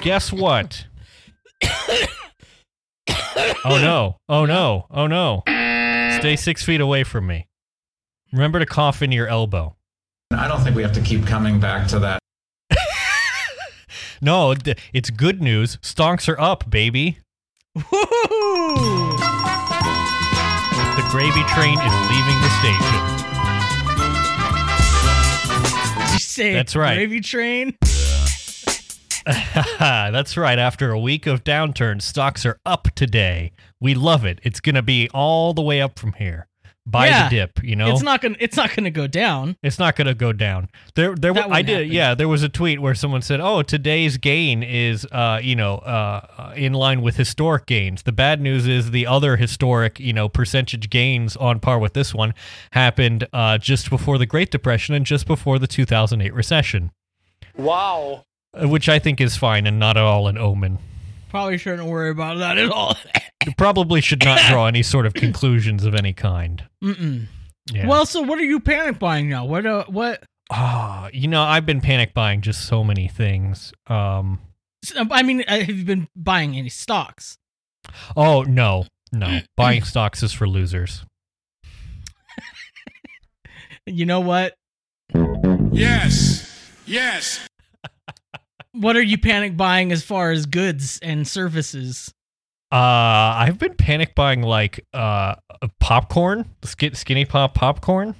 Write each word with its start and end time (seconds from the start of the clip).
guess 0.00 0.32
what? 0.32 0.86
oh 1.64 2.06
no! 3.64 4.16
Oh 4.28 4.44
no! 4.44 4.86
Oh 4.90 5.06
no! 5.06 5.42
Stay 6.18 6.36
six 6.36 6.64
feet 6.64 6.80
away 6.80 7.04
from 7.04 7.26
me. 7.26 7.48
Remember 8.32 8.58
to 8.58 8.66
cough 8.66 9.02
into 9.02 9.16
your 9.16 9.28
elbow. 9.28 9.76
I 10.30 10.48
don't 10.48 10.60
think 10.62 10.76
we 10.76 10.82
have 10.82 10.92
to 10.92 11.00
keep 11.00 11.26
coming 11.26 11.58
back 11.60 11.88
to 11.88 11.98
that. 12.00 12.18
No, 14.20 14.52
it's 14.92 15.10
good 15.10 15.40
news. 15.40 15.76
Stonks 15.76 16.28
are 16.28 16.40
up, 16.40 16.68
baby. 16.68 17.18
Woo! 17.74 17.82
The 20.96 21.06
gravy 21.10 21.44
train 21.44 21.78
is 21.78 21.94
leaving 22.10 22.40
the 22.40 22.50
station. 22.58 23.00
Did 26.00 26.12
you 26.14 26.18
say 26.18 26.52
That's 26.52 26.74
right. 26.74 26.96
Gravy 26.96 27.20
train? 27.20 27.76
That's 29.78 30.36
right. 30.36 30.58
After 30.58 30.90
a 30.90 30.98
week 30.98 31.26
of 31.26 31.44
downturn, 31.44 32.00
stocks 32.02 32.44
are 32.46 32.58
up 32.64 32.88
today. 32.94 33.52
We 33.80 33.94
love 33.94 34.24
it. 34.24 34.40
It's 34.42 34.60
going 34.60 34.74
to 34.76 34.82
be 34.82 35.08
all 35.12 35.52
the 35.54 35.62
way 35.62 35.80
up 35.80 35.98
from 35.98 36.14
here. 36.14 36.46
Buy 36.86 37.08
Yeah. 37.08 37.28
the 37.28 37.36
dip, 37.36 37.62
you 37.62 37.76
know? 37.76 37.90
It's 37.92 38.00
not 38.02 38.22
gonna. 38.22 38.36
It's 38.40 38.56
not 38.56 38.74
gonna 38.74 38.90
go 38.90 39.06
down. 39.06 39.58
It's 39.62 39.78
not 39.78 39.94
going 39.94 40.06
to 40.06 40.14
go 40.14 40.32
down. 40.32 40.70
There, 40.94 41.14
there. 41.14 41.34
That 41.34 41.50
I 41.52 41.60
did. 41.60 41.72
happen. 41.80 41.92
Yeah, 41.92 42.14
there 42.14 42.28
was 42.28 42.42
a 42.42 42.48
tweet 42.48 42.80
where 42.80 42.94
someone 42.94 43.20
said, 43.20 43.40
"Oh, 43.40 43.60
today's 43.60 44.16
gain 44.16 44.62
is, 44.62 45.04
uh, 45.12 45.38
you 45.42 45.54
know, 45.54 45.74
uh, 45.80 46.26
uh, 46.38 46.52
in 46.56 46.72
line 46.72 47.02
with 47.02 47.18
historic 47.18 47.66
gains." 47.66 48.04
The 48.04 48.12
bad 48.12 48.40
news 48.40 48.66
is 48.66 48.90
the 48.90 49.06
other 49.06 49.36
historic, 49.36 50.00
you 50.00 50.14
know, 50.14 50.30
percentage 50.30 50.88
gains 50.88 51.36
on 51.36 51.60
par 51.60 51.78
with 51.78 51.92
this 51.92 52.14
one 52.14 52.32
happened 52.70 53.28
uh, 53.34 53.58
just 53.58 53.90
before 53.90 54.16
the 54.16 54.24
Great 54.24 54.50
Depression 54.50 54.94
and 54.94 55.04
just 55.04 55.26
before 55.26 55.58
the 55.58 55.66
2008 55.66 56.32
recession, 56.32 56.90
Wow. 57.54 58.24
Uh, 58.54 58.68
which 58.68 58.88
I 58.88 58.98
think 58.98 59.20
is 59.20 59.36
fine 59.36 59.66
and 59.66 59.78
not 59.78 59.96
at 59.96 60.02
all 60.02 60.28
an 60.28 60.38
omen. 60.38 60.78
Probably 61.30 61.58
shouldn't 61.58 61.88
worry 61.88 62.10
about 62.10 62.38
that 62.38 62.58
at 62.58 62.70
all. 62.70 62.96
You 63.46 63.54
probably 63.56 64.02
should 64.02 64.24
not 64.24 64.40
draw 64.50 64.66
any 64.66 64.82
sort 64.82 65.06
of 65.06 65.14
conclusions 65.14 65.84
of 65.84 65.94
any 65.94 66.12
kind. 66.12 66.64
Mm-mm. 66.84 67.28
Yeah. 67.72 67.86
Well, 67.86 68.04
so 68.04 68.20
what 68.20 68.38
are 68.38 68.44
you 68.44 68.60
panic 68.60 68.98
buying 68.98 69.30
now? 69.30 69.46
What? 69.46 69.64
Uh, 69.64 69.84
what? 69.86 70.22
Ah, 70.50 71.08
you 71.14 71.28
know, 71.28 71.42
I've 71.42 71.64
been 71.64 71.80
panic 71.80 72.12
buying 72.12 72.42
just 72.42 72.66
so 72.66 72.82
many 72.84 73.08
things. 73.08 73.72
Um, 73.86 74.40
I 74.96 75.22
mean, 75.22 75.44
uh, 75.46 75.60
have 75.60 75.68
you 75.70 75.84
been 75.84 76.08
buying 76.16 76.56
any 76.56 76.68
stocks? 76.68 77.38
oh 78.16 78.42
no, 78.42 78.86
no, 79.12 79.40
buying 79.56 79.82
stocks 79.82 80.22
is 80.22 80.32
for 80.32 80.46
losers. 80.48 81.06
You 83.86 84.04
know 84.04 84.20
what? 84.20 84.54
Yes. 85.72 86.70
Yes. 86.84 87.46
What 88.72 88.96
are 88.96 89.02
you 89.02 89.18
panic 89.18 89.56
buying 89.56 89.92
as 89.92 90.02
far 90.04 90.30
as 90.30 90.46
goods 90.46 90.98
and 91.02 91.26
services? 91.26 92.12
Uh, 92.70 92.76
I've 92.76 93.58
been 93.58 93.74
panic 93.74 94.14
buying 94.14 94.42
like 94.42 94.84
uh 94.92 95.36
popcorn, 95.80 96.44
Sk- 96.62 96.94
skinny 96.94 97.24
pop 97.24 97.54
popcorn, 97.54 98.14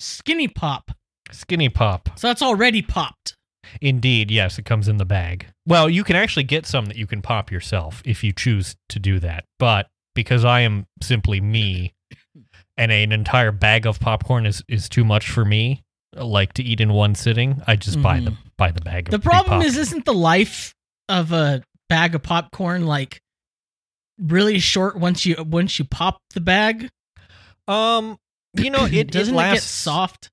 Skinny 0.00 0.46
pop. 0.48 0.92
skinny 1.32 1.68
pop. 1.68 2.10
So 2.16 2.28
that's 2.28 2.42
already 2.42 2.82
popped. 2.82 3.34
Indeed, 3.82 4.30
yes, 4.30 4.58
it 4.58 4.64
comes 4.64 4.88
in 4.88 4.96
the 4.96 5.04
bag. 5.04 5.46
Well, 5.66 5.90
you 5.90 6.04
can 6.04 6.16
actually 6.16 6.44
get 6.44 6.64
some 6.64 6.86
that 6.86 6.96
you 6.96 7.06
can 7.06 7.20
pop 7.20 7.50
yourself 7.50 8.00
if 8.04 8.22
you 8.24 8.32
choose 8.32 8.76
to 8.88 8.98
do 8.98 9.18
that. 9.20 9.44
But 9.58 9.88
because 10.14 10.44
I 10.44 10.60
am 10.60 10.86
simply 11.02 11.40
me, 11.40 11.92
and 12.76 12.90
an 12.92 13.12
entire 13.12 13.52
bag 13.52 13.84
of 13.86 13.98
popcorn 14.00 14.46
is 14.46 14.62
is 14.68 14.88
too 14.88 15.04
much 15.04 15.28
for 15.28 15.44
me, 15.44 15.82
like 16.16 16.54
to 16.54 16.62
eat 16.62 16.80
in 16.80 16.92
one 16.92 17.14
sitting, 17.14 17.62
I 17.66 17.76
just 17.76 18.00
buy 18.02 18.20
the 18.20 18.34
buy 18.56 18.70
the 18.72 18.80
bag. 18.80 19.08
Of 19.08 19.12
Mm-hmm. 19.14 19.28
The 19.28 19.30
problem 19.30 19.62
is, 19.62 19.76
isn't 19.76 20.04
the 20.04 20.14
life 20.14 20.74
of 21.08 21.32
a 21.32 21.62
bag 21.88 22.14
of 22.14 22.22
popcorn 22.22 22.86
like 22.86 23.20
really 24.18 24.58
short 24.58 24.96
once 24.98 25.24
you 25.26 25.36
once 25.42 25.78
you 25.78 25.84
pop 25.84 26.18
the 26.34 26.40
bag? 26.40 26.88
um, 27.66 28.18
you 28.54 28.70
know, 28.70 28.86
it 28.86 29.10
doesn't 29.12 29.34
it 29.34 29.50
it 29.50 29.54
get 29.54 29.62
soft? 29.62 30.30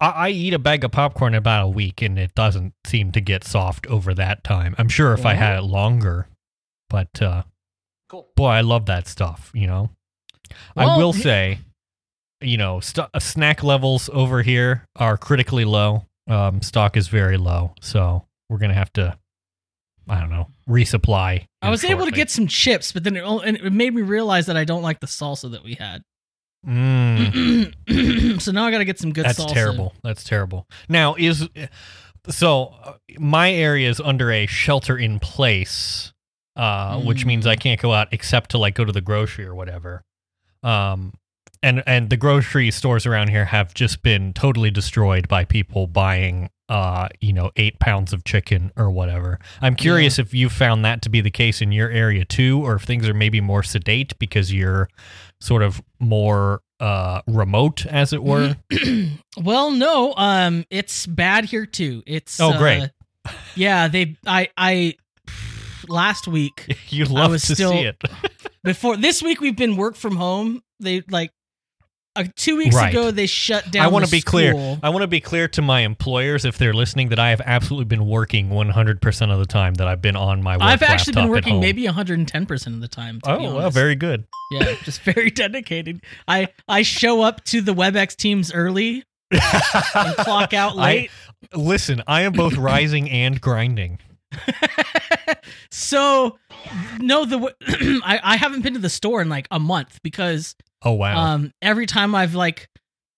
I, 0.00 0.08
I 0.10 0.28
eat 0.30 0.54
a 0.54 0.58
bag 0.58 0.84
of 0.84 0.92
popcorn 0.92 1.34
in 1.34 1.38
about 1.38 1.64
a 1.64 1.68
week, 1.68 2.02
and 2.02 2.18
it 2.18 2.34
doesn't 2.34 2.74
seem 2.86 3.10
to 3.12 3.20
get 3.20 3.42
soft 3.44 3.86
over 3.88 4.14
that 4.14 4.44
time. 4.44 4.74
I'm 4.78 4.88
sure 4.88 5.12
if 5.14 5.24
I 5.26 5.34
had 5.34 5.58
it 5.58 5.62
longer, 5.62 6.28
but 6.90 7.20
uh, 7.22 7.42
Cool. 8.08 8.28
boy, 8.36 8.48
I 8.48 8.60
love 8.60 8.86
that 8.86 9.08
stuff. 9.08 9.50
You 9.54 9.66
know, 9.66 9.90
I 10.76 10.96
will 10.98 11.12
he- 11.12 11.22
say, 11.22 11.58
you 12.40 12.56
know, 12.56 12.80
st- 12.80 13.08
uh, 13.12 13.18
snack 13.18 13.62
levels 13.62 14.08
over 14.12 14.42
here 14.42 14.84
are 14.96 15.16
critically 15.16 15.64
low. 15.64 16.06
Um, 16.28 16.60
stock 16.62 16.96
is 16.96 17.08
very 17.08 17.36
low, 17.38 17.74
so 17.80 18.26
we're 18.48 18.58
gonna 18.58 18.74
have 18.74 18.92
to, 18.94 19.16
I 20.08 20.20
don't 20.20 20.30
know, 20.30 20.48
resupply. 20.68 21.46
I 21.62 21.70
was 21.70 21.82
able 21.84 22.04
to 22.04 22.12
get 22.12 22.30
some 22.30 22.46
chips, 22.46 22.92
but 22.92 23.02
then 23.04 23.16
it, 23.16 23.24
and 23.24 23.56
it 23.56 23.72
made 23.72 23.94
me 23.94 24.02
realize 24.02 24.46
that 24.46 24.56
I 24.56 24.64
don't 24.64 24.82
like 24.82 25.00
the 25.00 25.06
salsa 25.06 25.50
that 25.52 25.64
we 25.64 25.74
had. 25.74 26.02
Mm. 26.66 28.40
so 28.42 28.52
now 28.52 28.64
I 28.66 28.70
got 28.70 28.78
to 28.78 28.84
get 28.84 28.98
some 28.98 29.12
good 29.12 29.24
That's 29.24 29.38
salsa. 29.38 29.52
terrible. 29.54 29.94
That's 30.02 30.24
terrible. 30.24 30.66
Now 30.88 31.14
is 31.16 31.48
so 32.28 32.74
uh, 32.84 32.92
my 33.18 33.50
area 33.52 33.88
is 33.88 34.00
under 34.00 34.30
a 34.30 34.46
shelter 34.46 34.98
in 34.98 35.18
place, 35.20 36.12
uh, 36.56 37.00
which 37.00 37.24
means 37.24 37.46
Mm. 37.46 37.50
I 37.50 37.56
can't 37.56 37.80
go 37.80 37.92
out 37.92 38.08
except 38.12 38.50
to 38.50 38.58
like 38.58 38.74
go 38.74 38.84
to 38.84 38.92
the 38.92 39.00
grocery 39.00 39.46
or 39.46 39.54
whatever. 39.54 40.02
Um, 40.62 41.14
and 41.62 41.82
and 41.86 42.10
the 42.10 42.16
grocery 42.16 42.70
stores 42.70 43.06
around 43.06 43.28
here 43.28 43.44
have 43.46 43.74
just 43.74 44.02
been 44.02 44.32
totally 44.32 44.70
destroyed 44.70 45.28
by 45.28 45.44
people 45.44 45.86
buying 45.86 46.50
uh 46.68 47.08
you 47.20 47.32
know 47.32 47.50
eight 47.56 47.78
pounds 47.80 48.12
of 48.12 48.24
chicken 48.24 48.70
or 48.76 48.90
whatever 48.90 49.38
i'm 49.62 49.74
curious 49.74 50.18
if 50.18 50.34
you 50.34 50.50
found 50.50 50.84
that 50.84 51.00
to 51.00 51.08
be 51.08 51.22
the 51.22 51.30
case 51.30 51.62
in 51.62 51.72
your 51.72 51.88
area 51.90 52.24
too 52.26 52.60
or 52.62 52.74
if 52.74 52.82
things 52.82 53.08
are 53.08 53.14
maybe 53.14 53.40
more 53.40 53.62
sedate 53.62 54.12
because 54.18 54.52
you're 54.52 54.88
sort 55.40 55.62
of 55.62 55.80
more 55.98 56.60
uh 56.80 57.22
remote 57.26 57.86
as 57.86 58.12
it 58.12 58.22
were 58.22 58.54
well, 59.42 59.70
no, 59.70 60.14
um, 60.16 60.64
it's 60.70 61.06
bad 61.06 61.44
here 61.44 61.66
too. 61.66 62.02
It's 62.06 62.38
Oh, 62.40 62.50
uh, 62.52 62.58
great. 62.58 62.90
yeah, 63.56 63.88
they 63.88 64.16
I 64.26 64.48
I 64.56 64.94
last 65.88 66.28
week 66.28 66.76
you 66.88 67.04
love 67.06 67.32
to 67.32 67.38
still- 67.38 67.72
see 67.72 67.80
it 67.84 67.96
before 68.64 68.96
this 68.96 69.22
week 69.22 69.40
we've 69.40 69.56
been 69.56 69.76
work 69.76 69.96
from 69.96 70.16
home. 70.16 70.62
They 70.80 71.02
like 71.10 71.32
uh, 72.18 72.24
two 72.36 72.56
weeks 72.56 72.74
Right. 72.76 72.90
ago 72.92 73.10
they 73.10 73.26
shut 73.26 73.70
down. 73.70 73.84
I 73.84 73.88
want 73.88 74.04
to 74.04 74.10
be 74.10 74.20
clear. 74.20 74.52
I 74.82 74.88
want 74.90 75.02
to 75.02 75.06
be 75.06 75.20
clear 75.20 75.48
to 75.48 75.62
my 75.62 75.80
employers 75.80 76.44
if 76.44 76.58
they're 76.58 76.74
listening 76.74 77.08
that 77.10 77.18
I 77.18 77.30
have 77.30 77.40
absolutely 77.44 77.84
been 77.86 78.06
working 78.06 78.50
100% 78.50 79.30
of 79.32 79.38
the 79.38 79.46
time 79.46 79.74
that 79.74 79.88
I've 79.88 80.02
been 80.02 80.16
on 80.16 80.42
my 80.42 80.56
work 80.56 80.62
I've 80.64 80.82
actually 80.82 81.14
been 81.14 81.28
working 81.28 81.60
maybe 81.60 81.84
110 81.86 82.46
percent 82.46 82.74
of 82.74 82.80
the 82.82 82.88
time. 82.88 83.20
To 83.22 83.30
Oh, 83.38 83.54
well, 83.56 83.70
very 83.70 83.94
good. 83.94 84.24
yeah, 84.52 84.74
just 84.82 85.00
very 85.12 85.30
dedicated. 85.30 86.02
I 86.26 86.48
I 86.68 86.82
show 86.82 87.22
up 87.22 87.44
to 87.44 87.60
the 87.60 87.72
WebEx 87.74 88.16
teams 88.16 88.52
early 88.52 89.04
and 89.30 90.16
clock 90.18 90.52
out 90.54 90.72
I- 90.76 90.82
late. 90.82 91.10
Listen, 91.54 92.02
I 92.06 92.22
am 92.22 92.32
both 92.32 92.56
rising 92.56 93.08
and 93.10 93.40
grinding. 93.40 94.00
so 95.70 96.38
no, 97.00 97.24
the 97.24 97.54
I, 98.04 98.20
I 98.22 98.36
haven't 98.36 98.62
been 98.62 98.74
to 98.74 98.78
the 98.80 98.90
store 98.90 99.22
in 99.22 99.28
like 99.28 99.46
a 99.50 99.58
month 99.58 100.00
because 100.02 100.54
Oh 100.82 100.92
wow. 100.92 101.18
um 101.34 101.52
every 101.60 101.86
time 101.86 102.14
I've 102.14 102.34
like 102.34 102.68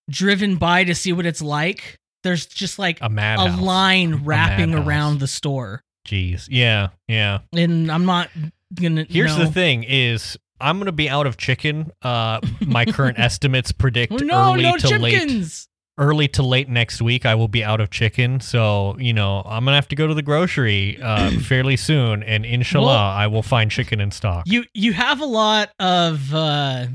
driven 0.08 0.56
by 0.56 0.84
to 0.84 0.94
see 0.94 1.12
what 1.12 1.26
it's 1.26 1.42
like, 1.42 1.98
there's 2.22 2.46
just 2.46 2.78
like 2.78 3.00
a 3.00 3.06
a 3.06 3.56
line 3.56 4.24
wrapping 4.24 4.70
madhouse. 4.70 4.86
around 4.86 5.20
the 5.20 5.26
store, 5.26 5.82
Jeez. 6.06 6.46
Yeah, 6.50 6.88
yeah. 7.08 7.40
and 7.52 7.90
I'm 7.90 8.04
not 8.06 8.30
gonna. 8.74 9.04
Here's 9.08 9.36
no. 9.36 9.44
the 9.44 9.50
thing 9.50 9.84
is 9.84 10.36
I'm 10.60 10.76
going 10.76 10.86
to 10.86 10.92
be 10.92 11.08
out 11.08 11.26
of 11.26 11.36
chicken. 11.36 11.92
Uh 12.02 12.40
my 12.60 12.84
current 12.84 13.18
estimates 13.20 13.72
predict 13.72 14.12
no, 14.12 14.52
early 14.52 14.62
no 14.62 14.76
to 14.76 14.98
late 14.98 15.66
early 15.98 16.28
to 16.28 16.42
late 16.42 16.68
next 16.68 17.02
week 17.02 17.26
I 17.26 17.34
will 17.34 17.48
be 17.48 17.62
out 17.62 17.80
of 17.80 17.90
chicken. 17.90 18.40
So, 18.40 18.96
you 18.98 19.12
know, 19.12 19.42
I'm 19.44 19.64
going 19.64 19.72
to 19.72 19.76
have 19.76 19.88
to 19.88 19.96
go 19.96 20.06
to 20.06 20.14
the 20.14 20.22
grocery 20.22 20.98
uh, 21.00 21.30
fairly 21.42 21.76
soon 21.76 22.22
and 22.22 22.46
inshallah 22.46 22.86
Well- 22.86 22.96
I 22.96 23.26
will 23.26 23.42
find 23.42 23.70
chicken 23.70 24.00
in 24.00 24.10
stock. 24.10 24.44
You 24.46 24.64
you 24.74 24.92
have 24.94 25.20
a 25.20 25.26
lot 25.26 25.70
of 25.78 26.34
uh 26.34 26.86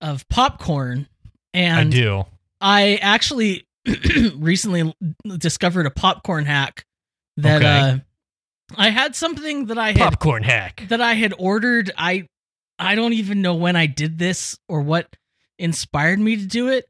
of 0.00 0.28
popcorn, 0.28 1.08
and 1.54 1.78
I 1.94 1.96
do. 1.96 2.24
I 2.60 2.96
actually 3.02 3.66
recently 4.36 4.94
discovered 5.38 5.86
a 5.86 5.90
popcorn 5.90 6.44
hack 6.44 6.84
that 7.36 7.56
Okay. 7.62 7.66
uh 7.66 7.98
I 8.76 8.90
had 8.90 9.16
something 9.16 9.66
that 9.66 9.78
I 9.78 9.92
had 9.92 9.98
Popcorn 10.12 10.42
hack. 10.42 10.84
that 10.88 11.00
I 11.00 11.14
had 11.14 11.32
ordered. 11.38 11.90
I 11.96 12.26
I 12.78 12.94
don't 12.94 13.14
even 13.14 13.40
know 13.40 13.54
when 13.54 13.76
I 13.76 13.86
did 13.86 14.18
this 14.18 14.58
or 14.68 14.82
what 14.82 15.08
inspired 15.58 16.18
me 16.18 16.36
to 16.36 16.46
do 16.46 16.68
it, 16.68 16.84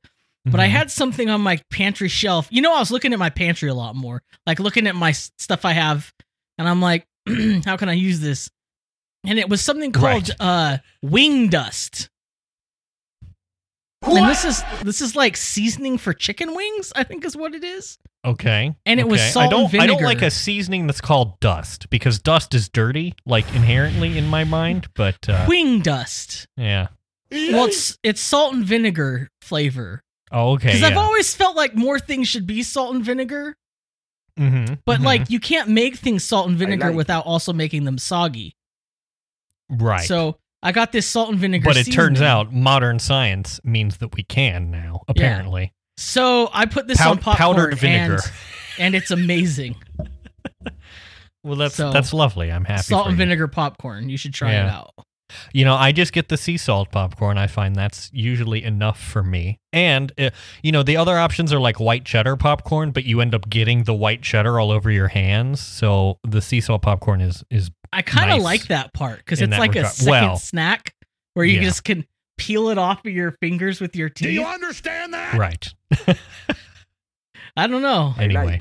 but 0.44 0.58
I 0.60 0.66
Mhm. 0.66 0.70
had 0.72 0.90
something 0.90 1.30
on 1.30 1.40
my 1.40 1.60
pantry 1.70 2.08
shelf. 2.08 2.48
You 2.50 2.62
know, 2.62 2.74
I 2.74 2.80
was 2.80 2.90
looking 2.90 3.12
at 3.12 3.18
my 3.20 3.30
pantry 3.30 3.68
a 3.70 3.74
lot 3.74 3.94
more, 3.94 4.22
like 4.46 4.58
looking 4.58 4.86
at 4.88 4.96
my 4.96 5.12
stuff 5.12 5.64
I 5.64 5.72
have, 5.72 6.12
and 6.58 6.68
I'm 6.68 6.82
like, 6.82 7.06
how 7.64 7.76
can 7.76 7.88
I 7.88 7.92
use 7.94 8.18
this? 8.20 8.50
And 9.24 9.38
it 9.38 9.48
was 9.48 9.60
something 9.60 9.92
called 9.92 10.30
Right. 10.30 10.40
uh 10.40 10.78
wing 11.02 11.48
dust. 11.48 12.08
And 14.02 14.28
this 14.28 14.44
is 14.44 14.62
this 14.82 15.00
is 15.00 15.16
like 15.16 15.36
seasoning 15.36 15.98
for 15.98 16.12
chicken 16.12 16.54
wings, 16.54 16.92
I 16.94 17.04
think 17.04 17.24
is 17.24 17.36
what 17.36 17.54
it 17.54 17.64
is. 17.64 17.98
Okay. 18.24 18.74
And 18.86 19.00
it 19.00 19.08
was 19.08 19.20
salt 19.20 19.46
I 19.46 19.48
don't 19.50 19.72
and 19.72 19.82
I 19.82 19.86
don't 19.86 20.02
like 20.02 20.22
a 20.22 20.30
seasoning 20.30 20.86
that's 20.86 21.00
called 21.00 21.38
dust 21.40 21.90
because 21.90 22.18
dust 22.18 22.54
is 22.54 22.68
dirty, 22.68 23.14
like 23.26 23.46
inherently 23.54 24.16
in 24.18 24.26
my 24.26 24.44
mind. 24.44 24.88
But 24.94 25.28
uh, 25.28 25.46
wing 25.48 25.80
dust. 25.80 26.46
yeah. 26.56 26.88
Well, 27.30 27.66
it's 27.66 27.98
it's 28.02 28.20
salt 28.20 28.54
and 28.54 28.64
vinegar 28.64 29.28
flavor. 29.42 30.02
Oh, 30.32 30.52
okay. 30.52 30.68
Because 30.68 30.80
Yeah. 30.80 30.88
I've 30.88 30.96
always 30.96 31.34
felt 31.34 31.56
like 31.56 31.74
more 31.74 31.98
things 31.98 32.28
should 32.28 32.46
be 32.46 32.62
salt 32.62 32.94
and 32.94 33.04
vinegar, 33.04 33.56
mm-hmm, 34.38 34.74
but 34.86 35.00
like 35.00 35.28
you 35.28 35.40
can't 35.40 35.68
make 35.68 35.96
things 35.96 36.24
salt 36.24 36.48
and 36.48 36.56
vinegar 36.56 36.86
like 36.86 36.94
it. 36.94 36.96
without 36.96 37.26
also 37.26 37.52
making 37.52 37.84
them 37.84 37.98
soggy. 37.98 38.56
right. 39.70 40.06
So 40.06 40.38
I 40.62 40.72
got 40.72 40.92
this 40.92 41.06
salt 41.06 41.30
and 41.30 41.38
vinegar. 41.38 41.64
but 41.64 41.76
it 41.76 41.84
turns 41.92 42.20
out 42.20 42.52
modern 42.52 42.98
science 42.98 43.60
means 43.64 43.98
that 43.98 44.14
we 44.14 44.24
can 44.24 44.70
now. 44.70 45.02
Apparently, 45.08 45.62
Yeah. 45.62 45.68
So 45.98 46.48
I 46.52 46.66
put 46.66 46.86
this 46.88 46.98
Pow- 46.98 47.10
on 47.10 47.18
popcorn 47.18 47.36
powdered 47.56 47.78
vinegar. 47.78 48.14
and, 48.14 48.22
and 48.78 48.94
it's 48.94 49.10
amazing. 49.10 49.76
well, 51.44 51.56
that's 51.56 51.74
So, 51.76 51.92
that's 51.92 52.12
lovely. 52.12 52.50
I'm 52.52 52.64
happy. 52.64 52.82
salt 52.82 53.06
and 53.08 53.12
you. 53.14 53.18
vinegar 53.24 53.48
popcorn. 53.48 54.08
You 54.08 54.16
should 54.16 54.34
try 54.34 54.52
it 54.52 54.66
out. 54.66 54.92
You 55.52 55.66
know, 55.66 55.74
I 55.74 55.92
just 55.92 56.14
get 56.14 56.28
the 56.28 56.38
sea 56.38 56.56
salt 56.56 56.90
popcorn. 56.90 57.36
I 57.36 57.48
find 57.48 57.76
that's 57.76 58.10
usually 58.14 58.64
enough 58.64 58.98
for 58.98 59.22
me. 59.22 59.58
And 59.74 60.10
uh, 60.18 60.30
you 60.62 60.72
know, 60.72 60.82
the 60.82 60.96
other 60.96 61.18
options 61.18 61.52
are 61.52 61.60
like 61.60 61.78
white 61.78 62.06
cheddar 62.06 62.36
popcorn, 62.36 62.92
but 62.92 63.04
you 63.04 63.20
end 63.20 63.34
up 63.34 63.48
getting 63.50 63.84
the 63.84 63.92
white 63.92 64.22
cheddar 64.22 64.58
all 64.58 64.70
over 64.70 64.90
your 64.90 65.08
hands. 65.08 65.60
So 65.60 66.16
the 66.26 66.40
sea 66.40 66.60
salt 66.62 66.80
popcorn 66.82 67.20
is 67.20 67.44
is 67.50 67.70
I 67.92 68.02
kind 68.02 68.30
of 68.30 68.36
Nice 68.38 68.44
like 68.44 68.66
that 68.68 68.92
part 68.92 69.18
because 69.18 69.40
it's 69.40 69.50
that 69.50 69.58
like 69.60 69.76
a 69.76 69.86
second 69.86 70.10
Well, 70.10 70.36
snack 70.38 70.94
where 71.34 71.44
you 71.46 71.56
yeah. 71.58 71.64
just 71.64 71.84
can 71.84 72.06
peel 72.36 72.68
it 72.68 72.78
off 72.78 73.04
of 73.04 73.12
your 73.12 73.32
fingers 73.40 73.80
with 73.80 73.96
your 73.96 74.08
teeth. 74.08 74.28
Do 74.28 74.32
you 74.32 74.44
understand 74.44 75.14
that? 75.14 75.34
right. 75.38 75.74
I 77.56 77.66
don't 77.66 77.82
know. 77.82 78.14
Anyway. 78.18 78.60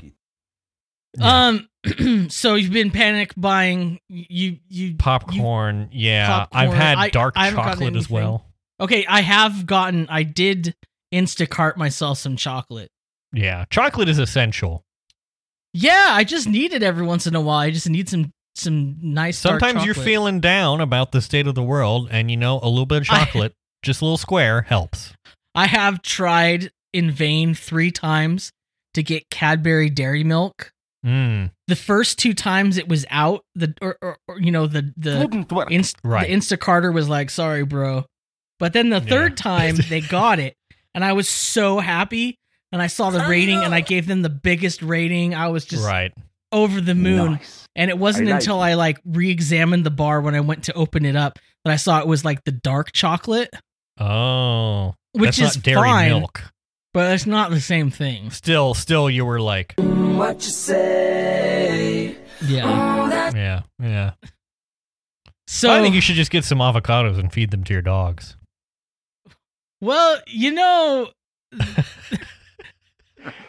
Yeah. 1.18 1.46
Um, 1.48 2.28
so 2.28 2.54
you've 2.54 2.72
been 2.72 2.90
panic 2.90 3.32
buying 3.36 4.00
you 4.08 4.58
you 4.68 4.94
popcorn. 4.96 5.88
yeah, 5.92 6.26
popcorn. 6.28 6.68
I've 6.68 6.74
had 6.74 6.98
I- 6.98 7.08
dark 7.10 7.34
I 7.36 7.46
haven't 7.46 7.64
chocolate 7.64 7.96
as 7.96 8.10
well. 8.10 8.44
Okay, 8.80 9.04
I 9.06 9.22
have 9.22 9.66
gotten. 9.66 10.06
I 10.08 10.22
did 10.22 10.74
Instacart 11.12 11.76
myself 11.76 12.18
some 12.18 12.36
chocolate. 12.36 12.90
Yeah, 13.32 13.64
chocolate 13.70 14.08
is 14.08 14.18
essential. 14.18 14.84
Yeah, 15.72 16.08
I 16.10 16.24
just 16.24 16.48
need 16.48 16.72
it 16.72 16.82
every 16.82 17.04
once 17.06 17.26
in 17.26 17.34
a 17.34 17.40
while. 17.40 17.58
I 17.58 17.70
just 17.70 17.88
need 17.88 18.08
some 18.08 18.32
some 18.58 18.96
nice. 19.00 19.42
dark 19.42 19.60
Sometimes 19.60 19.84
you're 19.84 19.94
feeling 19.94 20.40
down 20.40 20.80
about 20.80 21.12
the 21.12 21.20
state 21.22 21.46
of 21.46 21.54
the 21.54 21.62
world, 21.62 22.08
and 22.10 22.30
you 22.30 22.36
know 22.36 22.58
a 22.62 22.68
little 22.68 22.86
bit 22.86 23.02
of 23.02 23.08
I- 23.10 23.24
chocolate, 23.24 23.52
just 23.82 24.00
a 24.00 24.04
little 24.04 24.18
square, 24.18 24.62
helps. 24.62 25.12
I 25.54 25.66
have 25.66 26.02
tried 26.02 26.70
in 26.92 27.10
vain 27.10 27.54
three 27.54 27.90
times 27.90 28.50
to 28.94 29.02
get 29.02 29.28
Cadbury 29.30 29.90
Dairy 29.90 30.24
Milk. 30.24 30.72
Mm, 31.06 31.50
The 31.68 31.76
first 31.76 32.18
two 32.18 32.34
times 32.34 32.76
it 32.76 32.88
was 32.88 33.06
out, 33.10 33.42
the 33.54 33.74
or, 33.80 33.96
or, 34.02 34.18
or, 34.26 34.40
you 34.40 34.50
know 34.50 34.66
the 34.66 34.92
the 34.96 35.18
Wouldn't 35.18 35.50
work. 35.52 35.70
inst, 35.70 35.96
Right. 36.04 36.26
the 36.28 36.34
Instacarter 36.34 36.92
was 36.92 37.08
like, 37.08 37.30
"Sorry, 37.30 37.64
bro." 37.64 38.04
But 38.58 38.72
then 38.72 38.88
the 38.90 39.00
third 39.00 39.32
Yeah. 39.32 39.36
time 39.42 39.76
they 39.88 40.00
got 40.00 40.38
it, 40.40 40.54
and 40.94 41.04
I 41.04 41.12
was 41.12 41.28
so 41.28 41.78
happy. 41.78 42.36
And 42.70 42.82
I 42.82 42.88
saw 42.88 43.08
the 43.08 43.20
rating, 43.20 43.58
and 43.64 43.74
I 43.74 43.80
gave 43.94 44.06
them 44.06 44.20
the 44.20 44.28
biggest 44.28 44.82
rating. 44.82 45.34
I 45.34 45.48
was 45.48 45.64
just 45.64 45.86
right. 45.86 46.12
Over 46.52 46.80
the 46.80 46.94
moon. 46.94 47.32
Nice. 47.32 47.66
And 47.76 47.90
it 47.90 47.98
wasn't 47.98 48.28
I 48.28 48.32
like 48.32 48.40
until 48.40 48.62
it. 48.62 48.66
I 48.66 48.74
like 48.74 48.98
re-examined 49.04 49.84
the 49.84 49.90
bar 49.90 50.20
when 50.20 50.34
I 50.34 50.40
went 50.40 50.64
to 50.64 50.72
open 50.74 51.04
it 51.04 51.14
up 51.16 51.38
that 51.64 51.72
I 51.72 51.76
saw 51.76 52.00
it 52.00 52.06
was 52.06 52.24
like 52.24 52.44
the 52.44 52.52
dark 52.52 52.92
chocolate, 52.92 53.50
Oh, 54.00 54.94
which 55.12 55.36
that's 55.36 55.50
is 55.50 55.56
not 55.56 55.64
dairy 55.64 55.76
fine, 55.88 56.08
milk. 56.10 56.42
but 56.94 57.12
it's 57.12 57.26
not 57.26 57.50
the 57.50 57.60
same 57.60 57.90
thing. 57.90 58.30
Still, 58.30 58.74
still, 58.74 59.08
you 59.10 59.24
were 59.24 59.40
like, 59.40 59.74
what 59.76 60.36
you 60.44 60.50
say? 60.50 62.16
Yeah. 62.46 63.32
yeah, 63.34 63.62
yeah. 63.82 64.12
So 65.46 65.70
I 65.72 65.80
think 65.82 65.94
you 65.94 66.00
should 66.00 66.14
just 66.16 66.30
get 66.30 66.44
some 66.44 66.58
avocados 66.58 67.18
and 67.18 67.32
feed 67.32 67.50
them 67.50 67.64
to 67.64 67.72
your 67.72 67.82
dogs. 67.82 68.36
well, 69.80 70.20
you 70.26 70.50
know, 70.52 71.10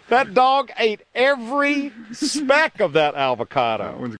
That 0.10 0.34
dog 0.34 0.72
ate 0.78 1.02
every 1.14 1.92
speck 2.12 2.80
of 2.80 2.94
that 2.94 3.14
avocado. 3.16 4.16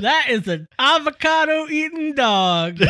that 0.00 0.24
is 0.30 0.48
an 0.48 0.68
avocado 0.78 1.68
eating 1.68 2.14
dog. 2.14 2.82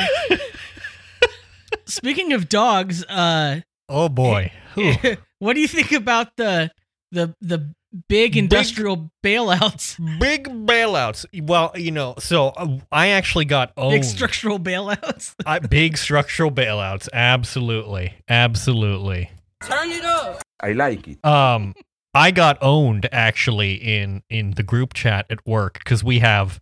Speaking 1.87 2.33
of 2.33 2.49
dogs, 2.49 3.05
uh 3.05 3.61
Oh 3.89 4.09
boy. 4.09 4.53
Whew. 4.75 4.95
what 5.39 5.55
do 5.55 5.61
you 5.61 5.69
think 5.69 5.93
about 5.93 6.37
the 6.37 6.71
the 7.11 7.35
the 7.41 7.75
big 8.09 8.37
industrial 8.37 9.11
bailouts? 9.25 9.97
Big 10.21 10.45
bailouts. 10.45 11.25
Well, 11.43 11.73
you 11.75 11.91
know, 11.91 12.15
so 12.19 12.49
uh, 12.49 12.79
I 12.93 13.09
actually 13.09 13.47
got 13.47 13.73
owned. 13.77 13.95
Big 13.95 14.05
structural 14.05 14.61
bailouts. 14.61 15.35
I, 15.47 15.59
big 15.59 15.97
structural 15.97 16.51
bailouts. 16.51 17.09
Absolutely. 17.13 18.15
Absolutely. 18.29 19.31
I 20.61 20.73
like 20.73 21.09
it. 21.09 21.25
Um, 21.25 21.75
I 22.15 22.31
got 22.31 22.59
owned 22.63 23.09
actually 23.13 23.75
in 23.75 24.23
in 24.31 24.53
the 24.53 24.63
group 24.63 24.95
chat 24.95 25.27
at 25.31 25.47
work 25.47 25.79
because 25.79 26.03
we 26.03 26.21
have 26.21 26.61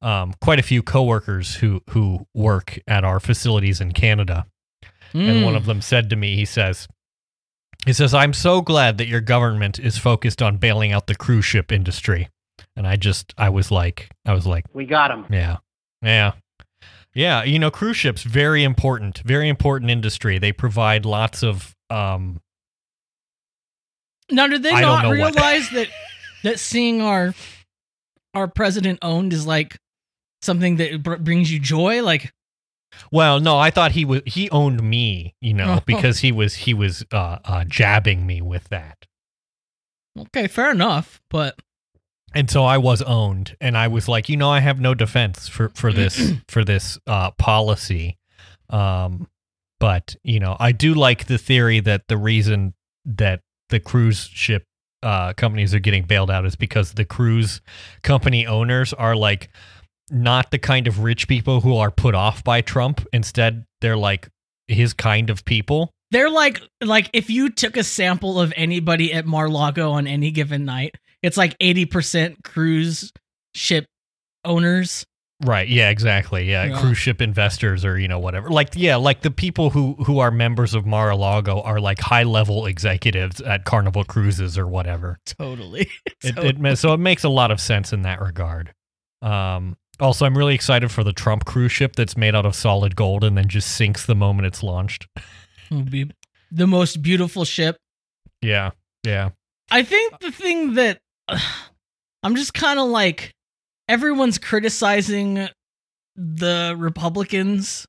um 0.00 0.34
quite 0.40 0.58
a 0.58 0.62
few 0.62 0.82
coworkers 0.82 1.56
who 1.56 1.80
who 1.90 2.26
work 2.34 2.78
at 2.86 3.04
our 3.04 3.20
facilities 3.20 3.80
in 3.80 3.92
Canada, 3.92 4.46
and 5.12 5.38
Hmm. 5.38 5.44
one 5.44 5.54
of 5.56 5.66
them 5.66 5.80
said 5.80 6.10
to 6.10 6.16
me, 6.16 6.36
he 6.36 6.44
says. 6.44 6.88
He 7.84 7.92
says, 7.92 8.14
I'm 8.14 8.32
so 8.32 8.60
glad 8.60 8.96
that 8.98 9.08
your 9.08 9.20
government 9.20 9.80
is 9.80 9.98
focused 9.98 10.40
on 10.40 10.56
bailing 10.58 10.92
out 10.92 11.08
the 11.08 11.16
cruise 11.16 11.44
ship 11.44 11.72
industry. 11.72 12.28
And 12.76 12.86
I 12.86 12.94
just, 12.94 13.34
I 13.36 13.48
was 13.48 13.72
like, 13.72 14.08
I 14.24 14.34
was 14.34 14.46
like, 14.46 14.66
We 14.72 14.86
got 14.86 15.10
him. 15.10 15.26
Yeah. 15.28 15.56
Yeah. 16.00 16.34
Yeah, 17.12 17.42
you 17.42 17.58
know, 17.58 17.72
cruise 17.72 17.96
ships 17.96 18.22
very 18.22 18.62
important, 18.62 19.18
very 19.24 19.48
important 19.48 19.90
industry. 19.90 20.38
They 20.38 20.52
provide 20.52 21.04
lots 21.04 21.42
of 21.42 21.74
um 21.92 22.40
Now, 24.30 24.46
did 24.46 24.62
they 24.62 24.70
I 24.72 24.80
not 24.80 25.10
realize 25.10 25.68
that 25.70 25.88
that 26.42 26.58
seeing 26.58 27.00
our 27.02 27.34
our 28.34 28.48
president 28.48 28.98
owned 29.02 29.32
is 29.32 29.46
like 29.46 29.78
something 30.40 30.76
that 30.76 31.02
br- 31.02 31.16
brings 31.16 31.52
you 31.52 31.58
joy? 31.60 32.02
Like, 32.02 32.32
well, 33.10 33.40
no, 33.40 33.58
I 33.58 33.70
thought 33.70 33.92
he 33.92 34.04
was 34.04 34.22
he 34.26 34.48
owned 34.50 34.82
me, 34.82 35.34
you 35.40 35.54
know, 35.54 35.76
Oh. 35.78 35.82
because 35.86 36.20
he 36.20 36.32
was 36.32 36.54
he 36.54 36.74
was 36.74 37.04
uh, 37.12 37.38
uh 37.44 37.64
jabbing 37.64 38.26
me 38.26 38.40
with 38.40 38.68
that. 38.70 39.06
okay, 40.18 40.46
fair 40.48 40.70
enough, 40.70 41.20
but 41.30 41.58
And 42.34 42.50
so 42.50 42.64
I 42.64 42.78
was 42.78 43.02
owned 43.02 43.56
and 43.60 43.76
I 43.76 43.88
was 43.88 44.08
like, 44.08 44.28
you 44.30 44.36
know, 44.38 44.50
I 44.50 44.60
have 44.60 44.80
no 44.80 44.94
defense 44.94 45.48
for 45.48 45.68
for 45.74 45.92
this 45.92 46.32
for 46.48 46.64
this 46.64 46.98
uh 47.06 47.32
policy. 47.32 48.16
Um 48.70 49.28
but, 49.82 50.14
you 50.22 50.38
know, 50.38 50.56
I 50.60 50.70
do 50.70 50.94
like 50.94 51.26
the 51.26 51.38
theory 51.38 51.80
that 51.80 52.02
the 52.06 52.16
reason 52.16 52.72
that 53.04 53.40
the 53.68 53.80
cruise 53.80 54.30
ship 54.32 54.62
uh 55.02 55.32
companies 55.32 55.74
are 55.74 55.80
getting 55.80 56.04
bailed 56.04 56.30
out 56.30 56.46
is 56.46 56.54
because 56.54 56.92
the 56.92 57.04
cruise 57.04 57.60
company 58.04 58.46
owners 58.46 58.92
are 58.92 59.16
like 59.16 59.48
not 60.08 60.52
the 60.52 60.58
kind 60.58 60.86
of 60.86 61.00
rich 61.00 61.26
people 61.26 61.62
who 61.62 61.74
are 61.74 61.90
put 61.90 62.14
off 62.14 62.44
by 62.44 62.60
Trump. 62.60 63.04
Instead, 63.12 63.64
they're 63.80 63.96
like 63.96 64.28
his 64.68 64.92
kind 64.92 65.30
of 65.30 65.44
people. 65.44 65.90
they're 66.12 66.30
like 66.30 66.60
like 66.80 67.10
if 67.12 67.28
you 67.28 67.50
took 67.50 67.76
a 67.76 67.82
sample 67.82 68.40
of 68.40 68.52
anybody 68.54 69.12
at 69.12 69.26
Mar-Lago 69.26 69.90
on 69.90 70.06
any 70.06 70.30
given 70.30 70.64
night, 70.64 70.94
it's 71.22 71.36
like 71.36 71.56
eighty 71.58 71.86
percent 71.86 72.44
cruise 72.44 73.12
ship 73.52 73.86
owners. 74.44 75.04
Right. 75.44 75.68
Yeah, 75.68 75.90
exactly. 75.90 76.48
Yeah. 76.48 76.66
Yeah. 76.66 76.80
Cruise 76.80 76.98
ship 76.98 77.20
investors 77.20 77.84
or, 77.84 77.98
you 77.98 78.06
know, 78.08 78.18
whatever. 78.18 78.48
Like, 78.48 78.70
yeah, 78.74 78.96
like 78.96 79.22
the 79.22 79.30
people 79.30 79.70
who, 79.70 79.94
who 79.94 80.20
are 80.20 80.30
members 80.30 80.72
of 80.74 80.86
Mar-a-Lago 80.86 81.60
are 81.62 81.80
like 81.80 81.98
high 82.00 82.22
level 82.22 82.66
executives 82.66 83.40
at 83.40 83.64
Carnival 83.64 84.04
Cruises 84.04 84.56
or 84.56 84.66
whatever. 84.68 85.18
Totally. 85.26 85.90
It, 86.24 86.36
So- 86.36 86.42
it, 86.42 86.76
so 86.78 86.92
it 86.94 87.00
makes 87.00 87.24
a 87.24 87.28
lot 87.28 87.50
of 87.50 87.60
sense 87.60 87.92
in 87.92 88.02
that 88.02 88.20
regard. 88.20 88.72
Um, 89.22 89.76
also, 89.98 90.24
I'm 90.24 90.38
really 90.38 90.54
excited 90.54 90.90
for 90.92 91.02
the 91.02 91.12
Trump 91.12 91.44
cruise 91.44 91.72
ship 91.72 91.96
that's 91.96 92.16
made 92.16 92.34
out 92.36 92.46
of 92.46 92.54
solid 92.54 92.94
gold 92.94 93.24
and 93.24 93.36
then 93.36 93.48
just 93.48 93.74
sinks 93.76 94.06
the 94.06 94.14
moment 94.14 94.46
it's 94.46 94.62
launched. 94.62 95.06
It'll 95.70 95.82
be 95.82 96.10
the 96.52 96.66
most 96.68 97.02
beautiful 97.02 97.44
ship 97.44 97.76
Yeah. 98.40 98.70
Yeah. 99.04 99.30
I 99.70 99.82
think 99.82 100.20
the 100.20 100.30
thing 100.30 100.74
that 100.74 101.00
I'm 102.22 102.36
just 102.36 102.54
kind 102.54 102.78
of 102.78 102.88
like 102.88 103.32
everyone's 103.92 104.38
criticizing 104.38 105.48
the 106.16 106.74
Republicans, 106.78 107.86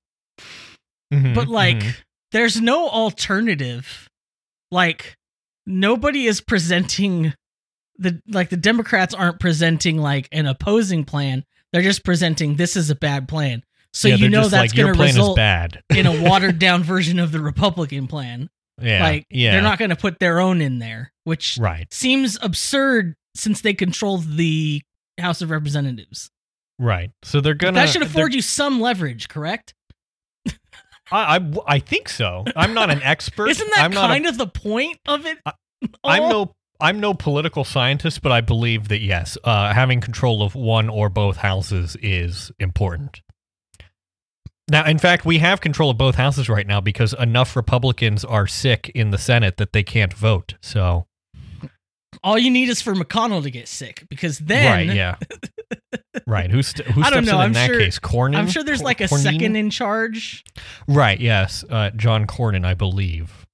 Mhm, 1.14 1.34
but 1.34 1.48
like 1.48 1.78
mhm. 1.78 1.96
there's 2.34 2.60
no 2.60 2.90
alternative. 2.90 4.10
Like 4.70 5.16
nobody 5.66 6.26
is 6.26 6.42
presenting 6.42 7.34
the 7.98 8.22
like 8.28 8.50
the 8.50 8.58
Democrats 8.58 9.14
aren't 9.14 9.40
presenting 9.40 9.98
like 9.98 10.28
an 10.32 10.46
opposing 10.46 11.06
plan. 11.06 11.46
They're 11.72 11.82
just 11.82 12.04
presenting 12.04 12.56
this 12.56 12.76
is 12.76 12.90
a 12.90 12.96
bad 12.96 13.28
plan. 13.30 13.64
So 13.94 14.10
Yeah, 14.10 14.16
you 14.16 14.30
know 14.30 14.48
that's 14.50 14.74
like, 14.74 14.76
going 14.76 14.94
to 14.94 15.02
result 15.02 15.38
bad. 15.38 15.82
in 15.96 16.06
a 16.06 16.24
watered 16.28 16.60
down 16.60 16.84
version 16.84 17.20
of 17.20 17.32
the 17.32 17.40
Republican 17.40 18.08
plan. 18.08 18.50
Yeah. 18.82 19.04
like 19.04 19.28
yeah. 19.30 19.52
they're 19.52 19.62
not 19.62 19.78
going 19.78 19.92
to 19.92 19.96
put 19.96 20.20
their 20.20 20.40
own 20.40 20.60
in 20.60 20.80
there, 20.80 21.14
which 21.24 21.58
right. 21.62 21.88
seems 21.94 22.40
absurd 22.42 23.16
since 23.36 23.62
they 23.62 23.74
control 23.74 24.18
the 24.18 24.82
House 25.20 25.41
of 25.41 25.50
Representatives. 25.51 26.29
Right. 26.79 27.12
So 27.24 27.41
they're 27.41 27.53
gonna 27.53 27.74
that 27.74 27.89
should 27.89 28.01
afford 28.01 28.34
you 28.34 28.41
some 28.41 28.82
leverage, 28.82 29.29
correct? 29.29 29.74
I, 31.12 31.38
I 31.38 31.53
I 31.67 31.79
think 31.79 32.10
so. 32.10 32.46
I'm 32.55 32.74
not 32.74 32.89
an 32.89 33.01
expert. 33.03 33.50
Isn't 33.50 33.70
that 33.75 33.84
I'm 33.84 33.91
not 33.91 34.05
a- 34.10 34.13
kind 34.13 34.25
of 34.25 34.38
the 34.38 34.48
point 34.48 35.00
of 35.08 35.25
it? 35.25 35.38
I'm 36.03 36.29
no 36.29 36.53
I'm 36.79 37.00
no 37.00 37.13
political 37.13 37.63
scientist, 37.63 38.22
but 38.22 38.32
I 38.32 38.41
believe 38.41 38.88
that 38.89 39.01
yes, 39.01 39.38
uh, 39.43 39.74
having 39.74 40.01
control 40.01 40.41
of 40.41 40.55
one 40.55 40.89
or 40.89 41.10
both 41.10 41.38
houses 41.38 41.96
is 42.01 42.51
important. 42.60 43.22
Now, 44.70 44.86
in 44.86 44.98
fact, 44.98 45.25
we 45.25 45.39
have 45.39 45.62
control 45.62 45.91
of 45.91 45.98
both 45.98 46.15
houses 46.15 46.48
right 46.50 46.65
now 46.65 46.79
because 46.82 47.13
enough 47.13 47.55
Republicans 47.55 48.24
are 48.24 48.48
sick 48.48 48.89
in 48.96 49.12
the 49.12 49.17
Senate 49.17 49.58
that 49.58 49.74
they 49.74 49.84
can't 49.84 50.13
vote. 50.13 50.55
So, 50.62 51.05
All 52.24 52.38
you 52.38 52.50
need 52.50 52.70
is 52.70 52.82
for 52.82 52.94
McConnell 52.94 53.44
to 53.44 53.51
get 53.51 53.68
sick 53.68 54.06
because 54.10 54.39
then 54.39 54.88
right, 54.89 54.96
yeah, 54.96 55.15
right. 56.27 56.50
Who's 56.50 56.68
st- 56.68 56.88
who 56.88 57.01
I 57.01 57.10
don't 57.10 57.24
steps 57.24 57.27
know, 57.27 57.39
in, 57.39 57.46
I'm 57.48 57.53
that 57.53 57.68
sure- 57.68 57.80
case? 57.80 58.00
Cornyn. 58.00 58.36
I'm 58.38 58.48
sure 58.48 58.63
there's 58.63 58.80
Cor- 58.80 58.86
like 58.86 59.01
a 59.01 59.06
Cornyn? 59.06 59.24
second 59.24 59.56
in 59.56 59.70
charge. 59.70 60.44
Right. 60.88 61.20
Yes, 61.20 61.65
uh, 61.70 61.89
John 61.92 62.25
Cornyn, 62.27 62.65
I 62.65 62.74
believe. 62.75 63.46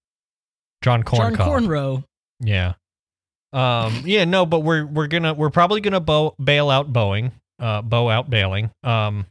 John 0.83 1.03
Corncob. 1.03 1.37
John 1.37 1.63
Cornrow. 1.65 2.03
Yeah. 2.39 2.73
Um. 3.53 4.03
Yeah. 4.05 4.25
No. 4.25 4.45
But 4.45 4.59
we're 4.59 4.85
we're 4.85 5.07
gonna 5.07 5.33
we're 5.33 5.49
probably 5.49 5.81
gonna 5.81 5.99
bow, 5.99 6.35
bail 6.43 6.69
out 6.69 6.93
Boeing. 6.93 7.31
Uh. 7.59 7.81
Bow 7.81 8.09
out 8.09 8.29
bailing. 8.29 8.71
Um. 8.83 9.25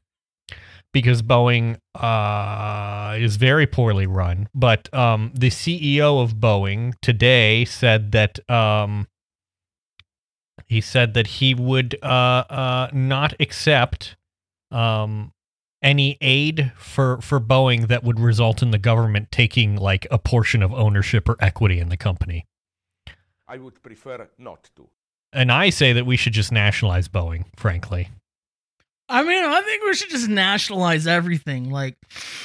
Because 0.92 1.23
Boeing 1.23 1.76
uh 1.95 3.14
is 3.18 3.37
very 3.37 3.66
poorly 3.66 4.07
run, 4.07 4.49
but 4.54 4.92
um 4.95 5.30
the 5.35 5.50
CEO 5.50 6.23
of 6.23 6.37
Boeing 6.37 6.95
today 7.02 7.64
said 7.66 8.12
that 8.12 8.38
um 8.50 9.07
he 10.69 10.81
said 10.81 11.15
that 11.15 11.27
he 11.27 11.55
would 11.55 11.97
uh 12.03 12.07
uh 12.07 12.91
not 12.93 13.35
accept 13.41 14.17
um 14.71 15.33
any 15.83 16.19
aid 16.21 16.73
for 16.77 17.21
for 17.21 17.41
Boeing 17.41 17.89
that 17.89 18.05
would 18.05 18.21
result 18.21 18.63
in 18.63 18.71
the 18.71 18.79
government 18.79 19.31
taking 19.31 19.77
like 19.77 20.07
a 20.11 20.19
portion 20.19 20.63
of 20.63 20.73
ownership 20.73 21.29
or 21.29 21.37
equity 21.41 21.79
in 21.79 21.89
the 21.89 21.97
company. 21.97 22.47
I 23.47 23.59
would 23.59 23.83
prefer 23.83 24.29
not 24.39 24.71
to. 24.77 24.89
And 25.33 25.53
I 25.53 25.71
say 25.71 25.93
that 25.93 26.05
we 26.07 26.17
should 26.17 26.33
just 26.33 26.53
nationalize 26.53 27.09
Boeing, 27.09 27.45
frankly. 27.57 28.09
I 29.11 29.23
mean, 29.23 29.43
I 29.43 29.61
think 29.62 29.83
we 29.85 29.95
should 29.95 30.11
just 30.11 30.29
nationalize 30.29 31.07
everything. 31.07 31.71
Like, 31.71 31.97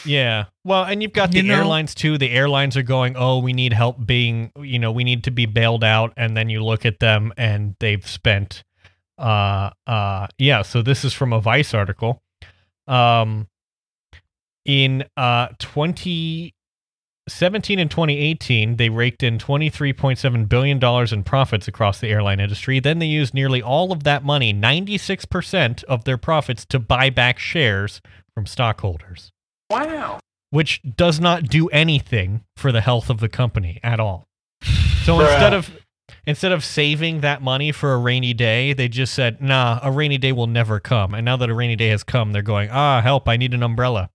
Yeah. 0.05 0.45
Well, 0.63 0.83
and 0.85 1.01
you've 1.01 1.11
got 1.13 1.31
the 1.31 1.37
You 1.37 1.43
know- 1.43 1.55
airlines 1.55 1.93
too. 1.93 2.17
The 2.17 2.29
airlines 2.31 2.77
are 2.77 2.83
going, 2.83 3.15
"Oh, 3.17 3.39
we 3.39 3.51
need 3.53 3.73
help 3.73 4.05
being, 4.05 4.51
you 4.57 4.79
know, 4.79 4.91
we 4.91 5.03
need 5.03 5.23
to 5.25 5.31
be 5.31 5.45
bailed 5.45 5.83
out." 5.83 6.13
And 6.15 6.37
then 6.37 6.49
you 6.49 6.63
look 6.63 6.85
at 6.85 6.99
them 6.99 7.33
and 7.37 7.75
they've 7.79 8.05
spent 8.07 8.63
uh 9.17 9.69
uh 9.85 10.27
yeah, 10.39 10.61
so 10.63 10.81
this 10.81 11.03
is 11.05 11.13
from 11.13 11.33
a 11.33 11.39
Vice 11.39 11.73
article. 11.73 12.21
Um 12.87 13.47
in 14.65 15.03
uh 15.17 15.47
2017 17.27 17.79
and 17.79 17.89
2018, 17.89 18.75
they 18.75 18.89
raked 18.89 19.23
in 19.23 19.37
23.7 19.37 20.49
billion 20.49 20.77
dollars 20.77 21.13
in 21.13 21.23
profits 21.23 21.69
across 21.69 21.99
the 22.01 22.09
airline 22.09 22.41
industry. 22.41 22.79
Then 22.81 22.99
they 22.99 23.05
used 23.05 23.33
nearly 23.33 23.61
all 23.61 23.93
of 23.93 24.03
that 24.03 24.25
money, 24.25 24.53
96% 24.53 25.83
of 25.85 26.03
their 26.03 26.17
profits 26.17 26.65
to 26.65 26.79
buy 26.79 27.09
back 27.09 27.39
shares 27.39 28.01
from 28.33 28.45
stockholders 28.45 29.31
Wow. 29.69 30.19
which 30.49 30.81
does 30.97 31.19
not 31.21 31.43
do 31.43 31.69
anything 31.69 32.41
for 32.57 32.71
the 32.73 32.81
health 32.81 33.09
of 33.09 33.19
the 33.21 33.29
company 33.29 33.79
at 33.83 34.01
all. 34.01 34.25
So 35.05 35.19
instead 35.21 35.53
of 35.53 35.71
instead 36.27 36.51
of 36.51 36.63
saving 36.63 37.21
that 37.21 37.41
money 37.41 37.71
for 37.71 37.93
a 37.93 37.97
rainy 37.97 38.33
day, 38.33 38.73
they 38.73 38.87
just 38.89 39.13
said, 39.13 39.41
"Nah, 39.41 39.79
a 39.81 39.91
rainy 39.91 40.17
day 40.17 40.31
will 40.33 40.47
never 40.47 40.79
come." 40.79 41.13
And 41.13 41.23
now 41.23 41.37
that 41.37 41.49
a 41.49 41.53
rainy 41.53 41.75
day 41.77 41.87
has 41.89 42.03
come, 42.03 42.31
they're 42.33 42.41
going, 42.41 42.69
"Ah, 42.71 43.01
help, 43.01 43.27
I 43.29 43.37
need 43.37 43.53
an 43.53 43.63
umbrella." 43.63 44.09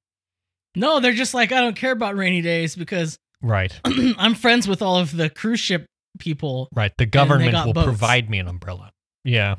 No, 0.79 1.01
they're 1.01 1.13
just 1.13 1.35
like, 1.35 1.53
I 1.53 1.61
don't 1.61 1.77
care 1.77 1.93
about 1.93 2.17
rainy 2.17 2.41
days 2.41 2.77
because 2.77 3.19
Right. 3.43 3.79
I'm 3.85 4.35
friends 4.35 4.67
with 4.67 4.83
all 4.83 4.97
of 4.99 5.17
the 5.17 5.31
cruise 5.31 5.61
ship 5.61 5.87
people. 6.19 6.69
Right. 6.75 6.93
The 6.97 7.07
government 7.07 7.55
will 7.65 7.73
boats. 7.73 7.85
provide 7.85 8.31
me 8.31 8.39
an 8.39 8.49
umbrella. 8.49 8.93
Yeah. 9.25 9.57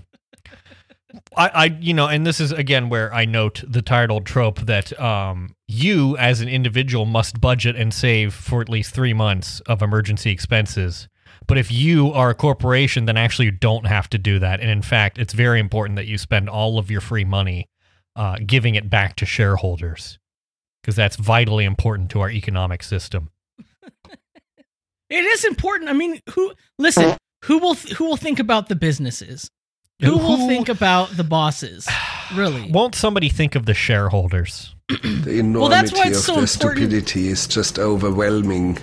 I, 1.35 1.47
I, 1.47 1.65
you 1.79 1.93
know, 1.93 2.07
and 2.07 2.25
this 2.25 2.39
is 2.39 2.51
again 2.51 2.89
where 2.89 3.11
I 3.13 3.25
note 3.25 3.63
the 3.67 3.81
tired 3.81 4.11
old 4.11 4.25
trope 4.25 4.59
that 4.61 4.97
um, 4.99 5.55
you 5.67 6.15
as 6.17 6.41
an 6.41 6.47
individual 6.49 7.05
must 7.05 7.41
budget 7.41 7.75
and 7.75 7.91
save 7.93 8.33
for 8.33 8.61
at 8.61 8.69
least 8.69 8.93
three 8.93 9.13
months 9.13 9.59
of 9.61 9.81
emergency 9.81 10.29
expenses. 10.29 11.07
But 11.47 11.57
if 11.57 11.71
you 11.71 12.11
are 12.13 12.29
a 12.29 12.35
corporation, 12.35 13.05
then 13.05 13.17
actually 13.17 13.45
you 13.45 13.51
don't 13.51 13.88
have 13.88 14.07
to 14.09 14.19
do 14.19 14.38
that. 14.38 14.59
And 14.59 14.69
in 14.69 14.83
fact, 14.83 15.17
it's 15.17 15.33
very 15.33 15.59
important 15.59 15.95
that 15.95 16.05
you 16.05 16.19
spend 16.19 16.47
all 16.47 16.77
of 16.77 16.91
your 16.91 17.01
free 17.01 17.25
money 17.25 17.65
uh, 18.15 18.38
giving 18.45 18.75
it 18.75 18.89
back 18.89 19.15
to 19.15 19.25
shareholders 19.25 20.19
because 20.81 20.95
that's 20.95 21.15
vitally 21.15 21.65
important 21.65 22.09
to 22.12 22.21
our 22.21 22.29
economic 22.29 22.83
system. 22.83 23.29
It 25.09 25.25
is 25.25 25.43
important. 25.43 25.89
I 25.89 25.93
mean, 25.93 26.21
who 26.36 26.53
listen? 26.77 27.17
Who 27.45 27.57
will 27.57 27.74
who 27.74 28.05
will 28.05 28.17
think 28.17 28.39
about 28.39 28.69
the 28.69 28.75
businesses? 28.75 29.50
Who, 30.01 30.15
will 30.17 30.48
think 30.48 30.69
about 30.69 31.17
the 31.17 31.24
bosses? 31.24 31.88
Really? 32.36 32.69
Won't 32.71 32.93
somebody 32.93 33.27
think 33.27 33.55
of 33.55 33.65
the 33.65 33.74
shareholders? 33.74 34.75
The 35.01 35.39
enormity 35.39 35.59
Well, 35.59 35.69
that's 35.69 35.91
why 35.91 36.09
it's 36.09 36.19
of 36.19 36.24
so 36.25 36.33
their 36.36 36.43
important- 36.43 36.77
stupidity 36.91 37.27
is 37.29 37.48
just 37.48 37.79
overwhelming. 37.79 38.77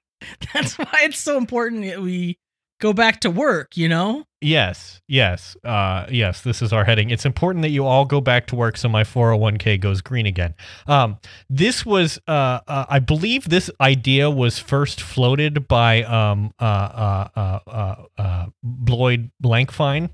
That's 0.52 0.76
why 0.76 1.02
it's 1.02 1.20
so 1.20 1.38
important 1.38 1.84
that 1.84 2.02
we 2.02 2.38
go 2.80 2.92
back 2.92 3.20
to 3.20 3.30
work. 3.30 3.76
You 3.76 3.88
know? 3.88 4.24
Yes, 4.40 5.00
yes, 5.08 5.56
uh, 5.64 6.06
yes. 6.10 6.42
This 6.42 6.62
is 6.62 6.72
our 6.72 6.84
heading. 6.84 7.10
It's 7.10 7.26
important 7.26 7.62
that 7.62 7.70
you 7.70 7.84
all 7.84 8.04
go 8.04 8.20
back 8.20 8.46
to 8.48 8.56
work 8.56 8.76
so 8.76 8.88
my 8.88 9.02
401k 9.02 9.80
goes 9.80 10.00
green 10.00 10.26
again. 10.26 10.54
Um, 10.86 11.18
this 11.50 11.84
was, 11.84 12.20
uh, 12.28 12.60
uh, 12.68 12.86
I 12.88 13.00
believe, 13.00 13.48
this 13.48 13.68
idea 13.80 14.30
was 14.30 14.60
first 14.60 15.00
floated 15.00 15.66
by 15.66 16.04
um, 16.04 16.52
uh, 16.60 17.28
uh, 17.34 17.98
uh, 18.16 18.46
Lloyd 18.62 19.32
Blankfein. 19.42 20.10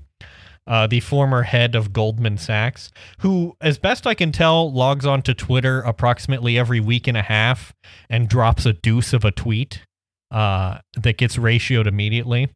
The 0.67 0.99
former 1.01 1.43
head 1.43 1.75
of 1.75 1.93
Goldman 1.93 2.39
Sachs, 2.39 2.89
who, 3.19 3.55
as 3.61 3.77
best 3.77 4.07
I 4.07 4.15
can 4.15 4.31
tell, 4.31 4.73
logs 4.73 5.05
onto 5.05 5.35
Twitter 5.35 5.81
approximately 5.81 6.57
every 6.57 6.79
week 6.79 7.07
and 7.07 7.15
a 7.15 7.21
half 7.21 7.75
and 8.09 8.27
drops 8.27 8.65
a 8.65 8.73
deuce 8.73 9.13
of 9.13 9.23
a 9.23 9.29
tweet 9.29 9.84
uh, 10.35 10.79
that 11.01 11.17
gets 11.17 11.37
ratioed 11.37 11.87
immediately. 11.87 12.49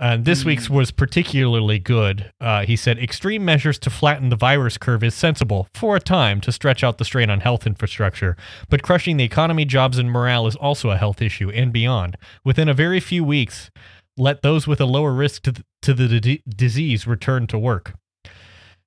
And 0.00 0.24
this 0.24 0.44
week's 0.44 0.68
was 0.68 0.90
particularly 0.90 1.78
good. 1.78 2.30
Uh, 2.40 2.64
he 2.64 2.74
said, 2.74 2.98
Extreme 2.98 3.44
measures 3.44 3.78
to 3.80 3.90
flatten 3.90 4.30
the 4.30 4.36
virus 4.36 4.78
curve 4.78 5.02
is 5.02 5.14
sensible 5.14 5.68
for 5.74 5.96
a 5.96 6.00
time 6.00 6.40
to 6.42 6.52
stretch 6.52 6.82
out 6.82 6.98
the 6.98 7.04
strain 7.04 7.30
on 7.30 7.40
health 7.40 7.66
infrastructure, 7.66 8.36
but 8.68 8.82
crushing 8.82 9.18
the 9.18 9.24
economy, 9.24 9.64
jobs, 9.64 9.98
and 9.98 10.10
morale 10.10 10.46
is 10.46 10.56
also 10.56 10.90
a 10.90 10.96
health 10.96 11.22
issue 11.22 11.50
and 11.50 11.72
beyond. 11.72 12.16
Within 12.44 12.68
a 12.68 12.74
very 12.74 13.00
few 13.00 13.24
weeks, 13.24 13.70
let 14.18 14.42
those 14.42 14.66
with 14.66 14.80
a 14.80 14.86
lower 14.86 15.12
risk 15.12 15.42
to, 15.42 15.52
th- 15.52 15.66
to 15.82 15.94
the 15.94 16.20
d- 16.20 16.42
disease 16.48 17.06
return 17.06 17.46
to 17.46 17.58
work. 17.58 17.94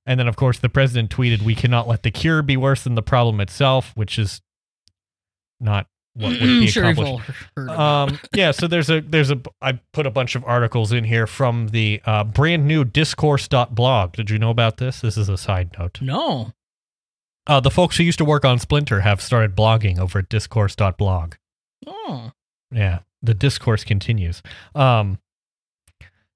And 0.05 0.19
then, 0.19 0.27
of 0.27 0.35
course, 0.35 0.57
the 0.59 0.69
president 0.69 1.11
tweeted, 1.11 1.43
We 1.43 1.55
cannot 1.55 1.87
let 1.87 2.03
the 2.03 2.11
cure 2.11 2.41
be 2.41 2.57
worse 2.57 2.83
than 2.83 2.95
the 2.95 3.03
problem 3.03 3.39
itself, 3.39 3.91
which 3.95 4.17
is 4.17 4.41
not 5.59 5.87
what 6.19 6.31
would 6.31 6.39
be 6.39 6.67
sure 6.67 6.85
accomplished. 6.85 7.31
Um, 7.57 8.19
yeah, 8.33 8.51
so 8.51 8.67
there's 8.67 8.89
a 8.89 9.01
there's 9.01 9.31
a 9.31 9.41
I 9.61 9.79
put 9.93 10.05
a 10.05 10.11
bunch 10.11 10.35
of 10.35 10.43
articles 10.45 10.91
in 10.91 11.03
here 11.03 11.27
from 11.27 11.69
the 11.69 12.01
uh, 12.05 12.23
brand 12.23 12.67
new 12.67 12.83
discourse.blog. 12.83 14.13
Did 14.13 14.29
you 14.29 14.37
know 14.37 14.49
about 14.49 14.77
this? 14.77 15.01
This 15.01 15.17
is 15.17 15.29
a 15.29 15.37
side 15.37 15.71
note. 15.77 16.01
no. 16.01 16.53
Uh, 17.47 17.59
the 17.59 17.71
folks 17.71 17.97
who 17.97 18.03
used 18.03 18.19
to 18.19 18.25
work 18.25 18.45
on 18.45 18.59
Splinter 18.59 18.99
have 18.99 19.19
started 19.21 19.55
blogging 19.55 19.97
over 19.97 20.19
at 20.19 20.29
discourse.blog. 20.29 21.33
Oh. 21.87 22.31
Yeah, 22.71 22.99
the 23.23 23.33
discourse 23.33 23.83
continues. 23.83 24.43
Um, 24.75 25.17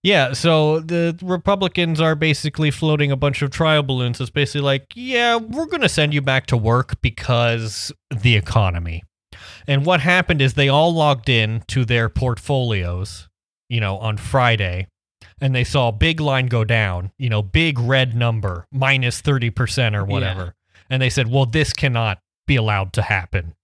yeah, 0.02 0.34
so 0.34 0.80
the 0.80 1.18
Republicans 1.22 2.02
are 2.02 2.16
basically 2.16 2.72
floating 2.72 3.12
a 3.12 3.16
bunch 3.16 3.42
of 3.42 3.52
trial 3.52 3.84
balloons. 3.84 4.20
It's 4.20 4.30
basically 4.30 4.62
like, 4.62 4.88
yeah, 4.96 5.38
we're 5.38 5.68
going 5.68 5.82
to 5.82 5.90
send 5.90 6.14
you 6.14 6.22
back 6.22 6.46
to 6.48 6.58
work 6.58 7.00
because 7.02 7.92
the 8.10 8.36
economy. 8.36 9.04
And 9.68 9.86
what 9.86 10.02
happened 10.02 10.42
is 10.42 10.54
they 10.54 10.70
all 10.70 10.94
logged 10.94 11.30
in 11.30 11.64
to 11.68 11.86
their 11.86 12.10
portfolios, 12.10 13.30
you 13.70 13.80
know, 13.80 13.98
on 13.98 14.18
Friday, 14.18 14.88
and 15.40 15.56
they 15.56 15.64
saw 15.64 15.90
a 15.90 15.94
big 15.94 16.20
line 16.20 16.48
go 16.48 16.64
down, 16.64 17.12
you 17.18 17.30
know, 17.30 17.42
big 17.42 17.80
red 17.80 18.16
number, 18.16 18.68
minus 18.72 19.22
30% 19.22 19.96
or 19.96 20.06
whatever. 20.06 20.56
And 20.90 21.02
they 21.02 21.10
said, 21.10 21.30
well, 21.30 21.46
this 21.46 21.74
cannot 21.74 22.20
be 22.46 22.56
allowed 22.56 22.94
to 22.94 23.02
happen 23.02 23.56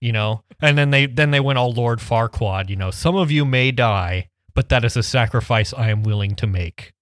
you 0.00 0.12
know? 0.12 0.42
And 0.60 0.76
then 0.76 0.90
they 0.90 1.06
then 1.06 1.30
they 1.30 1.40
went 1.40 1.58
all 1.58 1.72
lord 1.72 2.00
farquaad 2.00 2.68
you 2.68 2.76
know 2.76 2.90
some 2.90 3.14
of 3.14 3.30
you 3.30 3.44
may 3.44 3.70
die 3.70 4.28
but 4.54 4.68
that 4.70 4.84
is 4.84 4.96
a 4.96 5.02
sacrifice 5.04 5.72
i 5.72 5.90
am 5.90 6.02
willing 6.02 6.34
to 6.36 6.46
make. 6.46 6.92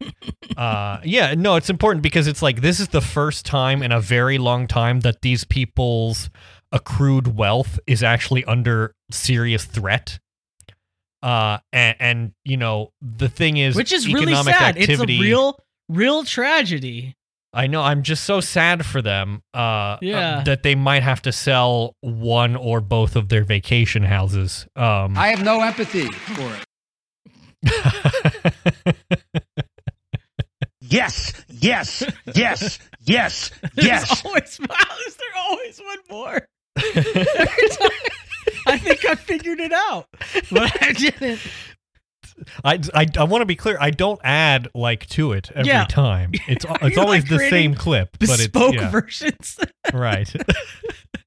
Uh 0.56 0.98
yeah 1.04 1.34
no 1.34 1.54
it's 1.54 1.70
important 1.70 2.02
because 2.02 2.26
it's 2.26 2.42
like 2.42 2.62
this 2.62 2.80
is 2.80 2.88
the 2.88 3.00
first 3.00 3.46
time 3.46 3.80
in 3.80 3.92
a 3.92 4.00
very 4.00 4.36
long 4.36 4.66
time 4.66 5.00
that 5.00 5.22
these 5.22 5.44
people's 5.44 6.30
accrued 6.72 7.36
wealth 7.36 7.78
is 7.86 8.02
actually 8.02 8.44
under 8.44 8.94
serious 9.10 9.64
threat. 9.64 10.18
Uh, 11.22 11.58
and, 11.72 11.96
and 11.98 12.32
you 12.44 12.56
know 12.56 12.92
the 13.02 13.28
thing 13.28 13.56
is, 13.56 13.74
which 13.74 13.92
is 13.92 14.06
really 14.12 14.34
sad. 14.34 14.76
Activity, 14.78 15.14
It's 15.16 15.22
a 15.22 15.24
real, 15.24 15.58
real 15.88 16.24
tragedy. 16.24 17.16
I 17.52 17.66
know. 17.66 17.82
I'm 17.82 18.02
just 18.02 18.24
so 18.24 18.40
sad 18.40 18.84
for 18.86 19.00
them. 19.02 19.42
Uh, 19.54 19.96
Yeah. 20.00 20.38
uh, 20.38 20.44
that 20.44 20.62
they 20.62 20.74
might 20.74 21.02
have 21.02 21.22
to 21.22 21.32
sell 21.32 21.96
one 22.02 22.54
or 22.54 22.80
both 22.80 23.16
of 23.16 23.30
their 23.30 23.42
vacation 23.42 24.04
houses. 24.04 24.66
Um, 24.76 25.16
I 25.18 25.28
have 25.28 25.42
no 25.42 25.60
empathy 25.62 26.10
for 26.12 26.54
it. 26.54 26.64
Yes, 30.90 31.32
yes, 31.48 32.02
yes, 32.34 32.34
yes, 32.34 32.78
yes. 33.04 33.50
There's 33.74 33.86
yes. 33.86 34.24
always 34.24 34.58
wow, 34.60 34.96
is 35.06 35.16
there 35.16 35.28
always 35.36 35.80
one 35.80 35.98
more? 36.10 36.48
I 38.66 38.78
think 38.78 39.04
I 39.06 39.14
figured 39.14 39.60
it 39.60 39.72
out, 39.72 40.06
but 40.50 40.82
I 40.82 40.92
didn't. 40.92 41.40
I, 42.64 42.78
I, 42.94 43.06
I 43.18 43.24
want 43.24 43.42
to 43.42 43.46
be 43.46 43.56
clear. 43.56 43.76
I 43.80 43.90
don't 43.90 44.20
add 44.22 44.68
like 44.74 45.06
to 45.08 45.32
it 45.32 45.50
every 45.54 45.68
Yeah. 45.68 45.84
time. 45.86 46.32
It's 46.48 46.64
it's 46.82 46.98
always 46.98 47.22
like, 47.22 47.30
the 47.30 47.50
same 47.50 47.74
clip, 47.74 48.16
but 48.20 48.40
it's 48.40 48.48
yeah, 48.74 48.90
versions. 48.90 49.58
right. 49.92 50.32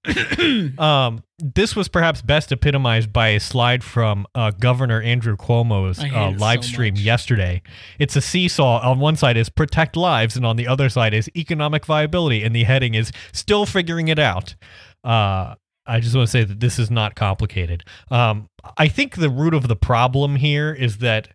um, 0.80 1.24
this 1.38 1.76
was 1.76 1.88
perhaps 1.88 2.22
best 2.22 2.52
epitomized 2.52 3.12
by 3.12 3.30
a 3.30 3.40
slide 3.40 3.84
from 3.84 4.26
uh, 4.34 4.52
Governor 4.52 5.02
Andrew 5.02 5.36
Cuomo's 5.36 6.00
uh, 6.00 6.32
live 6.38 6.64
so 6.64 6.72
stream 6.72 6.94
much. 6.94 7.04
yesterday. 7.04 7.62
It's 8.00 8.16
a 8.16 8.22
seesaw. 8.22 8.80
On 8.90 9.00
one 9.00 9.16
side 9.16 9.38
is 9.38 9.50
protect 9.50 9.96
lives, 9.96 10.36
and 10.36 10.46
on 10.46 10.56
the 10.56 10.68
other 10.68 10.90
side 10.90 11.14
is 11.14 11.30
economic 11.36 11.86
viability, 11.86 12.44
and 12.44 12.56
the 12.56 12.64
heading 12.64 12.94
is 12.96 13.12
still 13.32 13.66
figuring 13.66 14.08
it 14.08 14.20
out. 14.20 14.56
Uh, 15.04 15.56
I 15.86 16.00
just 16.00 16.16
want 16.16 16.28
to 16.28 16.32
say 16.32 16.44
that 16.44 16.60
this 16.60 16.78
is 16.78 16.92
not 16.92 17.16
complicated. 17.16 17.84
Um, 18.10 18.48
I 18.78 18.88
think 18.88 19.16
the 19.16 19.30
root 19.30 19.54
of 19.54 19.68
the 19.68 19.76
problem 19.76 20.36
here 20.36 20.72
is 20.72 21.00
that 21.00 21.30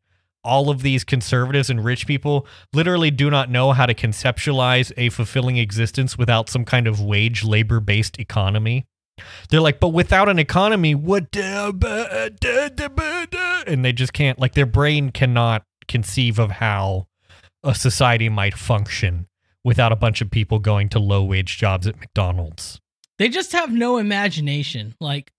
all 0.44 0.70
of 0.70 0.82
these 0.82 1.02
conservatives 1.02 1.68
and 1.68 1.84
rich 1.84 2.06
people 2.06 2.46
literally 2.72 3.10
do 3.10 3.28
not 3.28 3.50
know 3.50 3.72
how 3.72 3.84
to 3.84 3.94
conceptualize 3.94 4.92
a 4.96 5.08
fulfilling 5.08 5.56
existence 5.56 6.16
without 6.16 6.48
some 6.48 6.64
kind 6.64 6.86
of 6.86 7.00
wage 7.00 7.42
labor 7.42 7.80
based 7.80 8.20
economy. 8.20 8.86
They're 9.50 9.60
like, 9.60 9.80
but 9.80 9.88
without 9.88 10.28
an 10.28 10.38
economy, 10.38 10.94
what? 10.94 11.34
And 13.66 13.84
they 13.84 13.92
just 13.92 14.12
can't, 14.12 14.38
like, 14.38 14.54
their 14.54 14.66
brain 14.66 15.10
cannot 15.10 15.64
conceive 15.88 16.38
of 16.38 16.52
how 16.52 17.08
a 17.64 17.74
society 17.74 18.28
might 18.28 18.56
function 18.56 19.26
without 19.64 19.90
a 19.90 19.96
bunch 19.96 20.20
of 20.20 20.30
people 20.30 20.60
going 20.60 20.88
to 20.90 21.00
low 21.00 21.24
wage 21.24 21.58
jobs 21.58 21.86
at 21.88 21.98
McDonald's. 21.98 22.80
They 23.18 23.28
just 23.28 23.52
have 23.52 23.72
no 23.72 23.96
imagination. 23.98 24.94
Like 25.00 25.32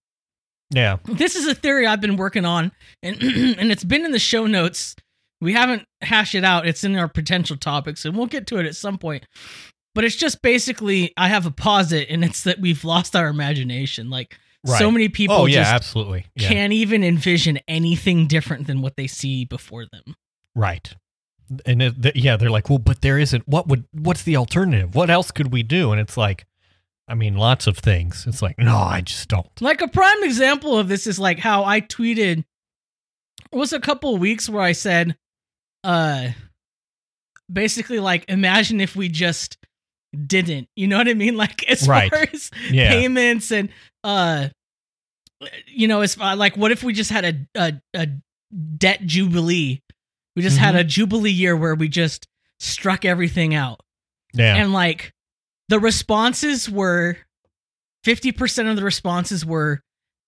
Yeah. 0.74 0.98
this 1.06 1.36
is 1.36 1.48
a 1.48 1.56
theory 1.56 1.86
I've 1.86 2.02
been 2.02 2.18
working 2.18 2.46
on, 2.46 2.72
and 3.04 3.22
and 3.22 3.72
it's 3.72 3.84
been 3.84 4.06
in 4.06 4.12
the 4.12 4.20
show 4.20 4.48
notes. 4.48 4.96
We 5.40 5.54
haven't 5.54 5.86
hashed 6.02 6.34
it 6.34 6.44
out. 6.44 6.66
It's 6.68 6.84
in 6.84 6.96
our 6.96 7.08
potential 7.08 7.58
topics, 7.58 8.06
and 8.06 8.18
we'll 8.18 8.26
get 8.26 8.48
to 8.48 8.58
it 8.58 8.66
at 8.66 8.76
some 8.76 8.98
point. 8.98 9.26
But 9.94 10.04
it's 10.04 10.16
just 10.16 10.42
basically 10.42 11.14
I 11.18 11.28
have 11.28 11.46
a 11.46 11.52
posit, 11.52 12.08
and 12.10 12.24
it's 12.24 12.44
that 12.44 12.60
we've 12.60 12.84
lost 12.84 13.16
our 13.16 13.28
imagination. 13.28 14.10
Like 14.10 14.38
so 14.66 14.92
many 14.92 15.08
people 15.10 15.36
oh, 15.36 15.46
yeah, 15.46 15.62
just 15.62 15.72
absolutely. 15.72 16.26
Yeah. 16.36 16.50
can't 16.50 16.74
even 16.74 17.04
envision 17.04 17.60
anything 17.68 18.28
different 18.28 18.68
than 18.68 18.82
what 18.82 18.96
they 18.98 19.08
see 19.08 19.46
before 19.46 19.86
them. 19.86 20.16
Right. 20.56 20.94
And 21.66 21.82
it, 21.82 22.02
th- 22.02 22.16
yeah, 22.16 22.36
they're 22.36 22.50
like, 22.50 22.70
well, 22.70 22.80
but 22.80 23.02
there 23.02 23.18
isn't. 23.18 23.48
What 23.48 23.68
would? 23.68 23.86
What's 23.94 24.24
the 24.24 24.36
alternative? 24.36 24.96
What 24.96 25.10
else 25.10 25.32
could 25.32 25.54
we 25.54 25.64
do? 25.64 25.92
And 25.92 26.02
it's 26.02 26.18
like, 26.18 26.46
I 27.08 27.16
mean, 27.16 27.36
lots 27.38 27.68
of 27.68 27.78
things. 27.78 28.26
It's 28.28 28.42
like, 28.42 28.58
no, 28.58 28.76
I 28.78 29.02
just 29.02 29.30
don't. 29.30 29.48
Like 29.62 29.82
a 29.82 29.88
prime 29.88 30.24
example 30.24 30.78
of 30.78 30.88
this 30.90 31.08
is 31.08 31.18
like 31.20 31.40
how 31.40 31.64
I 31.64 31.80
tweeted 31.82 32.44
it 33.52 33.56
was 33.56 33.72
a 33.72 33.80
couple 33.80 34.14
of 34.14 34.20
weeks 34.20 34.50
where 34.50 34.62
I 34.64 34.74
said 34.74 35.16
uh 35.84 36.30
basically 37.52 38.00
like 38.00 38.26
imagine 38.28 38.82
if 38.82 38.96
we 38.96 39.08
just 39.10 39.58
didn't. 40.26 40.68
You 40.76 40.88
know 40.88 40.98
what 40.98 41.08
I 41.08 41.14
mean? 41.14 41.38
Like 41.38 41.64
as 41.70 41.88
Right. 41.88 42.10
far 42.12 42.28
as 42.34 42.52
Yeah. 42.70 42.90
payments 42.90 43.52
and 43.52 43.70
uh 44.04 44.50
you 45.68 45.88
know, 45.88 46.02
as 46.02 46.16
far, 46.16 46.36
like 46.36 46.58
what 46.58 46.72
if 46.72 46.84
we 46.84 46.94
just 46.94 47.12
had 47.12 47.24
a 47.26 47.48
a, 47.56 47.74
a 47.94 48.08
debt 48.78 49.06
jubilee? 49.06 49.82
We 50.36 50.42
just 50.42 50.58
had 50.58 50.76
Mhm. 50.76 50.80
a 50.80 50.84
jubilee 50.84 51.32
year 51.32 51.56
where 51.56 51.76
we 51.76 51.88
just 51.88 52.28
struck 52.60 53.06
everything 53.06 53.54
out. 53.56 53.80
Yeah. 54.34 54.56
And 54.58 54.74
like 54.74 55.14
the 55.70 55.80
responses 55.80 56.70
were 56.70 57.18
50% 58.06 58.70
of 58.70 58.76
the 58.76 58.84
responses 58.84 59.46
were 59.46 59.82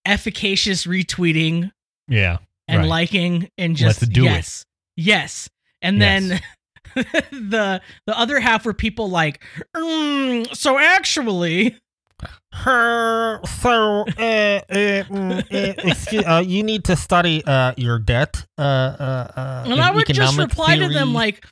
efficacious 0.06 0.86
retweeting 0.86 1.71
yeah. 2.08 2.38
and 2.67 2.80
right. 2.82 2.88
liking 2.88 3.49
and 3.58 3.75
just 3.75 4.02
Let's 4.02 4.13
do 4.13 4.23
it. 4.23 4.25
yes. 4.25 4.65
Yes. 4.95 5.49
And 5.82 6.02
then 6.02 6.41
the 6.95 7.82
the 8.06 8.19
other 8.19 8.39
half 8.39 8.65
were 8.65 8.73
people 8.73 9.10
like 9.10 9.41
"Mm, 9.75 10.54
so 10.56 10.78
actually 10.78 11.78
Her, 12.52 13.39
so, 13.45 14.04
uh, 14.17 14.21
uh, 14.21 15.04
uh, 15.10 15.41
excuse, 15.49 16.25
uh, 16.25 16.43
you 16.45 16.63
need 16.63 16.84
to 16.86 16.97
study 16.97 17.41
uh, 17.45 17.73
your 17.78 17.97
debt. 17.97 18.45
Uh, 18.58 18.62
uh, 18.62 19.32
uh, 19.38 19.63
and 19.67 19.80
I 19.80 19.91
would 19.91 20.06
just 20.08 20.19
economic 20.19 20.49
reply 20.49 20.75
to 20.78 20.89
them 20.89 21.13
like 21.13 21.45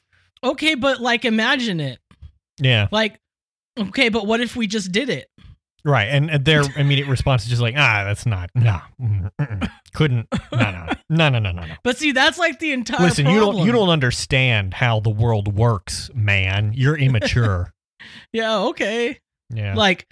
okay 0.43 0.75
but 0.75 0.99
like 0.99 1.23
imagine 1.23 1.79
it 1.79 1.99
Yeah. 2.59 2.87
like 2.91 3.17
okay 3.77 4.09
but 4.09 4.25
what 4.27 4.39
if 4.41 4.55
we 4.55 4.67
just 4.67 4.91
did 4.91 5.09
it 5.09 5.27
Right. 5.85 6.05
And, 6.09 6.29
and 6.29 6.43
their 6.43 6.63
immediate 6.75 7.07
response 7.07 7.43
is 7.43 7.49
just 7.49 7.61
like, 7.61 7.75
ah, 7.77 8.03
that's 8.03 8.25
not, 8.25 8.49
no, 8.53 8.79
mm-mm. 8.99 9.69
couldn't, 9.93 10.27
no, 10.51 10.59
no, 11.09 11.29
no, 11.29 11.29
no, 11.29 11.39
no, 11.39 11.51
no, 11.51 11.75
but 11.81 11.97
see 11.97 12.11
that's 12.11 12.37
like 12.37 12.59
the 12.59 12.73
entire 12.73 12.99
Listen, 13.05 13.25
you 13.27 13.39
don't, 13.39 13.65
you 13.65 13.71
don't 13.71 13.87
understand 13.87 14.73
how 14.73 14.99
the 14.99 15.11
world 15.11 15.55
works, 15.55 16.09
man. 16.13 16.73
You're 16.75 16.97
immature. 16.97 17.71
yeah 18.33 18.57
okay 18.57 19.19
yeah. 19.53 19.75
like 19.75 20.05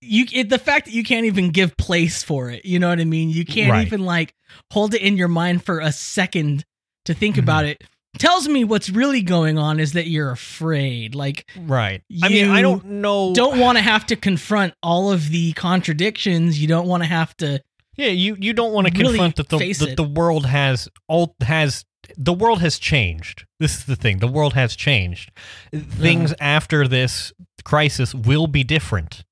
you 0.00 0.24
it, 0.32 0.48
the 0.48 0.58
fact 0.58 0.86
that 0.86 0.92
you 0.92 1.04
can't 1.04 1.26
even 1.26 1.50
give 1.50 1.76
place 1.76 2.22
for 2.22 2.50
it 2.50 2.64
you 2.64 2.78
know 2.78 2.88
what 2.88 3.00
i 3.00 3.04
mean 3.04 3.30
you 3.30 3.44
can't 3.44 3.70
Right. 3.70 3.86
even 3.86 4.04
like 4.04 4.34
hold 4.72 4.94
it 4.94 5.02
in 5.02 5.16
your 5.16 5.28
mind 5.28 5.64
for 5.64 5.80
a 5.80 5.92
second 5.92 6.64
to 7.04 7.14
think 7.14 7.36
Mhm. 7.36 7.40
about 7.42 7.64
it 7.66 7.82
tells 8.18 8.48
me 8.48 8.64
what's 8.64 8.90
really 8.90 9.22
going 9.22 9.58
on 9.58 9.80
is 9.80 9.92
that 9.94 10.06
you're 10.08 10.30
afraid 10.30 11.14
like 11.14 11.48
right. 11.56 12.02
I 12.22 12.28
mean, 12.28 12.50
I 12.50 12.62
don't 12.62 12.84
know. 12.84 13.34
don't 13.34 13.58
want 13.58 13.76
to 13.78 13.82
have 13.82 14.06
to 14.06 14.16
confront 14.16 14.74
all 14.82 15.10
of 15.12 15.30
the 15.30 15.52
contradictions 15.54 16.60
you 16.60 16.68
don't 16.68 16.86
want 16.88 17.02
to 17.02 17.08
have 17.08 17.36
to 17.38 17.60
Yeah, 17.96 18.08
you 18.08 18.36
you 18.38 18.52
don't 18.52 18.72
want 18.72 18.86
to 18.86 18.92
really 18.92 19.12
confront 19.18 19.36
that 19.36 19.48
the 19.48 19.58
that 19.58 19.88
it. 19.90 19.96
the 19.96 20.02
world 20.04 20.46
has 20.46 20.88
all 21.08 21.34
has 21.40 21.84
the 22.18 22.34
world 22.34 22.60
has 22.60 22.78
changed. 22.78 23.46
This 23.58 23.78
is 23.78 23.84
the 23.86 23.96
thing. 23.96 24.18
The 24.18 24.28
world 24.28 24.52
has 24.54 24.76
changed. 24.76 25.30
Things 25.72 26.32
Uh-huh. 26.32 26.36
after 26.44 26.86
this 26.86 27.32
crisis 27.64 28.14
will 28.14 28.46
be 28.46 28.62
different. 28.64 29.24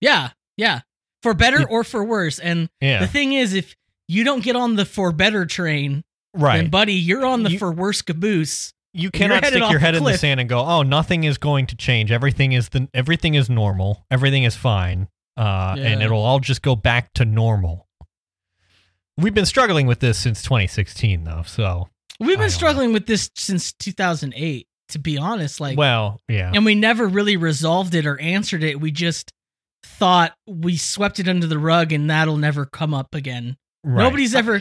yeah 0.00 0.30
yeah 0.56 0.80
for 1.22 1.34
better 1.34 1.68
or 1.68 1.84
for 1.84 2.04
worse 2.04 2.38
and 2.38 2.68
Yeah. 2.80 3.00
the 3.00 3.06
thing 3.06 3.32
is 3.32 3.54
if 3.54 3.74
you 4.08 4.24
don't 4.24 4.42
get 4.42 4.56
on 4.56 4.76
the 4.76 4.84
for 4.84 5.12
better 5.12 5.46
train 5.46 6.02
right. 6.38 6.58
then 6.58 6.70
buddy 6.70 6.94
you're 6.94 7.26
on 7.26 7.42
the 7.42 7.50
You- 7.52 7.58
for 7.58 7.72
worse 7.72 8.02
caboose 8.02 8.72
you 8.94 9.10
cannot 9.10 9.44
stick 9.44 9.70
your 9.70 9.78
head 9.78 9.94
in 9.94 10.04
the 10.04 10.16
sand 10.16 10.40
and 10.40 10.48
go, 10.48 10.60
"Oh, 10.60 10.82
nothing 10.82 11.24
is 11.24 11.38
going 11.38 11.66
to 11.66 11.76
change. 11.76 12.10
Everything 12.10 12.52
is 12.52 12.70
the 12.70 12.88
everything 12.94 13.34
is 13.34 13.48
normal. 13.50 14.04
Everything 14.10 14.44
is 14.44 14.56
fine." 14.56 15.08
Uh, 15.36 15.76
and 15.78 16.02
it'll 16.02 16.22
all 16.22 16.40
just 16.40 16.62
go 16.62 16.74
back 16.74 17.12
to 17.12 17.24
normal. 17.24 17.86
We've 19.16 19.34
been 19.34 19.46
struggling 19.46 19.86
with 19.86 20.00
this 20.00 20.18
since 20.18 20.42
2016 20.42 21.24
though. 21.24 21.42
So, 21.46 21.88
We've 22.18 22.38
been 22.38 22.50
struggling 22.50 22.92
with 22.92 23.06
this 23.06 23.30
since 23.36 23.72
2008, 23.72 24.66
to 24.88 24.98
be 24.98 25.18
honest. 25.18 25.60
Like, 25.60 25.78
well, 25.78 26.20
yeah. 26.28 26.50
and 26.52 26.64
we 26.64 26.74
never 26.74 27.06
really 27.06 27.36
resolved 27.36 27.94
it 27.94 28.06
or 28.06 28.18
answered 28.20 28.64
it. 28.64 28.80
We 28.80 28.90
just 28.90 29.32
thought 29.84 30.34
we 30.46 30.76
swept 30.76 31.20
it 31.20 31.28
under 31.28 31.46
the 31.46 31.58
rug, 31.58 31.92
and 31.92 32.10
that'll 32.10 32.36
never 32.36 32.66
come 32.66 32.94
up 32.94 33.14
again. 33.14 33.56
Right. 33.84 34.02
Nobody's 34.02 34.34
ever. 34.34 34.60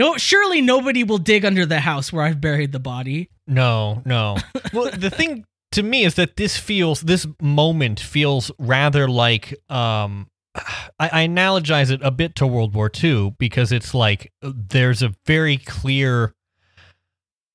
No, 0.00 0.16
surely 0.16 0.62
nobody 0.62 1.04
will 1.04 1.18
dig 1.18 1.44
under 1.44 1.66
the 1.66 1.80
house 1.80 2.10
where 2.10 2.24
I've 2.24 2.40
buried 2.40 2.72
the 2.72 2.80
body. 2.80 3.28
No, 3.46 4.00
no. 4.06 4.38
well, 4.72 4.90
the 4.90 5.10
thing 5.10 5.44
to 5.72 5.82
me 5.82 6.04
is 6.04 6.14
that 6.14 6.36
this 6.36 6.56
feels 6.56 7.02
this 7.02 7.26
moment 7.38 8.00
feels 8.00 8.50
rather 8.58 9.06
like 9.06 9.54
um 9.70 10.26
I, 10.54 11.10
I 11.12 11.26
analogize 11.26 11.90
it 11.90 12.00
a 12.02 12.10
bit 12.10 12.34
to 12.36 12.46
World 12.46 12.74
War 12.74 12.90
II 13.04 13.36
because 13.38 13.72
it's 13.72 13.92
like 13.92 14.32
there's 14.40 15.02
a 15.02 15.12
very 15.26 15.58
clear 15.58 16.32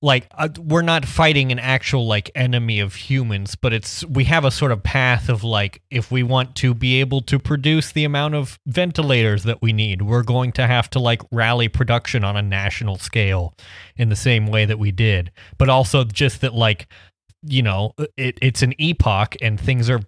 like 0.06 0.28
uh, 0.38 0.48
we're 0.60 0.82
not 0.82 1.04
fighting 1.06 1.52
an 1.52 1.60
actual 1.60 2.08
like 2.08 2.30
enemy 2.36 2.80
of 2.80 2.96
humans 2.96 3.56
but 3.56 3.74
it's 3.74 4.06
we 4.06 4.24
have 4.24 4.46
a 4.46 4.52
sort 4.52 4.72
of 4.72 4.84
path 4.84 5.30
of 5.30 5.44
like 5.44 5.82
if 5.90 6.12
we 6.12 6.24
want 6.24 6.56
to 6.56 6.74
be 6.74 7.00
able 7.00 7.22
to 7.22 7.40
produce 7.40 7.92
the 7.92 8.06
amount 8.06 8.36
of 8.36 8.60
ventilators 8.68 9.44
that 9.44 9.62
we 9.62 9.74
need 9.74 10.02
we're 10.02 10.24
going 10.24 10.52
to 10.52 10.68
have 10.68 10.90
to 10.90 11.00
like 11.00 11.22
rally 11.32 11.68
production 11.68 12.24
on 12.24 12.38
a 12.38 12.42
national 12.42 12.98
scale 12.98 13.54
in 13.98 14.10
the 14.10 14.16
same 14.16 14.48
way 14.48 14.66
that 14.66 14.80
we 14.80 14.92
did. 14.92 15.32
But 15.58 15.70
also 15.70 16.04
just 16.04 16.42
that 16.42 16.54
like 16.54 16.88
you 17.44 17.62
know 17.62 17.94
it, 18.18 18.38
it's 18.42 18.62
an 18.62 18.74
epoch 18.80 19.36
and 19.42 19.60
things 19.60 19.90
are 19.90 20.02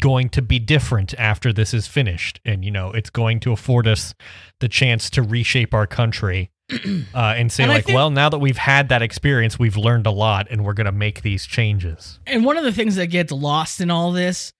going 0.00 0.28
to 0.28 0.40
be 0.40 0.60
different 0.60 1.12
after 1.18 1.52
this 1.52 1.74
is 1.74 1.86
finished. 1.86 2.40
And 2.44 2.64
you 2.64 2.70
know 2.70 2.90
it's 2.92 3.10
going 3.10 3.40
to 3.40 3.52
afford 3.52 3.86
us 3.86 4.14
the 4.60 4.68
chance 4.68 5.10
to 5.10 5.22
reshape 5.22 5.74
our 5.74 5.86
country 5.86 6.50
uh, 7.14 7.34
and 7.36 7.50
say 7.52 7.64
And 7.64 7.72
like 7.72 7.84
think- 7.86 7.96
well 7.96 8.10
now 8.10 8.28
that 8.28 8.38
we've 8.38 8.56
had 8.56 8.88
that 8.90 9.02
experience 9.02 9.58
we've 9.58 9.76
learned 9.76 10.06
a 10.06 10.10
lot 10.10 10.46
and 10.50 10.64
we're 10.64 10.72
going 10.74 10.86
to 10.86 10.92
make 10.92 11.22
these 11.22 11.46
changes 11.46 12.18
And 12.26 12.44
one 12.44 12.56
of 12.56 12.64
the 12.64 12.72
things 12.72 12.96
that 12.96 13.06
gets 13.08 13.32
lost 13.32 13.80
in 13.80 13.90
all 13.90 14.12
this 14.12 14.52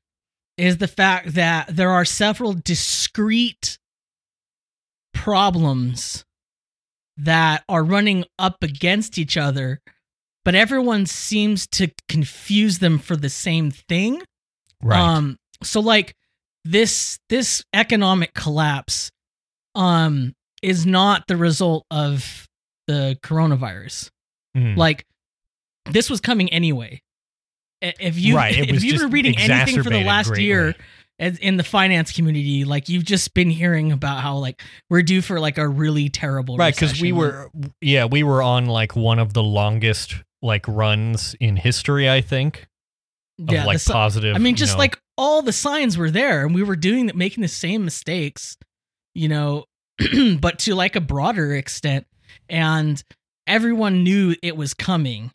is 0.59 0.77
the 0.79 0.89
fact 0.89 1.35
that 1.35 1.69
there 1.75 1.91
are 1.91 2.05
several 2.05 2.53
discrete 2.53 3.79
problems 5.15 6.25
that 7.17 7.63
are 7.69 7.85
running 7.85 8.25
up 8.39 8.63
against 8.63 9.19
each 9.19 9.37
other, 9.37 9.81
but 10.45 10.55
everyone 10.55 11.07
seems 11.07 11.67
to 11.69 11.91
confuse 12.09 12.79
them 12.79 12.99
for 12.99 13.17
the 13.17 13.29
same 13.29 13.71
thing. 13.71 14.23
right 14.83 14.99
Um 14.99 15.37
so 15.63 15.81
like 15.81 16.15
this 16.65 17.19
this 17.29 17.65
economic 17.73 18.35
collapse 18.35 19.11
um 19.75 20.35
is 20.63 20.87
not 20.87 21.27
the 21.27 21.37
result 21.37 21.85
of 21.91 22.49
the 22.87 23.19
coronavirus. 23.23 24.11
Mhm. 24.57 24.77
Like 24.77 25.07
this 25.91 26.09
was 26.09 26.21
coming 26.21 26.49
anyway. 26.51 27.03
If 27.81 28.17
you 28.19 28.37
Right, 28.37 28.57
if 28.57 28.85
you've 28.85 29.01
been 29.01 29.11
reading 29.11 29.37
anything 29.39 29.83
for 29.83 29.91
the 29.91 30.05
last 30.05 30.37
year 30.39 30.75
greatly. 31.19 31.43
in 31.43 31.57
the 31.57 31.65
finance 31.65 32.13
community, 32.13 32.65
like 32.65 32.89
you've 32.89 33.05
just 33.05 33.35
been 33.35 33.51
hearing 33.51 33.91
about 33.91 34.23
how 34.23 34.37
like 34.37 34.63
we're 34.89 35.03
due 35.03 35.21
for 35.21 35.41
like 35.41 35.59
a 35.59 35.67
really 35.69 36.09
terrible 36.09 36.57
right 36.57 36.75
because 36.75 37.01
we 37.01 37.11
were 37.13 37.51
yeah 37.81 38.05
we 38.05 38.23
were 38.23 38.41
on 38.43 38.67
like 38.67 38.95
one 38.95 39.19
of 39.19 39.33
the 39.33 39.43
longest 39.43 40.15
like 40.43 40.67
runs 40.69 41.35
in 41.41 41.57
history 41.57 42.09
i 42.11 42.21
think 42.21 42.67
of 43.41 43.53
yeah, 43.53 43.65
like 43.65 43.79
si- 43.81 43.93
positive 43.93 44.37
I 44.37 44.39
mean, 44.39 44.53
you 44.55 44.57
just 44.59 44.75
know- 44.75 44.79
like 44.79 45.01
all 45.19 45.43
the 45.43 45.53
signs 45.53 45.99
were 45.99 46.11
there, 46.11 46.45
and 46.47 46.55
we 46.55 46.63
were 46.63 46.77
doing 46.77 47.07
that, 47.07 47.17
making 47.17 47.43
the 47.43 47.49
same 47.49 47.85
mistakes, 47.85 48.57
you 49.15 49.29
know, 49.29 49.65
but 50.41 50.59
to 50.61 50.75
like 50.75 50.97
a 50.97 51.01
broader 51.01 51.55
extent, 51.55 52.07
and 52.49 53.03
everyone 53.47 54.03
knew 54.05 54.35
it 54.43 54.57
was 54.57 54.75
coming, 54.75 55.31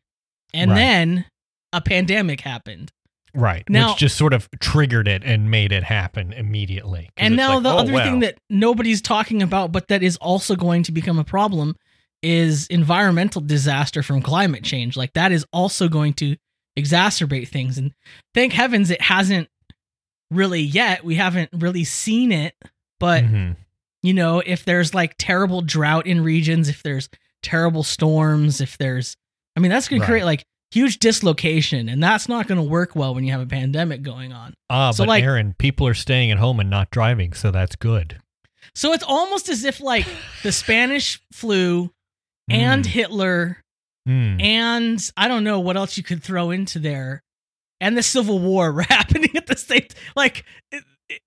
and 0.54 0.72
Right. 0.72 0.78
then 0.78 1.26
a 1.74 1.82
pandemic 1.82 2.42
happened, 2.42 2.92
right 3.34 3.64
now- 3.70 3.90
which 3.90 4.00
just 4.00 4.18
sort 4.18 4.34
of 4.34 4.50
triggered 4.60 5.08
it 5.08 5.24
and 5.24 5.52
made 5.52 5.72
it 5.72 5.84
happen 5.84 6.34
immediately. 6.34 7.10
and 7.18 7.36
now 7.36 7.56
like, 7.56 7.64
the 7.64 7.70
oh, 7.74 7.78
other 7.80 7.94
thing 8.04 8.20
that 8.22 8.38
nobody's 8.50 9.02
talking 9.02 9.42
about, 9.42 9.72
but 9.72 9.88
that 9.90 10.02
is 10.04 10.18
also 10.18 10.56
going 10.56 10.84
to 10.84 10.92
become 10.92 11.20
a 11.20 11.24
problem, 11.24 11.76
is 12.24 12.66
environmental 12.68 13.42
disaster 13.42 14.02
from 14.02 14.22
climate 14.22 14.64
change. 14.64 14.98
Like 14.98 15.14
that 15.14 15.32
is 15.32 15.46
also 15.54 15.88
going 15.88 16.14
to 16.16 16.36
exacerbate 16.80 17.48
things, 17.50 17.78
and 17.78 17.92
thank 18.34 18.54
heavens 18.54 18.90
it 18.90 19.02
hasn't 19.02 19.50
really 20.32 20.62
yet. 20.62 21.04
We 21.04 21.16
haven't 21.16 21.50
really 21.54 21.84
seen 21.84 22.32
it, 22.32 22.56
but. 23.00 23.24
Mhm. 23.24 23.56
You 24.08 24.14
know, 24.14 24.42
if 24.46 24.64
there's 24.66 24.94
like 24.94 25.16
terrible 25.20 25.62
drought 25.62 26.08
in 26.08 26.22
regions, 26.24 26.70
if 26.70 26.82
there's 26.84 27.10
terrible 27.44 27.84
storms, 27.84 28.62
if 28.62 28.78
there's, 28.78 29.16
I 29.56 29.60
mean, 29.60 29.70
that's 29.70 29.88
going 29.90 30.02
Right. 30.02 30.06
to 30.08 30.12
create 30.12 30.24
like 30.26 30.44
huge 30.72 31.00
dislocation, 31.00 31.90
and 31.90 32.02
that's 32.02 32.28
not 32.30 32.48
going 32.48 32.58
to 32.58 32.68
work 32.68 32.96
well 32.96 33.14
when 33.16 33.24
you 33.24 33.32
have 33.32 33.42
a 33.42 33.46
pandemic 33.46 34.02
going 34.04 34.32
on. 34.34 34.54
ah 34.70 34.92
So, 34.92 35.04
but 35.04 35.10
like- 35.10 35.24
aaron 35.24 35.54
people 35.58 35.88
are 35.88 35.94
staying 35.94 36.32
at 36.32 36.38
home 36.40 36.60
and 36.60 36.70
not 36.70 36.90
driving 36.92 37.34
so 37.34 37.52
that's 37.52 37.76
good 37.76 38.20
So 38.76 38.94
it's 38.94 39.04
almost 39.08 39.50
as 39.50 39.64
if 39.66 39.80
like 39.82 40.06
the 40.44 40.52
Spanish 40.64 41.22
flu 41.34 41.92
and 42.50 42.84
Mm. 42.86 42.88
Hitler 42.88 43.58
Mm. 44.08 44.42
and 44.42 45.12
I 45.18 45.28
don't 45.28 45.44
know 45.44 45.60
what 45.60 45.76
else 45.76 45.98
you 45.98 46.04
could 46.04 46.24
throw 46.24 46.50
into 46.52 46.80
there, 46.80 47.22
and 47.82 47.98
the 47.98 48.04
Civil 48.04 48.40
War 48.40 48.72
were 48.72 48.82
happening 48.90 49.36
at 49.36 49.48
the 49.48 49.58
same. 49.58 49.88
Like 50.16 50.46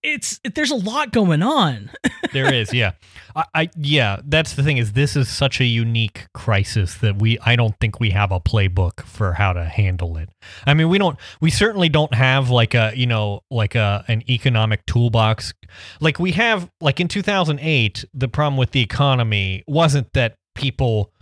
it's 0.02 0.40
there's 0.54 0.70
a 0.70 0.76
lot 0.76 1.12
going 1.12 1.42
on. 1.42 1.90
there 2.32 2.52
is 2.52 2.72
yeah. 2.72 2.92
I, 3.34 3.44
I 3.54 3.70
yeah 3.76 4.20
that's 4.24 4.54
the 4.54 4.62
thing 4.62 4.76
is 4.76 4.92
this 4.92 5.16
is 5.16 5.28
such 5.28 5.60
a 5.60 5.64
unique 5.64 6.26
crisis 6.34 6.96
that 6.96 7.20
we 7.20 7.38
i 7.40 7.54
don't 7.54 7.78
think 7.78 8.00
we 8.00 8.10
have 8.10 8.32
a 8.32 8.40
playbook 8.40 9.00
for 9.04 9.34
how 9.34 9.52
to 9.52 9.64
handle 9.64 10.16
it. 10.16 10.28
I 10.66 10.74
mean 10.74 10.88
we 10.88 10.98
don't 10.98 11.18
we 11.40 11.50
certainly 11.50 11.88
don't 11.88 12.14
have 12.14 12.50
like 12.50 12.74
a 12.74 12.92
you 12.94 13.06
know 13.06 13.42
like 13.50 13.74
a 13.74 14.04
an 14.08 14.22
economic 14.28 14.84
toolbox. 14.86 15.54
Like 16.00 16.18
we 16.18 16.32
have 16.32 16.70
like 16.80 17.00
in 17.00 17.08
2008 17.08 18.04
the 18.12 18.28
problem 18.28 18.56
with 18.56 18.72
the 18.72 18.80
economy 18.80 19.64
wasn't 19.66 20.12
that 20.12 20.36
people 20.54 21.12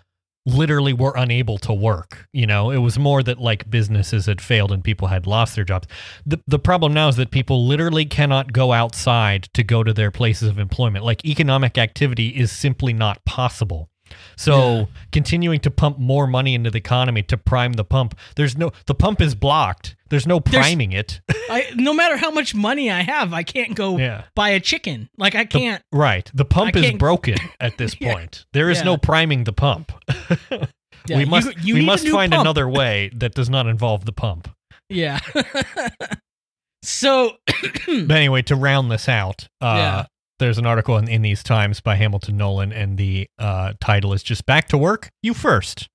literally 0.49 0.93
were 0.93 1.13
unable 1.17 1.59
to 1.59 1.73
work 1.73 2.27
you 2.33 2.47
know 2.47 2.71
it 2.71 2.79
was 2.79 2.99
more 2.99 3.23
that 3.23 3.39
like 3.39 3.69
businesses 3.71 4.27
had 4.27 4.41
failed 4.41 4.73
and 4.73 4.83
people 4.85 5.09
had 5.09 5.27
lost 5.27 5.55
their 5.55 5.65
jobs 5.65 5.87
the 6.27 6.39
the 6.47 6.59
problem 6.59 6.93
now 6.93 7.09
is 7.09 7.17
that 7.17 7.31
people 7.31 7.67
literally 7.67 8.05
cannot 8.05 8.53
go 8.53 8.73
outside 8.73 9.49
to 9.55 9.63
go 9.63 9.83
to 9.83 9.93
their 9.93 10.11
places 10.11 10.49
of 10.49 10.59
employment. 10.59 11.05
Like 11.05 11.25
economic 11.25 11.79
activity 11.79 12.29
is 12.29 12.51
simply 12.51 12.93
not 12.93 13.25
possible. 13.25 13.91
So 14.37 14.89
continuing 15.13 15.61
to 15.61 15.71
pump 15.71 15.99
more 15.99 16.27
money 16.27 16.55
into 16.55 16.71
the 16.71 16.79
economy 16.79 17.23
to 17.25 17.37
prime 17.37 17.73
the 17.75 17.85
pump, 17.85 18.15
there's 18.37 18.57
no 18.57 18.73
the 18.87 18.95
pump 18.95 19.21
is 19.21 19.35
blocked. 19.35 19.97
There's 20.11 20.27
no 20.27 20.39
There's- 20.41 20.67
priming 20.67 20.93
it. 20.93 21.21
I 21.51 21.67
no 21.75 21.93
matter 21.93 22.17
how 22.17 22.31
much 22.31 22.55
money 22.55 22.91
I 22.91 23.03
have, 23.03 23.33
I 23.33 23.43
can't 23.43 23.75
go 23.75 23.99
Yeah. 23.99 24.25
buy 24.35 24.51
a 24.51 24.61
chicken. 24.61 25.09
Like 25.19 25.35
I 25.35 25.45
can't. 25.45 25.83
right. 25.93 26.31
The 26.35 26.45
pump 26.45 26.77
is 26.77 26.93
broken 26.93 27.37
at 27.61 27.77
this 27.79 27.97
Yeah. 28.01 28.15
point. 28.15 28.47
There 28.53 28.71
is 28.71 28.79
Yeah. 28.79 28.85
no 28.85 28.97
priming 28.97 29.45
the 29.45 29.53
pump. 29.53 29.93
Yeah, 31.07 31.17
we 31.19 31.25
must 31.25 31.57
you 31.65 31.75
we 31.75 31.85
must 31.87 32.07
find 32.09 32.33
pump. 32.33 32.43
another 32.43 32.69
way 32.69 33.11
that 33.15 33.33
does 33.35 33.49
not 33.49 33.67
involve 33.67 34.05
the 34.05 34.13
pump. 34.13 34.49
Yeah. 34.91 35.21
so 36.83 37.33
But 37.87 38.11
anyway, 38.11 38.43
to 38.43 38.57
round 38.57 38.91
this 38.91 39.09
out, 39.09 39.49
uh, 39.61 39.75
Yeah. 39.77 40.07
There's 40.39 40.59
an 40.59 40.67
article 40.67 40.97
in, 40.97 41.09
in 41.09 41.23
these 41.23 41.43
times 41.43 41.81
by 41.81 41.97
Hamilton 41.97 42.37
Nolan, 42.37 42.73
and 42.73 42.97
the 42.99 43.29
uh, 43.39 43.75
title 43.81 44.13
is 44.13 44.23
just 44.23 44.47
"Back 44.47 44.69
to 44.69 44.79
Work." 44.79 45.11
You 45.23 45.35
first. 45.35 45.89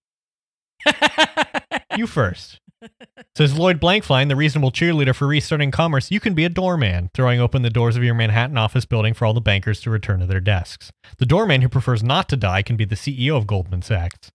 You 1.97 2.08
first. 2.08 2.60
Says 3.38 3.58
Lloyd 3.58 3.79
Blankfein, 3.79 4.27
the 4.27 4.36
reasonable 4.36 4.71
cheerleader 4.71 5.15
for 5.15 5.25
restarting 5.27 5.71
commerce, 5.71 6.12
you 6.12 6.19
can 6.19 6.34
be 6.34 6.43
a 6.43 6.49
doorman, 6.49 7.10
throwing 7.13 7.39
open 7.39 7.62
the 7.62 7.69
doors 7.69 7.95
of 7.95 8.03
your 8.03 8.13
Manhattan 8.13 8.58
office 8.58 8.86
building 8.86 9.13
for 9.13 9.25
all 9.25 9.34
the 9.34 9.39
bankers 9.41 9.79
to 9.82 9.89
return 9.89 10.19
to 10.19 10.25
their 10.25 10.41
desks. 10.41 10.91
The 11.17 11.25
doorman 11.25 11.62
who 11.62 11.69
prefers 11.69 12.03
not 12.03 12.27
to 12.29 12.36
die 12.36 12.62
can 12.62 12.75
be 12.75 12.84
the 12.86 12.95
CEO 12.95 13.38
of 13.38 13.47
Goldman 13.47 13.82
Sachs. 13.84 14.32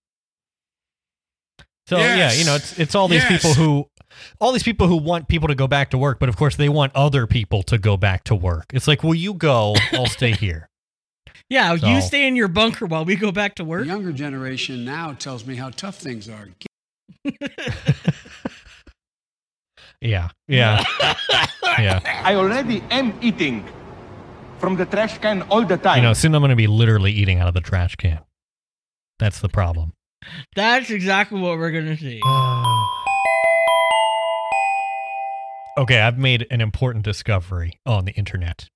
So 1.87 1.97
yeah, 1.97 2.31
you 2.33 2.45
know, 2.45 2.55
it's 2.55 2.77
it's 2.79 2.93
all 2.95 3.07
these 3.07 3.23
Yes. 3.23 3.41
people 3.41 3.53
who 3.55 3.88
all 4.39 4.51
these 4.51 4.63
people 4.63 4.87
who 4.87 4.97
want 4.97 5.27
people 5.27 5.47
to 5.47 5.55
go 5.55 5.67
back 5.67 5.89
to 5.91 5.97
work, 5.97 6.19
but 6.19 6.29
of 6.29 6.35
course 6.35 6.55
they 6.55 6.69
want 6.69 6.91
other 6.95 7.27
people 7.27 7.63
to 7.63 7.77
go 7.77 7.97
back 7.97 8.23
to 8.25 8.35
work. 8.35 8.65
It's 8.73 8.87
like, 8.87 9.03
well, 9.03 9.13
you 9.15 9.33
go, 9.33 9.75
I'll 9.93 10.05
stay 10.07 10.31
here. 10.45 10.67
yeah, 11.49 11.73
you 11.73 12.01
stay 12.01 12.27
in 12.27 12.35
your 12.35 12.47
bunker 12.47 12.85
while 12.85 13.05
we 13.05 13.15
go 13.15 13.31
back 13.31 13.55
to 13.55 13.63
The 13.63 13.69
work. 13.69 13.85
younger 13.85 14.11
generation 14.11 14.83
now 14.85 15.13
tells 15.13 15.45
me 15.45 15.55
how 15.55 15.69
tough 15.69 15.97
things 15.97 16.27
are. 16.29 16.47
Yeah, 20.01 20.29
yeah, 20.47 20.81
yeah. 21.77 21.99
I 22.23 22.35
already 22.35 22.81
am 22.89 23.13
eating 23.21 23.67
from 24.57 24.77
the 24.77 24.85
trash 24.85 25.17
can 25.17 25.41
all 25.49 25.65
the 25.65 25.75
time. 25.75 25.97
You 25.97 26.03
know, 26.03 26.13
soon 26.13 26.33
I'm 26.35 26.41
going 26.41 26.51
to 26.51 26.55
be 26.55 26.67
literally 26.67 27.11
eating 27.11 27.39
out 27.39 27.49
of 27.49 27.53
the 27.53 27.59
trash 27.59 27.97
can. 27.97 28.19
That's 29.19 29.41
the 29.41 29.49
problem. 29.49 29.91
That's 30.55 30.89
exactly 30.89 31.41
what 31.41 31.57
we're 31.57 31.71
gonna 31.71 31.97
see. 31.97 32.21
okay, 35.79 35.99
I've 36.01 36.17
made 36.17 36.45
an 36.51 36.61
important 36.61 37.03
discovery 37.05 37.79
on 37.85 38.05
the 38.05 38.11
internet. 38.13 38.69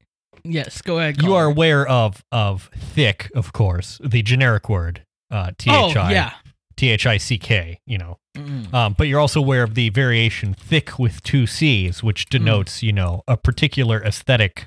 Yes, 0.44 0.82
go 0.82 1.00
ahead. 1.00 1.22
You 1.22 1.36
are 1.36 1.46
aware 1.46 1.88
of 1.88 2.24
of 2.32 2.70
thick, 2.76 3.32
of 3.36 3.54
course, 3.54 4.00
the 4.04 4.22
generic 4.22 4.68
word, 4.68 5.06
uh, 5.32 5.52
T 5.58 5.70
H 5.70 5.96
Oh 5.96 6.00
I 6.02 6.12
yeah. 6.12 6.34
T 6.76 6.90
H 6.90 7.06
I 7.06 7.18
C 7.18 7.38
K. 7.38 7.80
You 7.86 7.98
know, 7.98 8.18
Mm. 8.36 8.74
um, 8.74 8.96
but 8.98 9.08
you're 9.08 9.20
also 9.20 9.40
aware 9.40 9.62
of 9.62 9.76
the 9.76 9.90
variation 9.90 10.56
thick 10.56 10.98
with 10.98 11.22
two 11.22 11.46
C's, 11.46 12.02
which 12.02 12.26
denotes, 12.26 12.82
you 12.82 12.92
know, 12.92 13.22
a 13.28 13.38
particular 13.38 14.02
aesthetic, 14.04 14.66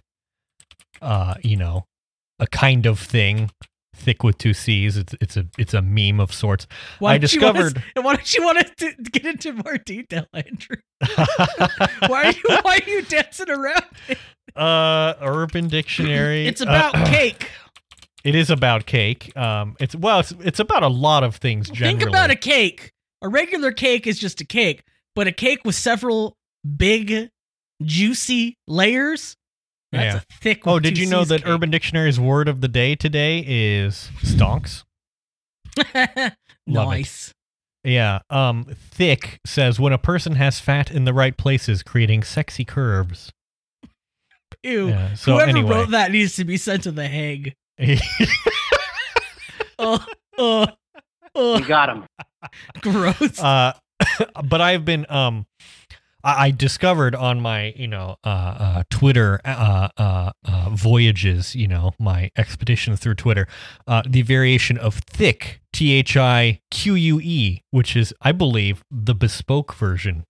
uh, 1.03 1.35
you 1.43 1.57
know, 1.57 1.85
a 2.39 2.47
kind 2.47 2.87
of 2.87 3.01
thing. 3.01 3.51
Thick 3.97 4.23
with 4.23 4.39
two 4.39 4.55
C's. 4.55 4.97
It's 4.97 5.15
it's 5.21 5.37
a 5.37 5.47
it's 5.59 5.75
a 5.75 5.83
meme 5.83 6.21
of 6.21 6.33
sorts. 6.33 6.67
Why 6.99 7.15
I 7.15 7.19
want 7.43 7.57
us- 7.77 7.83
Why 7.95 8.03
don't 8.15 8.35
you 8.35 8.45
want 8.45 8.77
to 8.77 8.93
get 9.11 9.27
into 9.27 9.53
more 9.53 9.79
detail, 9.79 10.27
Andrew? 10.33 10.77
Why 12.07 12.25
are 12.25 12.31
you 12.33 12.59
Why 12.63 12.79
are 12.87 12.91
you 12.91 13.03
dancing 13.03 13.51
around? 13.51 13.85
uh, 14.55 15.15
Urban 15.21 15.69
Dictionary. 15.69 16.47
It's 16.47 16.61
about 16.61 16.95
uh, 16.95 17.07
cake. 17.07 17.51
It 18.25 18.35
is 18.35 18.51
about 18.51 18.87
cake. 18.87 19.37
Um, 19.37 19.77
it's 19.79 19.95
well, 19.95 20.19
it's 20.19 20.33
it's 20.41 20.59
about 20.59 20.83
a 20.83 20.89
lot 20.89 21.23
of 21.23 21.37
things. 21.37 21.71
Generally, 21.71 21.99
Think 22.01 22.09
about 22.09 22.31
a 22.33 22.35
cake. 22.35 22.91
A 23.23 23.29
regular 23.29 23.71
cake 23.71 24.05
is 24.09 24.19
just 24.19 24.41
a 24.41 24.45
cake, 24.45 24.83
but 25.15 25.29
a 25.29 25.33
cake 25.33 25.61
with 25.65 25.77
several 25.77 26.37
big, 26.77 27.29
juicy 27.85 28.57
layers. 28.67 29.37
That's 29.93 30.15
Yeah. 30.15 30.21
a 30.21 30.39
thick. 30.41 30.67
Oh, 30.67 30.79
did 30.81 30.99
you 30.99 31.07
know 31.07 31.25
that 31.25 31.43
cake. 31.43 31.49
Urban 31.49 31.71
Dictionary's 31.71 32.19
word 32.21 32.49
of 32.49 32.61
the 32.61 32.69
day 32.69 32.95
today 32.97 33.45
is 33.47 34.11
stonks? 34.23 34.85
Love 35.95 35.95
it. 36.17 36.33
nice. 36.67 37.33
Yeah. 37.85 38.19
Um, 38.31 38.67
thick 38.91 39.39
says 39.47 39.79
when 39.79 39.93
a 39.93 39.99
person 39.99 40.35
has 40.37 40.59
fat 40.59 40.91
in 40.91 41.05
the 41.05 41.15
right 41.15 41.37
places, 41.37 41.83
creating 41.83 42.25
sexy 42.25 42.65
curves. 42.65 43.33
Ew. 44.63 44.89
Yeah, 44.89 45.15
so 45.15 45.35
Whoever 45.35 45.51
anyway. 45.51 45.71
wrote 45.71 45.91
that 45.91 46.11
needs 46.11 46.35
to 46.37 46.45
be 46.45 46.57
sent 46.57 46.83
to 46.85 46.91
the 46.93 47.07
Hague. 47.07 47.55
Oh, 49.79 50.05
oh, 50.39 50.67
oh. 51.35 51.61
got 51.61 51.91
him. 51.91 52.07
Gross. 52.81 53.39
uh, 53.39 53.75
but 54.45 54.61
I've 54.63 54.87
been 54.87 55.05
um, 55.11 55.47
I, 56.25 56.47
I 56.47 56.51
discovered 56.51 57.15
on 57.15 57.41
my 57.41 57.75
you 57.77 57.89
know 57.89 58.17
uh, 58.25 58.29
uh 58.29 58.83
Twitter 58.91 59.41
uh, 59.45 59.89
uh 59.97 60.33
uh 60.45 60.71
voyages 60.71 61.55
you 61.55 61.69
know 61.69 61.93
my 61.99 62.31
expedition 62.37 62.97
through 62.97 63.15
Twitter 63.15 63.47
uh 63.87 64.03
the 64.07 64.23
variation 64.23 64.79
of 64.79 65.01
thick 65.11 65.61
T 65.73 65.93
H 65.93 66.17
I 66.17 66.61
Q 66.71 66.95
U 66.95 67.21
E 67.23 67.63
which 67.71 67.97
is 67.97 68.15
I 68.23 68.33
believe 68.33 68.83
the 68.91 69.15
bespoke 69.15 69.75
version. 69.75 70.25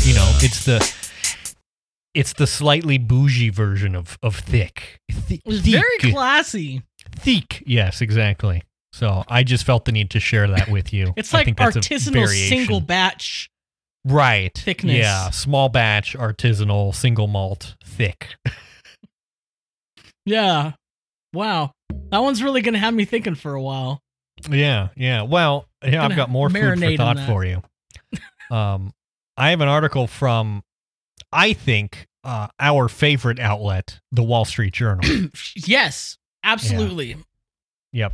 You 0.00 0.14
know, 0.14 0.30
it's 0.40 0.64
the 0.64 0.78
it's 2.14 2.32
the 2.34 2.46
slightly 2.46 2.98
bougie 2.98 3.50
version 3.50 3.96
of 3.96 4.16
of 4.22 4.36
thick. 4.36 5.00
Thi- 5.10 5.42
it 5.44 5.48
was 5.48 5.60
very 5.60 5.98
classy. 5.98 6.82
Thick. 7.16 7.62
Yes, 7.66 8.00
exactly. 8.00 8.62
So 8.92 9.24
I 9.26 9.42
just 9.42 9.64
felt 9.64 9.86
the 9.86 9.92
need 9.92 10.10
to 10.10 10.20
share 10.20 10.46
that 10.46 10.68
with 10.68 10.92
you. 10.92 11.12
It's 11.16 11.34
I 11.34 11.38
like 11.38 11.46
think 11.46 11.58
that's 11.58 11.74
a 11.74 11.80
artisanal 11.80 12.48
single 12.48 12.80
batch. 12.80 13.50
Right 14.04 14.56
thickness. 14.56 14.96
Yeah, 14.96 15.30
small 15.30 15.68
batch, 15.68 16.16
artisanal, 16.16 16.94
single 16.94 17.26
malt, 17.26 17.76
thick. 17.84 18.34
Yeah. 20.26 20.72
Wow. 21.32 21.72
That 22.10 22.18
one's 22.22 22.42
really 22.42 22.62
going 22.62 22.74
to 22.74 22.78
have 22.78 22.94
me 22.94 23.04
thinking 23.04 23.34
for 23.34 23.54
a 23.54 23.62
while. 23.62 24.00
yeah, 24.50 24.88
yeah. 24.96 25.22
Well, 25.22 25.68
yeah, 25.84 26.04
I've 26.04 26.16
got 26.16 26.30
more 26.30 26.48
food 26.48 26.80
for 26.80 26.96
thought 26.96 27.18
for 27.20 27.44
you. 27.44 27.62
um, 28.50 28.92
I 29.36 29.50
have 29.50 29.60
an 29.60 29.68
article 29.68 30.06
from, 30.06 30.62
I 31.32 31.52
think, 31.52 32.06
uh, 32.22 32.48
our 32.58 32.88
favorite 32.88 33.38
outlet, 33.38 34.00
the 34.12 34.22
Wall 34.22 34.44
Street 34.44 34.72
Journal. 34.72 35.04
yes, 35.56 36.16
absolutely. 36.42 37.16
Yep. 37.92 38.12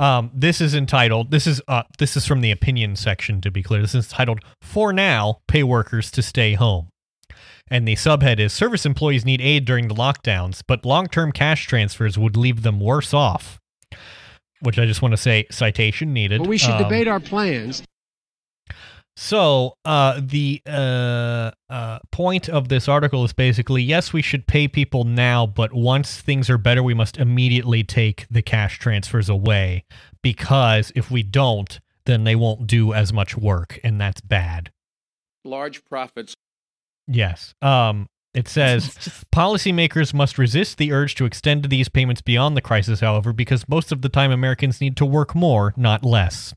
Um, 0.00 0.30
this 0.32 0.62
is 0.62 0.74
entitled. 0.74 1.30
This 1.30 1.46
is 1.46 1.60
uh, 1.68 1.82
this 1.98 2.16
is 2.16 2.26
from 2.26 2.40
the 2.40 2.50
opinion 2.50 2.96
section. 2.96 3.42
To 3.42 3.50
be 3.50 3.62
clear, 3.62 3.82
this 3.82 3.94
is 3.94 4.08
titled 4.08 4.40
"For 4.62 4.94
Now, 4.94 5.40
Pay 5.46 5.62
Workers 5.62 6.10
to 6.12 6.22
Stay 6.22 6.54
Home," 6.54 6.88
and 7.68 7.86
the 7.86 7.96
subhead 7.96 8.38
is 8.38 8.54
"Service 8.54 8.86
employees 8.86 9.26
need 9.26 9.42
aid 9.42 9.66
during 9.66 9.88
the 9.88 9.94
lockdowns, 9.94 10.62
but 10.66 10.86
long-term 10.86 11.32
cash 11.32 11.66
transfers 11.66 12.16
would 12.16 12.34
leave 12.34 12.62
them 12.62 12.80
worse 12.80 13.12
off." 13.12 13.58
Which 14.62 14.78
I 14.78 14.86
just 14.86 15.02
want 15.02 15.12
to 15.12 15.18
say, 15.18 15.46
citation 15.50 16.14
needed. 16.14 16.40
But 16.40 16.48
we 16.48 16.56
should 16.58 16.72
Um, 16.72 16.82
debate 16.82 17.06
our 17.06 17.20
plans. 17.20 17.82
So, 19.16 19.74
uh, 19.84 20.20
the 20.22 20.62
uh, 20.66 21.50
uh, 21.68 21.98
point 22.10 22.48
of 22.48 22.68
this 22.68 22.88
article 22.88 23.24
is 23.24 23.32
basically 23.32 23.82
yes, 23.82 24.12
we 24.12 24.22
should 24.22 24.46
pay 24.46 24.66
people 24.66 25.04
now, 25.04 25.46
but 25.46 25.72
once 25.72 26.20
things 26.20 26.48
are 26.48 26.58
better, 26.58 26.82
we 26.82 26.94
must 26.94 27.18
immediately 27.18 27.84
take 27.84 28.26
the 28.30 28.40
cash 28.40 28.78
transfers 28.78 29.28
away 29.28 29.84
because 30.22 30.92
if 30.94 31.10
we 31.10 31.22
don't, 31.22 31.80
then 32.06 32.24
they 32.24 32.34
won't 32.34 32.66
do 32.66 32.92
as 32.92 33.12
much 33.12 33.36
work, 33.36 33.78
and 33.84 34.00
that's 34.00 34.20
bad. 34.20 34.70
Large 35.44 35.84
profits. 35.84 36.34
Yes. 37.06 37.54
Um, 37.60 38.08
it 38.32 38.48
says 38.48 38.90
policymakers 39.34 40.14
must 40.14 40.38
resist 40.38 40.78
the 40.78 40.92
urge 40.92 41.14
to 41.16 41.24
extend 41.24 41.64
these 41.64 41.88
payments 41.88 42.22
beyond 42.22 42.56
the 42.56 42.60
crisis, 42.60 43.00
however, 43.00 43.32
because 43.32 43.68
most 43.68 43.92
of 43.92 44.02
the 44.02 44.08
time 44.08 44.30
Americans 44.30 44.80
need 44.80 44.96
to 44.98 45.04
work 45.04 45.34
more, 45.34 45.74
not 45.76 46.04
less. 46.04 46.54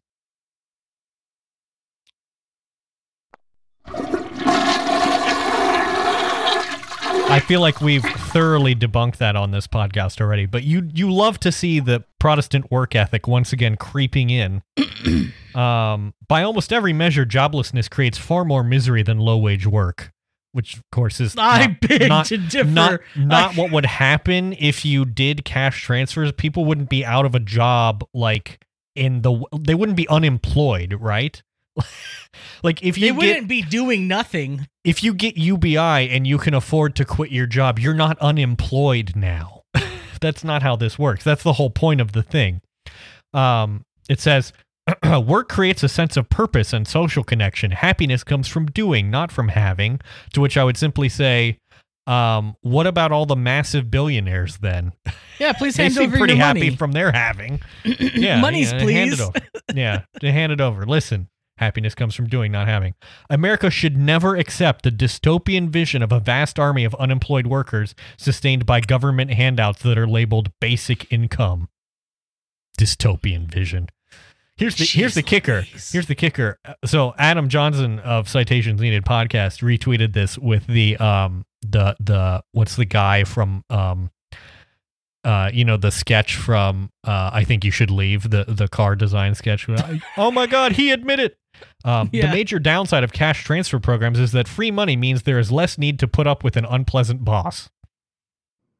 I 7.33 7.39
feel 7.39 7.61
like 7.61 7.81
we've 7.81 8.03
thoroughly 8.03 8.75
debunked 8.75 9.17
that 9.17 9.35
on 9.35 9.49
this 9.49 9.65
podcast 9.65 10.21
already, 10.21 10.45
but 10.45 10.61
you 10.65 10.87
you 10.93 11.11
love 11.11 11.39
to 11.39 11.51
see 11.51 11.79
the 11.79 12.03
Protestant 12.19 12.69
work 12.69 12.95
ethic 12.95 13.27
once 13.27 13.51
again 13.51 13.75
creeping 13.75 14.29
in. 14.29 14.61
um, 15.55 16.13
by 16.27 16.43
almost 16.43 16.71
every 16.71 16.93
measure, 16.93 17.25
joblessness 17.25 17.89
creates 17.89 18.19
far 18.19 18.45
more 18.45 18.63
misery 18.63 19.01
than 19.01 19.17
low 19.17 19.39
wage 19.39 19.65
work, 19.65 20.11
which 20.51 20.77
of 20.77 20.83
course 20.91 21.19
is 21.19 21.35
I 21.35 21.65
not, 21.65 21.81
beg 21.81 22.07
not, 22.07 22.25
to 22.27 22.37
differ. 22.37 22.69
not 22.69 22.99
not 23.15 23.57
what 23.57 23.71
would 23.71 23.87
happen 23.87 24.53
if 24.59 24.85
you 24.85 25.03
did 25.03 25.43
cash 25.43 25.81
transfers. 25.81 26.31
People 26.33 26.65
wouldn't 26.65 26.89
be 26.89 27.03
out 27.03 27.25
of 27.25 27.33
a 27.33 27.39
job 27.39 28.03
like 28.13 28.63
in 28.95 29.23
the 29.23 29.43
they 29.59 29.73
wouldn't 29.73 29.97
be 29.97 30.07
unemployed, 30.07 30.97
right? 30.99 31.41
like 32.63 32.83
if 32.83 32.95
They 32.95 33.07
you 33.07 33.13
wouldn't 33.15 33.39
get 33.41 33.47
be 33.47 33.61
doing 33.61 34.07
nothing. 34.07 34.67
if 34.83 35.03
you 35.03 35.13
get 35.13 35.37
UBI 35.37 35.77
and 35.77 36.25
you 36.27 36.37
can 36.37 36.53
afford 36.53 36.95
to 36.95 37.05
quit 37.05 37.31
your 37.31 37.45
job, 37.45 37.79
you're 37.79 37.93
not 37.93 38.17
unemployed 38.19 39.13
now. 39.15 39.61
That's 40.21 40.43
not 40.43 40.63
how 40.63 40.75
this 40.75 40.97
works. 40.99 41.23
That's 41.23 41.43
the 41.43 41.53
whole 41.53 41.69
point 41.69 42.01
of 42.01 42.11
the 42.13 42.23
thing. 42.23 42.61
Um, 43.33 43.83
it 44.09 44.19
says 44.19 44.53
work 45.25 45.49
creates 45.49 45.83
a 45.83 45.89
sense 45.89 46.17
of 46.17 46.29
purpose 46.29 46.73
and 46.73 46.87
social 46.87 47.23
connection. 47.23 47.71
Happiness 47.71 48.23
comes 48.23 48.47
from 48.47 48.67
doing, 48.67 49.09
not 49.09 49.31
from 49.31 49.49
having. 49.49 49.99
To 50.33 50.41
which 50.41 50.57
I 50.57 50.63
would 50.63 50.77
simply 50.77 51.09
say, 51.09 51.57
um, 52.05 52.55
what 52.61 52.85
about 52.85 53.11
all 53.13 53.25
the 53.25 53.35
massive 53.37 53.89
billionaires 53.89 54.57
then? 54.57 54.91
Yeah, 55.39 55.53
please 55.53 55.75
they 55.77 55.83
hand 55.83 55.93
seem 55.95 56.09
over 56.09 56.17
pretty 56.17 56.33
your 56.33 56.43
happy 56.43 56.59
money. 56.59 56.75
from 56.75 56.91
their 56.91 57.11
having. 57.11 57.61
Yeah, 57.85 58.39
Monies, 58.41 58.71
yeah, 58.73 58.79
Hand 58.79 59.13
it 59.13 59.17
please. 59.17 59.21
over. 59.21 59.39
Yeah, 59.73 60.01
to 60.19 60.31
hand 60.31 60.51
it 60.51 60.59
over. 60.61 60.85
Listen, 60.85 61.27
happiness 61.57 61.95
comes 61.95 62.15
from 62.15 62.27
doing, 62.27 62.51
not 62.51 62.67
having. 62.67 62.95
America 63.29 63.69
should 63.69 63.97
never 63.97 64.35
accept 64.35 64.83
the 64.83 64.91
dystopian 64.91 65.69
vision 65.69 66.01
of 66.01 66.11
a 66.11 66.19
vast 66.19 66.59
army 66.59 66.83
of 66.83 66.95
unemployed 66.95 67.47
workers 67.47 67.95
sustained 68.17 68.65
by 68.65 68.79
government 68.79 69.31
handouts 69.31 69.81
that 69.83 69.97
are 69.97 70.07
labeled 70.07 70.51
basic 70.59 71.11
income. 71.11 71.69
Dystopian 72.77 73.51
vision. 73.51 73.89
Here's 74.55 74.75
the 74.75 74.85
here's 74.85 75.15
the 75.15 75.23
kicker. 75.23 75.61
Here's 75.61 76.05
the 76.05 76.15
kicker. 76.15 76.59
So 76.85 77.15
Adam 77.17 77.49
Johnson 77.49 77.99
of 77.99 78.29
Citations 78.29 78.79
Needed 78.79 79.03
podcast 79.03 79.63
retweeted 79.63 80.13
this 80.13 80.37
with 80.37 80.67
the 80.67 80.95
um 80.97 81.45
the 81.61 81.95
the 81.99 82.43
what's 82.51 82.75
the 82.75 82.85
guy 82.85 83.23
from 83.23 83.63
um 83.71 84.11
uh 85.23 85.49
you 85.51 85.65
know 85.65 85.77
the 85.77 85.89
sketch 85.89 86.35
from 86.35 86.91
uh 87.03 87.31
I 87.33 87.43
think 87.43 87.65
you 87.65 87.71
should 87.71 87.89
leave 87.89 88.29
the 88.29 88.45
the 88.47 88.67
car 88.67 88.95
design 88.95 89.33
sketch. 89.33 89.67
oh 90.17 90.29
my 90.29 90.45
god, 90.45 90.73
he 90.73 90.91
admitted. 90.91 91.35
Um, 91.85 92.09
Yeah. 92.13 92.27
The 92.27 92.33
major 92.33 92.59
downside 92.59 93.03
of 93.03 93.11
cash 93.13 93.43
transfer 93.43 93.79
programs 93.79 94.19
is 94.19 94.31
that 94.31 94.47
free 94.47 94.71
money 94.71 94.95
means 94.95 95.23
there 95.23 95.39
is 95.39 95.51
less 95.51 95.77
need 95.77 95.99
to 95.99 96.07
put 96.07 96.27
up 96.27 96.43
with 96.43 96.55
an 96.55 96.65
unpleasant 96.65 97.25
boss. 97.25 97.69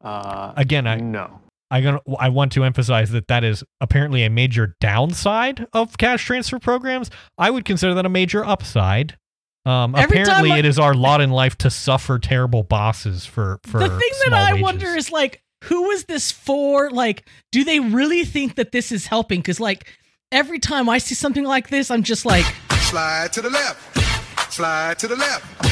Uh, 0.04 0.54
Again, 0.58 0.86
I 0.88 0.98
no. 0.98 1.40
I 1.72 1.82
gonna 1.82 2.00
I 2.20 2.30
want 2.30 2.52
to 2.54 2.64
emphasize 2.64 3.10
that 3.12 3.28
that 3.30 3.44
is 3.44 3.64
apparently 3.82 4.24
a 4.24 4.30
major 4.30 4.76
downside 4.80 5.66
of 5.74 5.98
cash 5.98 6.24
transfer 6.26 6.60
programs. 6.60 7.10
I 7.38 7.50
would 7.50 7.66
consider 7.66 7.94
that 7.96 8.06
a 8.06 8.10
major 8.10 8.46
upside. 8.46 9.18
Um, 9.66 9.96
Every 9.96 10.18
time 10.18 10.24
apparently, 10.24 10.52
I- 10.52 10.58
it 10.60 10.66
is 10.66 10.78
our 10.78 10.94
lot 10.94 11.22
in 11.22 11.30
life 11.32 11.58
to 11.60 11.70
suffer 11.70 12.20
terrible 12.20 12.64
bosses 12.64 13.26
for 13.26 13.60
for. 13.64 13.80
the 13.80 13.90
thing 13.90 14.12
that 14.26 14.34
I 14.34 14.52
wages. 14.54 14.62
wonder 14.64 14.88
is 14.88 15.12
like, 15.12 15.42
who 15.64 15.90
is 15.92 16.04
this 16.06 16.32
for? 16.32 16.92
Like, 16.92 17.26
do 17.52 17.64
they 17.64 17.80
really 17.80 18.24
think 18.26 18.56
that 18.56 18.72
this 18.74 18.92
is 18.92 19.08
helping? 19.08 19.40
Because 19.40 19.60
like 19.62 19.88
every 20.32 20.60
time 20.60 20.90
I 20.90 20.98
see 21.00 21.16
something 21.16 21.46
like 21.46 21.70
this, 21.70 21.90
I'm 21.90 22.04
just 22.04 22.26
like, 22.26 22.46
Slide 22.94 23.34
to 23.34 23.42
the 23.42 23.50
left. 23.50 24.54
Slide 24.54 25.00
to 25.00 25.08
the 25.08 25.16
left. 25.16 25.64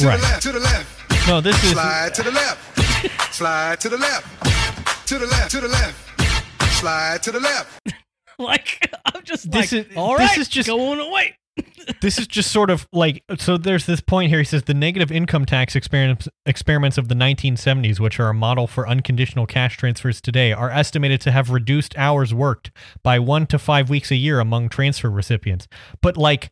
To 0.00 0.06
right. 0.08 0.16
The 0.16 0.22
left. 0.26 0.42
To 0.42 0.50
the 0.50 0.58
left. 0.58 1.28
no, 1.28 1.40
this 1.40 1.62
is 1.62 1.70
Slide 1.70 2.12
to 2.12 2.22
the 2.24 2.32
left. 2.32 3.32
Slide 3.32 3.78
to 3.78 3.88
the 3.88 3.96
left. 3.96 5.06
To 5.06 5.16
the 5.16 5.26
left. 5.26 5.50
To 5.52 5.60
the 5.60 5.68
left. 5.68 6.72
Slide 6.72 7.22
to 7.22 7.30
the 7.30 7.38
left. 7.38 7.80
like 8.40 8.90
I'm 9.14 9.22
just 9.22 9.48
This 9.48 9.70
like, 9.70 9.86
is- 9.90 9.96
all 9.96 10.18
this 10.18 10.30
right, 10.30 10.38
is 10.38 10.48
just- 10.48 10.66
going 10.68 10.98
away. 10.98 11.38
This 12.02 12.18
is 12.18 12.26
just 12.26 12.50
sort 12.52 12.68
of 12.70 12.86
like 12.92 13.22
so 13.38 13.56
there's 13.56 13.86
this 13.86 14.00
point 14.00 14.28
here 14.30 14.38
he 14.38 14.44
says 14.44 14.64
the 14.64 14.74
negative 14.74 15.10
income 15.10 15.44
tax 15.46 15.74
experiments 15.76 16.28
experiments 16.44 16.98
of 16.98 17.08
the 17.08 17.14
1970s 17.14 17.98
which 18.00 18.20
are 18.20 18.28
a 18.28 18.34
model 18.34 18.66
for 18.66 18.88
unconditional 18.88 19.46
cash 19.46 19.76
transfers 19.76 20.20
today 20.20 20.52
are 20.52 20.70
estimated 20.70 21.20
to 21.20 21.30
have 21.30 21.50
reduced 21.50 21.96
hours 21.96 22.34
worked 22.34 22.70
by 23.02 23.18
1 23.18 23.46
to 23.46 23.58
5 23.58 23.88
weeks 23.88 24.10
a 24.10 24.16
year 24.16 24.40
among 24.40 24.68
transfer 24.68 25.10
recipients 25.10 25.66
but 26.02 26.16
like 26.16 26.50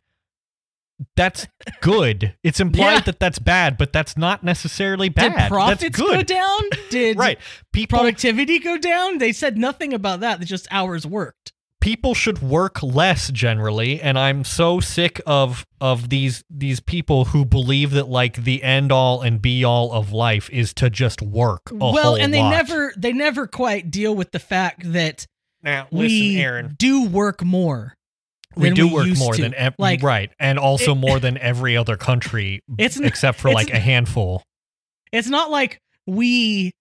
that's 1.17 1.45
good 1.81 2.35
it's 2.41 2.61
implied 2.61 2.93
Yeah. 2.93 2.99
that 3.01 3.19
that's 3.19 3.37
bad 3.39 3.77
but 3.77 3.91
that's 3.91 4.15
not 4.15 4.43
necessarily 4.45 5.09
bad 5.09 5.33
Did 5.37 5.47
profits 5.49 5.99
go 5.99 6.23
down? 6.23 6.61
Did 6.89 7.17
right 7.17 7.37
people 7.73 7.99
productivity 7.99 8.59
go 8.59 8.77
down? 8.77 9.17
They 9.17 9.33
said 9.33 9.57
nothing 9.57 9.93
about 9.93 10.21
that. 10.21 10.39
They 10.39 10.45
just 10.45 10.69
hours 10.71 11.05
worked. 11.05 11.51
People 11.85 12.15
should 12.15 12.41
work 12.41 12.81
less 12.81 13.29
generally 13.29 14.01
and 14.01 14.17
i'm 14.17 14.43
so 14.43 14.79
sick 14.79 15.21
of 15.27 15.67
of 15.79 16.09
these 16.09 16.43
these 16.49 16.79
people 16.79 17.25
who 17.25 17.45
believe 17.45 17.91
that 17.91 18.09
like 18.09 18.43
the 18.43 18.63
end 18.63 18.91
all 18.91 19.21
and 19.21 19.39
be 19.39 19.63
all 19.63 19.91
of 19.93 20.11
life 20.11 20.49
is 20.49 20.73
to 20.73 20.89
just 20.89 21.21
work 21.21 21.61
a 21.69 21.75
well, 21.75 21.91
whole 21.93 22.15
and 22.17 22.33
they 22.33 22.39
lot. 22.41 22.49
never 22.49 22.91
they 22.97 23.13
never 23.13 23.45
quite 23.45 23.91
deal 23.91 24.15
with 24.15 24.31
the 24.31 24.39
fact 24.39 24.81
that 24.93 25.27
now 25.61 25.87
listen 25.91 26.07
we 26.07 26.37
aaron 26.41 26.73
do 26.79 27.07
work 27.07 27.43
more. 27.43 27.93
we 28.55 28.71
do 28.71 28.87
we 28.87 28.93
work 28.95 29.17
more 29.19 29.35
to. 29.35 29.41
than 29.43 29.53
ev- 29.53 29.75
like 29.77 30.01
right 30.01 30.31
and 30.39 30.57
also 30.57 30.93
it- 30.93 30.95
more 30.95 31.19
than 31.19 31.37
every 31.37 31.77
other 31.77 31.97
country 31.97 32.63
It's 32.79 32.97
except 32.99 33.39
for 33.39 33.49
it's 33.49 33.55
like 33.55 33.69
a 33.69 33.79
handful 33.79 34.41
It's 35.11 35.29
not 35.29 35.51
like 35.51 35.79
we 36.07 36.71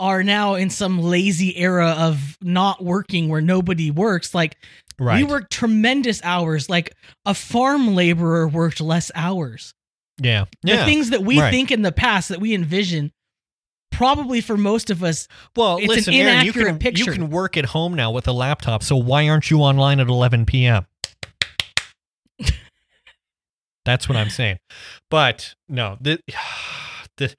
are 0.00 0.22
now 0.22 0.54
in 0.54 0.70
some 0.70 1.00
lazy 1.00 1.56
era 1.58 1.90
of 1.98 2.38
not 2.40 2.82
working 2.84 3.28
where 3.28 3.40
nobody 3.40 3.90
works. 3.90 4.34
Like 4.34 4.56
Right. 5.00 5.24
we 5.24 5.30
work 5.30 5.48
tremendous 5.50 6.20
hours. 6.24 6.68
Like 6.68 6.94
a 7.24 7.34
farm 7.34 7.94
laborer 7.94 8.48
worked 8.48 8.80
less 8.80 9.10
hours. 9.14 9.72
yeah. 10.20 10.44
The 10.62 10.72
Yeah. 10.72 10.84
things 10.84 11.10
that 11.10 11.22
we 11.22 11.40
right. 11.40 11.50
think 11.50 11.70
in 11.70 11.82
the 11.82 11.92
past 11.92 12.28
that 12.30 12.40
we 12.40 12.52
envision, 12.54 13.12
probably 13.92 14.40
for 14.40 14.56
most 14.56 14.90
of 14.90 15.02
us, 15.04 15.28
Well, 15.56 15.76
It's 15.78 15.84
an 15.84 15.88
listen, 15.90 16.14
Aaron, 16.14 16.34
you 16.34 16.40
inaccurate 16.52 16.64
can 16.66 16.78
picture. 16.78 17.04
you 17.04 17.12
can 17.12 17.30
work 17.30 17.56
at 17.56 17.66
home 17.66 17.94
now 17.94 18.10
with 18.10 18.26
a 18.28 18.32
laptop. 18.32 18.82
So 18.82 18.96
why 18.96 19.28
aren't 19.28 19.50
you 19.50 19.60
online 19.60 20.00
at 20.00 20.08
11 20.08 20.46
p.m.? 20.46 20.86
That's 23.84 24.08
what 24.08 24.16
I'm 24.16 24.28
saying. 24.30 24.58
But 25.10 25.54
no, 25.68 25.96
the, 26.00 26.18
the 27.16 27.34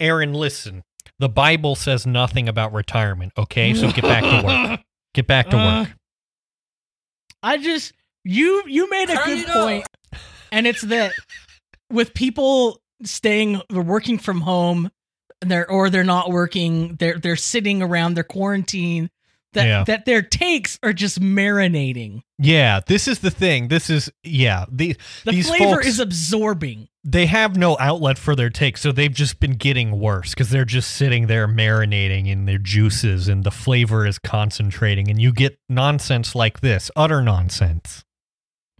Aaron, 0.00 0.32
listen. 0.34 0.82
The 1.22 1.28
Bible 1.28 1.76
says 1.76 2.04
nothing 2.04 2.48
about 2.48 2.72
retirement. 2.72 3.32
Okay, 3.38 3.74
so 3.74 3.92
get 3.92 4.02
back 4.02 4.24
to 4.24 4.44
work. 4.44 4.80
Get 5.14 5.28
back 5.28 5.50
to 5.50 5.56
Uh, 5.56 5.82
work. 5.82 5.90
I 7.44 7.58
just 7.58 7.92
you 8.24 8.64
you 8.66 8.90
made 8.90 9.08
a 9.08 9.14
Turn 9.14 9.26
good 9.26 9.38
it 9.38 9.48
up. 9.48 9.54
point, 9.68 9.86
and 10.50 10.66
it's 10.66 10.80
that 10.82 11.12
with 11.92 12.12
people 12.12 12.80
staying 13.04 13.62
working 13.70 14.18
from 14.18 14.40
home, 14.40 14.90
they're 15.42 15.70
or 15.70 15.90
they're 15.90 16.02
not 16.02 16.30
working, 16.30 16.96
they're 16.96 17.18
they're 17.18 17.36
sitting 17.36 17.82
around, 17.82 18.14
they're 18.14 18.24
quarantined. 18.24 19.10
That 19.54 19.66
Yeah. 19.66 19.84
that 19.84 20.04
their 20.06 20.22
takes 20.22 20.78
are 20.82 20.92
just 20.94 21.20
marinating. 21.20 22.22
Yeah, 22.38 22.80
this 22.86 23.06
is 23.06 23.18
the 23.18 23.30
thing. 23.30 23.68
This 23.68 23.90
is 23.90 24.10
yeah. 24.24 24.64
The, 24.70 24.96
The 25.24 25.32
these 25.32 25.48
flavor 25.48 25.74
folks, 25.76 25.86
is 25.86 26.00
absorbing. 26.00 26.88
they 27.04 27.26
have 27.26 27.56
no 27.56 27.76
outlet 27.78 28.16
for 28.18 28.34
their 28.34 28.48
takes, 28.50 28.80
so 28.80 28.92
they've 28.92 29.12
just 29.12 29.40
been 29.40 29.52
getting 29.52 29.98
worse 30.00 30.30
because 30.30 30.48
they're 30.50 30.64
just 30.64 30.92
sitting 30.92 31.26
there 31.26 31.46
marinating 31.46 32.28
in 32.28 32.46
their 32.46 32.58
juices, 32.58 33.28
and 33.28 33.44
the 33.44 33.50
flavor 33.50 34.06
is 34.06 34.18
concentrating, 34.18 35.10
and 35.10 35.20
you 35.20 35.32
get 35.32 35.58
nonsense 35.68 36.34
like 36.34 36.60
this, 36.60 36.90
utter 36.96 37.20
nonsense. 37.22 38.04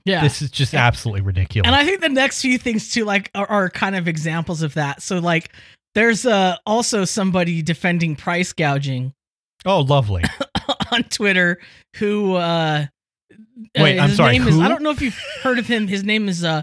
Yeah. 0.05 0.23
This 0.23 0.43
is 0.43 0.51
just 0.51 0.75
absolutely 0.75 1.21
ridiculous. 1.21 1.67
And 1.67 1.77
I 1.77 1.85
think 1.85 2.01
the 2.01 2.09
next 2.09 2.41
few 2.43 2.59
things 2.59 2.91
too, 2.91 3.05
like, 3.05 3.31
are, 3.35 3.47
are 3.47 3.69
kind 3.71 3.95
of 3.95 4.09
examples 4.09 4.63
of 4.63 4.75
that. 4.75 5.01
So, 5.03 5.19
like, 5.19 5.53
there's 5.95 6.25
uh 6.27 6.57
also 6.67 7.05
somebody 7.05 7.61
defending 7.63 8.17
price 8.17 8.53
gouging 8.55 9.13
oh, 9.65 9.81
lovely. 9.81 10.25
on 10.93 11.03
Twitter 11.05 11.59
who 11.97 12.35
uh 12.37 12.87
Wait, 13.77 13.99
uh, 13.99 14.03
I'm 14.03 14.09
his 14.11 14.17
sorry, 14.19 14.39
Name 14.39 14.49
is, 14.49 14.59
I 14.59 14.69
don't 14.69 14.83
know 14.83 14.91
if 14.91 15.01
you've 15.01 15.19
heard 15.43 15.59
of 15.59 15.67
him. 15.67 15.89
His 15.89 16.05
name 16.05 16.29
is 16.29 16.45
uh 16.45 16.63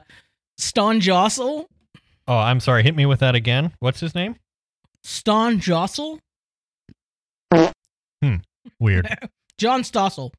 Ston 0.57 0.99
Jossel. 1.01 1.65
Oh, 2.27 2.37
I'm 2.37 2.59
sorry. 2.59 2.83
Hit 2.83 2.95
me 2.95 3.05
with 3.05 3.19
that 3.21 3.33
again. 3.35 3.71
What's 3.79 3.99
his 3.99 4.13
name? 4.13 4.35
Ston 5.03 5.59
Jossel? 5.59 6.19
Hmm. 7.53 8.35
Weird. 8.79 9.07
John 9.57 9.81
Stossel. 9.81 10.31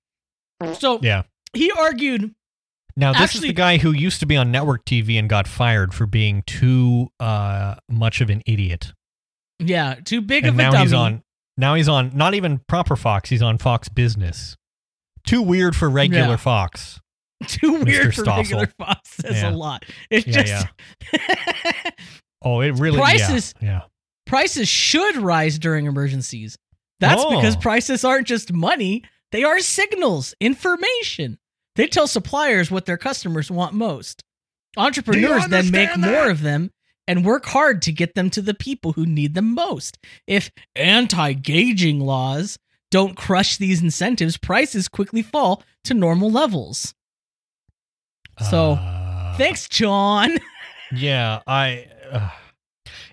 So 0.79 0.99
Yeah. 1.03 1.23
he 1.55 1.71
argued 1.73 2.33
Now 2.97 3.13
this 3.13 3.35
is 3.35 3.41
the 3.41 3.53
guy 3.53 3.79
who 3.79 3.93
used 3.93 4.21
to 4.21 4.27
be 4.27 4.37
on 4.37 4.51
network 4.51 4.85
TV 4.85 5.19
and 5.19 5.29
got 5.29 5.49
fired 5.49 5.93
for 5.95 6.07
being 6.07 6.43
too 6.47 7.09
uh, 7.19 7.77
much 7.91 8.21
of 8.21 8.31
an 8.31 8.43
idiot. 8.47 8.93
yeah, 9.59 9.95
too 10.05 10.21
big 10.21 10.45
and 10.45 10.51
of 10.55 10.59
a 10.59 10.63
now 10.63 10.71
dummy. 10.73 10.85
he's 10.85 10.93
on. 10.93 11.23
Now 11.61 11.75
he's 11.75 11.89
on. 11.89 12.11
Not 12.17 12.35
even 12.35 12.59
proper 12.69 12.97
Fox. 12.97 13.31
He's 13.31 13.43
on 13.43 13.59
Fox 13.59 13.89
Business. 13.89 14.57
Too 15.27 15.43
weird 15.43 15.77
for 15.77 15.89
regular 15.91 16.31
Yeah. 16.31 16.37
Fox. 16.37 17.01
too 17.47 17.83
weird 17.85 18.15
for 18.15 18.25
regular 18.25 18.67
Fox 18.79 19.11
says 19.11 19.43
Yeah. 19.43 19.51
a 19.51 19.53
lot. 19.53 19.85
It's 20.11 20.27
Yeah, 20.27 20.43
just 20.43 20.67
Oh, 22.43 22.61
it 22.61 22.73
really. 22.79 22.99
Prices- 22.99 23.55
Yeah. 23.61 23.83
prices 24.27 24.69
should 24.69 25.17
rise 25.19 25.59
during 25.59 25.87
emergencies. 25.87 26.57
That's 27.01 27.23
oh. 27.25 27.37
because 27.37 27.57
Oh. 27.57 27.61
prices 27.61 28.05
aren't 28.05 28.27
just 28.27 28.53
money, 28.53 29.05
they 29.33 29.45
are 29.45 29.61
signals, 29.61 30.35
information. 30.41 31.39
They 31.77 31.87
tell 31.87 32.07
suppliers 32.07 32.71
what 32.71 32.87
their 32.87 32.99
customers 32.99 33.51
want 33.51 33.75
most. 33.75 34.23
Entrepreneurs 34.77 35.47
then 35.49 35.71
make 35.71 35.91
understand 35.91 36.03
more 36.03 36.31
of 36.31 36.41
them 36.43 36.71
and 37.11 37.25
work 37.25 37.45
hard 37.47 37.83
to 37.83 37.91
get 37.91 38.15
them 38.15 38.31
to 38.31 38.41
the 38.41 38.55
people 38.55 38.93
who 38.93 39.05
need 39.05 39.35
them 39.35 39.53
most. 39.53 39.99
If 40.29 40.53
anti 40.77 41.33
gauging 41.33 41.99
laws 41.99 42.57
don't 42.93 43.17
crush 43.17 43.57
these 43.57 43.83
incentives, 43.83 44.37
prices 44.37 44.87
quickly 44.87 45.21
fall 45.21 45.65
to 45.85 45.95
normal 45.95 46.31
levels. 46.31 46.95
So, 48.49 48.75
Uh, 48.75 49.37
Thanks, 49.37 49.69
John. 49.69 50.39
Yeah, 50.93 51.41
I. 51.47 51.87
Uh, 52.11 52.31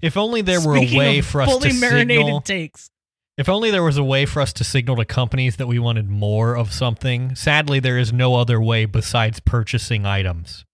if 0.01 0.17
only 0.17 0.41
there 0.41 0.59
were 0.61 0.77
a 0.77 0.97
way 0.97 1.21
for 1.21 1.41
us 1.41 1.49
fully 1.49 1.69
to 1.69 1.75
marinated 1.75 2.25
signal. 2.25 2.41
takes. 2.41 2.89
If 3.37 3.49
only 3.49 3.69
there 3.69 3.83
was 3.83 3.97
a 3.97 4.03
way 4.03 4.25
for 4.25 4.41
us 4.41 4.51
to 4.53 4.63
signal 4.63 4.95
to 4.95 5.05
companies 5.05 5.57
that 5.57 5.67
we 5.67 5.77
wanted 5.77 6.09
more 6.09 6.55
of 6.55 6.73
something. 6.73 7.35
Sadly, 7.35 7.79
there 7.79 7.99
is 7.99 8.11
no 8.11 8.33
other 8.35 8.59
way 8.59 8.85
besides 8.85 9.39
purchasing 9.39 10.07
items. 10.07 10.65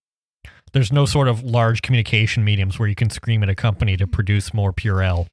There's 0.74 0.92
no 0.92 1.06
sort 1.06 1.28
of 1.28 1.44
large 1.44 1.82
communication 1.82 2.44
mediums 2.44 2.80
where 2.80 2.88
you 2.90 2.96
can 2.96 3.10
scream 3.10 3.44
at 3.44 3.50
a 3.50 3.56
company 3.56 3.96
to 3.98 4.08
produce 4.08 4.54
more 4.54 4.74
Purell. 4.74 5.28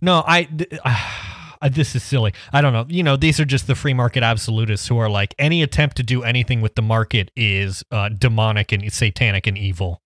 No, 0.00 0.22
I. 0.26 0.48
uh, 0.84 1.68
this 1.70 1.94
is 1.96 2.02
silly. 2.02 2.32
I 2.52 2.60
don't 2.60 2.72
know. 2.72 2.86
You 2.88 3.02
know, 3.02 3.16
these 3.16 3.40
are 3.40 3.44
just 3.44 3.66
the 3.66 3.74
free 3.74 3.94
market 3.94 4.22
absolutists 4.22 4.86
who 4.88 4.98
are 4.98 5.08
like 5.10 5.34
any 5.38 5.62
attempt 5.62 5.96
to 5.96 6.02
do 6.02 6.22
anything 6.22 6.60
with 6.60 6.74
the 6.74 6.82
market 6.82 7.30
is 7.36 7.82
uh, 7.90 8.08
demonic 8.10 8.72
and 8.72 8.92
satanic 8.92 9.46
and 9.46 9.58
evil. 9.58 10.00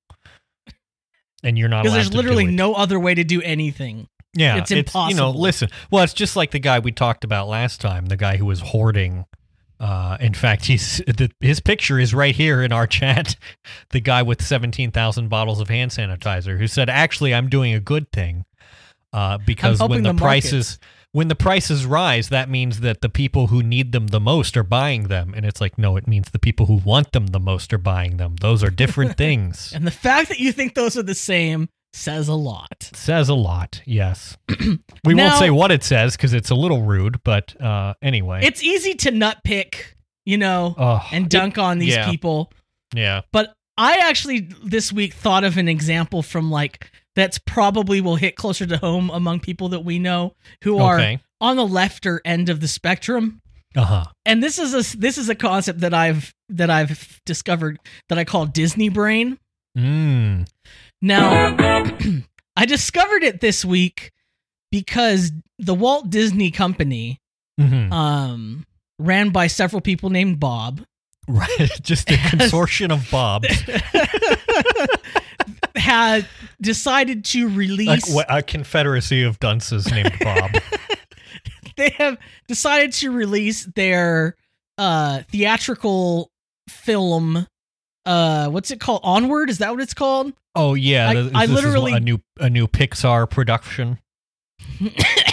And 1.42 1.58
you're 1.58 1.68
not 1.68 1.82
Because 1.82 1.94
there's 1.94 2.14
literally 2.14 2.44
it. 2.44 2.50
no 2.52 2.74
other 2.74 2.98
way 3.00 3.14
to 3.14 3.24
do 3.24 3.40
anything. 3.42 4.08
Yeah, 4.34 4.58
It's 4.58 4.70
impossible. 4.70 5.10
You 5.10 5.16
know, 5.16 5.30
listen. 5.30 5.70
Well, 5.90 6.04
it's 6.04 6.12
just 6.14 6.36
like 6.36 6.52
the 6.52 6.58
guy 6.60 6.78
we 6.78 6.92
talked 6.92 7.24
about 7.24 7.48
last 7.48 7.80
time, 7.80 8.06
the 8.06 8.16
guy 8.16 8.36
who 8.36 8.44
was 8.46 8.60
hoarding. 8.60 9.24
Uh, 9.80 10.18
in 10.20 10.34
fact, 10.34 10.66
he's 10.66 10.98
the, 11.06 11.30
his 11.40 11.58
picture 11.58 11.98
is 11.98 12.12
right 12.12 12.34
here 12.34 12.62
in 12.62 12.70
our 12.70 12.86
chat. 12.86 13.36
The 13.90 14.00
guy 14.00 14.22
with 14.22 14.42
seventeen 14.42 14.90
thousand 14.92 15.28
bottles 15.28 15.60
of 15.60 15.68
hand 15.68 15.90
sanitizer, 15.90 16.58
who 16.58 16.68
said, 16.68 16.88
"Actually, 16.88 17.34
I'm 17.34 17.48
doing 17.48 17.74
a 17.74 17.80
good 17.80 18.12
thing, 18.12 18.44
uh, 19.12 19.38
because 19.38 19.80
when 19.80 20.02
the, 20.02 20.12
the 20.12 20.18
prices 20.18 20.78
when 21.12 21.28
the 21.28 21.34
prices 21.34 21.86
rise, 21.86 22.28
that 22.28 22.48
means 22.48 22.80
that 22.80 23.00
the 23.00 23.08
people 23.08 23.48
who 23.48 23.62
need 23.62 23.90
them 23.92 24.08
the 24.08 24.20
most 24.20 24.56
are 24.56 24.62
buying 24.62 25.04
them." 25.04 25.32
And 25.34 25.44
it's 25.44 25.60
like, 25.60 25.76
no, 25.78 25.96
it 25.96 26.06
means 26.06 26.30
the 26.30 26.38
people 26.38 26.66
who 26.66 26.76
want 26.76 27.12
them 27.12 27.28
the 27.28 27.40
most 27.40 27.72
are 27.72 27.78
buying 27.78 28.16
them. 28.18 28.36
Those 28.36 28.62
are 28.62 28.70
different 28.70 29.16
things. 29.24 29.72
And 29.74 29.86
the 29.86 29.90
fact 29.90 30.28
that 30.28 30.38
you 30.38 30.52
think 30.52 30.74
those 30.74 30.96
are 30.96 31.02
the 31.02 31.14
same 31.14 31.68
says 31.92 32.28
a 32.28 32.34
lot. 32.34 32.90
says 32.94 33.28
a 33.28 33.34
lot. 33.34 33.82
Yes, 33.84 34.36
we 35.04 35.14
Now- 35.14 35.28
won't 35.28 35.38
say 35.38 35.50
what 35.50 35.70
it 35.72 35.82
says 35.82 36.16
because 36.16 36.32
it's 36.34 36.50
a 36.50 36.54
little 36.54 36.82
rude. 36.82 37.22
But 37.24 37.60
uh, 37.60 37.94
anyway, 38.02 38.40
It's 38.42 38.62
easy 38.62 38.94
to 38.94 39.10
nut 39.10 39.38
pick, 39.44 39.96
you 40.24 40.38
know, 40.38 40.74
oh, 40.78 41.06
and 41.12 41.28
dunk 41.28 41.58
on 41.58 41.78
these 41.78 41.94
yeah. 41.94 42.08
people. 42.10 42.52
yeah. 42.94 43.22
But 43.32 43.52
I 43.76 43.98
actually 44.02 44.48
this 44.64 44.92
week 44.92 45.14
thought 45.14 45.42
of 45.44 45.56
an 45.56 45.68
example 45.68 46.22
from 46.22 46.50
like 46.50 46.90
that's 47.16 47.38
probably 47.38 48.00
will 48.00 48.16
hit 48.16 48.36
closer 48.36 48.66
to 48.66 48.76
home 48.76 49.10
among 49.10 49.40
people 49.40 49.68
that 49.70 49.80
we 49.84 49.98
know 49.98 50.34
who 50.62 50.78
are 50.78 50.96
Okay. 50.96 51.18
on 51.40 51.56
the 51.56 51.66
lefter 51.66 52.18
end 52.24 52.48
of 52.48 52.60
the 52.60 52.68
spectrum. 52.68 53.40
Uh 53.76 53.84
huh. 53.84 54.04
And 54.26 54.42
this 54.42 54.58
is 54.58 54.74
a 54.74 54.96
this 54.98 55.16
is 55.18 55.28
a 55.28 55.34
concept 55.34 55.80
that 55.80 55.94
I've 55.94 56.32
that 56.50 56.70
I've 56.70 57.20
discovered 57.26 57.78
that 58.08 58.18
I 58.18 58.24
call 58.24 58.46
Disney 58.46 58.88
brain. 58.90 59.38
Mm. 59.78 60.46
Now, 61.02 61.56
I 62.56 62.66
discovered 62.66 63.22
it 63.22 63.40
this 63.40 63.64
week 63.64 64.12
because 64.70 65.32
the 65.58 65.74
Walt 65.74 66.10
Disney 66.10 66.50
Company, 66.50 67.20
hmm 67.58 67.92
um, 67.92 68.66
ran 68.98 69.30
by 69.30 69.46
several 69.46 69.80
people 69.80 70.10
named 70.10 70.40
Bob, 70.40 70.82
Right. 71.28 71.70
Just 71.82 72.10
a 72.10 72.14
consortium 72.14 72.92
of 72.92 73.08
Bobs. 73.10 73.48
had 75.76 76.26
decided 76.60 77.24
to 77.26 77.48
release. 77.48 78.12
wh- 78.14 78.24
a 78.28 78.42
confederacy 78.42 79.22
of 79.22 79.38
dunces 79.38 79.90
named 79.90 80.12
Bob. 80.20 80.50
they 81.76 81.90
have 81.98 82.18
decided 82.48 82.92
to 82.92 83.10
release 83.10 83.64
their 83.76 84.34
uh, 84.76 85.22
theatrical 85.30 86.30
film. 86.68 87.46
Uh, 88.06 88.48
what's 88.48 88.70
it 88.70 88.80
called? 88.80 89.00
Onward? 89.04 89.50
Is 89.50 89.58
that 89.58 89.70
what 89.72 89.80
it's 89.80 89.94
called? 89.94 90.32
Oh 90.54 90.74
yeah. 90.74 91.10
I- 91.10 91.14
th- 91.14 91.32
I 91.34 91.46
this 91.46 91.58
is 91.58 91.64
literally- 91.64 91.92
a 91.92 92.00
new 92.00 92.20
a 92.38 92.48
new 92.50 92.66
Pixar 92.66 93.28
production. 93.30 93.98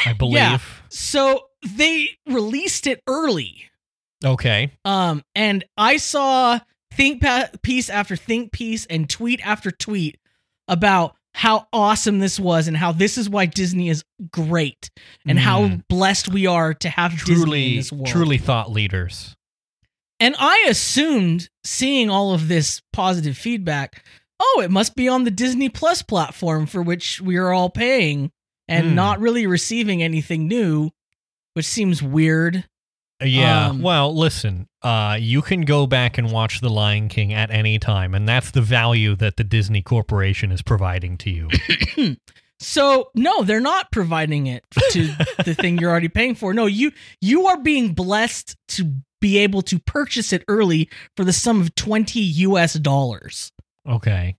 I 0.05 0.13
believe. 0.17 0.35
Yeah. 0.35 0.59
So 0.89 1.45
they 1.75 2.09
released 2.27 2.87
it 2.87 3.01
early. 3.07 3.65
Okay. 4.25 4.71
Um, 4.85 5.23
and 5.35 5.63
I 5.77 5.97
saw 5.97 6.59
think 6.93 7.21
pa- 7.21 7.49
piece 7.61 7.89
after 7.89 8.15
think 8.15 8.51
piece 8.51 8.85
and 8.87 9.09
tweet 9.09 9.45
after 9.45 9.69
tweet 9.71 10.17
about 10.67 11.15
how 11.35 11.67
awesome 11.71 12.17
this 12.19 12.39
was 12.39 12.67
and 12.67 12.75
how 12.75 12.91
this 12.91 13.17
is 13.17 13.29
why 13.29 13.45
Disney 13.45 13.89
is 13.89 14.03
great 14.31 14.89
and 15.27 15.37
how 15.37 15.67
Mm. 15.67 15.83
blessed 15.87 16.29
we 16.29 16.47
are 16.47 16.73
to 16.73 16.89
have 16.89 17.11
Disney 17.11 17.33
in 17.33 17.39
Truly, 17.43 17.75
this 17.77 17.91
world. 17.91 18.07
truly 18.07 18.37
thought 18.39 18.71
leaders. 18.71 19.35
And 20.19 20.35
I 20.39 20.65
assumed 20.69 21.49
seeing 21.63 22.09
all 22.09 22.33
of 22.33 22.47
this 22.47 22.81
positive 22.91 23.37
feedback, 23.37 24.03
oh, 24.39 24.61
it 24.63 24.71
must 24.71 24.95
be 24.95 25.07
on 25.07 25.23
the 25.25 25.31
Disney 25.31 25.69
Plus 25.69 26.01
platform 26.01 26.65
for 26.65 26.81
which 26.81 27.21
we 27.21 27.37
are 27.37 27.53
all 27.53 27.69
paying 27.69 28.31
and 28.67 28.89
Hmm. 28.89 28.95
not 28.95 29.19
really 29.19 29.45
receiving 29.47 30.01
anything 30.01 30.47
new, 30.47 30.89
which 31.53 31.65
seems 31.67 32.01
weird. 32.01 32.65
Yeah. 33.23 33.69
Um, 33.69 33.81
well, 33.81 34.15
listen, 34.15 34.67
uh, 34.83 35.17
you 35.19 35.41
can 35.41 35.61
go 35.61 35.87
back 35.87 36.17
and 36.19 36.31
watch 36.31 36.61
The 36.61 36.69
Lion 36.69 37.09
King 37.09 37.33
at 37.33 37.49
any 37.49 37.79
time, 37.79 38.13
and 38.13 38.27
that's 38.27 38.51
the 38.51 38.61
value 38.61 39.15
that 39.15 39.37
the 39.37 39.43
Disney 39.43 39.81
Corporation 39.81 40.51
is 40.51 40.61
providing 40.61 41.17
to 41.19 41.29
you. 41.29 41.49
So 42.59 43.11
no, 43.13 43.43
they're 43.43 43.59
not 43.59 43.91
providing 43.91 44.47
it 44.47 44.65
to 44.89 45.03
the 45.45 45.53
thing 45.53 45.77
you're 45.77 45.91
already 45.91 46.07
paying 46.07 46.33
for. 46.33 46.55
No, 46.55 46.65
you 46.65 46.91
you 47.21 47.45
are 47.45 47.57
being 47.61 47.93
blessed 47.93 48.55
to 48.69 48.93
be 49.21 49.37
able 49.39 49.61
to 49.63 49.79
purchase 49.79 50.31
it 50.33 50.43
early 50.47 50.89
for 51.15 51.23
the 51.23 51.33
sum 51.33 51.61
of 51.61 51.73
20 51.75 52.19
US 52.19 52.73
dollars. 52.75 53.51
okay. 53.87 54.35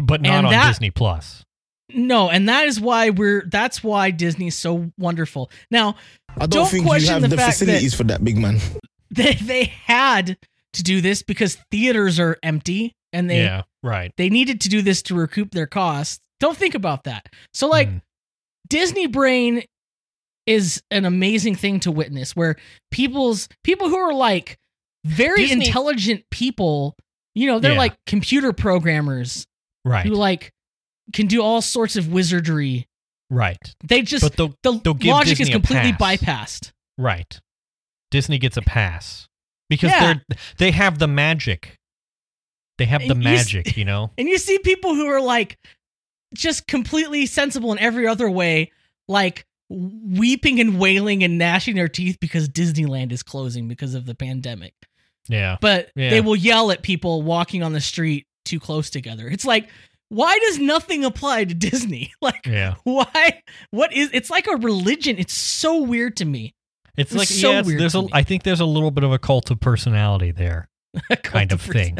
But 0.00 0.22
not 0.22 0.32
And 0.32 0.46
on 0.46 0.52
that- 0.52 0.68
Disney 0.68 0.90
Plus. 0.90 1.44
No, 1.92 2.28
and 2.30 2.48
that 2.50 2.66
is 2.66 2.78
why 2.80 3.10
we're 3.10 3.44
that's 3.46 3.82
why 3.82 4.10
Disney's 4.10 4.54
so 4.54 4.92
wonderful. 4.98 5.50
Now, 5.70 5.96
I 6.36 6.40
don't, 6.40 6.50
Don't 6.50 6.66
think 6.68 6.84
you 6.84 7.08
have 7.08 7.22
the 7.22 7.28
the, 7.28 7.36
fact 7.36 7.58
that- 7.60 7.64
facilities 7.66 7.94
for 7.94 8.04
that, 8.04 8.22
big 8.22 8.36
man. 8.36 8.60
they 9.10 9.32
they 9.34 9.64
had 9.64 10.36
to 10.74 10.82
do 10.82 11.00
this 11.00 11.22
because 11.22 11.56
theaters 11.70 12.20
are 12.20 12.36
empty 12.42 12.94
and 13.14 13.28
they 13.30 13.38
yeah, 13.42 13.62
right. 13.82 14.12
they 14.18 14.28
needed 14.28 14.60
to 14.60 14.68
do 14.68 14.82
this 14.82 15.00
to 15.02 15.14
recoup 15.14 15.50
their 15.52 15.66
costs. 15.66 16.20
Don't 16.40 16.56
think 16.58 16.74
about 16.74 17.04
that. 17.04 17.26
So 17.54 17.66
like 17.68 17.88
Mm. 17.88 18.02
Disney 18.68 19.06
Brain 19.06 19.62
is 20.48 20.82
an 20.90 21.04
amazing 21.04 21.54
thing 21.54 21.78
to 21.80 21.90
witness 21.92 22.34
where 22.34 22.56
people's 22.90 23.48
people 23.62 23.88
who 23.88 23.96
are 23.96 24.14
like 24.14 24.58
very 25.04 25.46
Disney- 25.46 25.66
intelligent 25.66 26.24
people, 26.30 26.96
you 27.34 27.46
know, 27.46 27.58
they're 27.58 27.72
Yeah. 27.72 27.78
like 27.78 27.96
computer 28.06 28.52
programmers 28.52 29.46
Right. 29.84 30.06
who 30.06 30.14
like 30.14 30.52
can 31.12 31.26
do 31.26 31.42
all 31.42 31.60
sorts 31.62 31.96
of 31.96 32.08
wizardry. 32.08 32.86
right. 33.30 33.58
They 33.84 34.00
just 34.02 34.22
But 34.22 34.36
they'll, 34.36 34.54
the 34.62 34.94
they'll 34.94 35.12
logic 35.12 35.32
is 35.32 35.38
Disney 35.38 35.52
a 35.52 35.56
completely 35.56 35.92
bypassed. 35.92 36.72
Right. 36.96 37.38
Disney 38.10 38.38
gets 38.38 38.56
a 38.56 38.62
pass 38.62 39.28
because 39.68 39.90
Yeah. 39.90 40.14
they're 40.28 40.38
they 40.56 40.70
have 40.70 40.98
the 40.98 41.06
magic. 41.08 41.76
They 42.78 42.86
have 42.86 43.02
the 43.02 43.10
And 43.12 43.22
you 43.22 43.30
s- 43.30 43.52
magic, 43.52 43.76
you 43.76 43.84
know. 43.84 44.12
And 44.18 44.28
you 44.28 44.38
see 44.38 44.58
people 44.60 44.94
who 44.94 45.06
are 45.08 45.20
like 45.20 45.58
just 46.34 46.66
completely 46.66 47.26
sensible 47.26 47.70
in 47.72 47.78
every 47.78 48.06
other 48.06 48.30
way, 48.30 48.70
like 49.08 49.44
weeping 49.68 50.60
and 50.60 50.78
wailing 50.78 51.22
and 51.22 51.38
gnashing 51.38 51.74
their 51.76 51.88
teeth 51.88 52.18
because 52.20 52.48
Disneyland 52.48 53.12
is 53.12 53.22
closing 53.22 53.68
because 53.68 53.94
of 53.94 54.06
the 54.06 54.14
pandemic. 54.14 54.74
Yeah. 55.28 55.56
But 55.60 55.90
Yeah. 55.94 56.10
they 56.10 56.20
will 56.20 56.36
yell 56.36 56.70
at 56.70 56.82
people 56.82 57.22
walking 57.22 57.62
on 57.62 57.72
the 57.72 57.80
street 57.80 58.26
too 58.44 58.58
close 58.60 58.88
together. 58.90 59.28
It's 59.28 59.44
like, 59.44 59.68
why 60.08 60.38
does 60.38 60.58
nothing 60.58 61.04
apply 61.04 61.44
to 61.44 61.54
Disney? 61.54 62.12
Like, 62.22 62.46
Yeah. 62.46 62.76
why? 62.84 63.42
What 63.70 63.92
is? 63.92 64.08
It's 64.14 64.30
like 64.30 64.46
a 64.46 64.56
religion. 64.56 65.16
It's 65.18 65.34
so 65.34 65.82
weird 65.82 66.16
to 66.18 66.24
me. 66.24 66.54
It's 66.96 67.12
It's 67.12 67.18
like 67.18 67.28
so 67.28 67.48
yeah, 67.50 67.58
it's- 67.58 67.66
weird 67.66 67.80
there's 67.80 67.94
a. 67.94 68.06
I 68.12 68.22
think 68.22 68.42
there's 68.42 68.60
a 68.60 68.64
little 68.66 68.90
bit 68.90 69.04
of 69.04 69.12
a 69.12 69.18
cult 69.18 69.50
of 69.50 69.60
personality 69.60 70.30
there 70.32 70.68
kind 71.22 71.52
of 71.52 71.60
thing. 71.60 71.98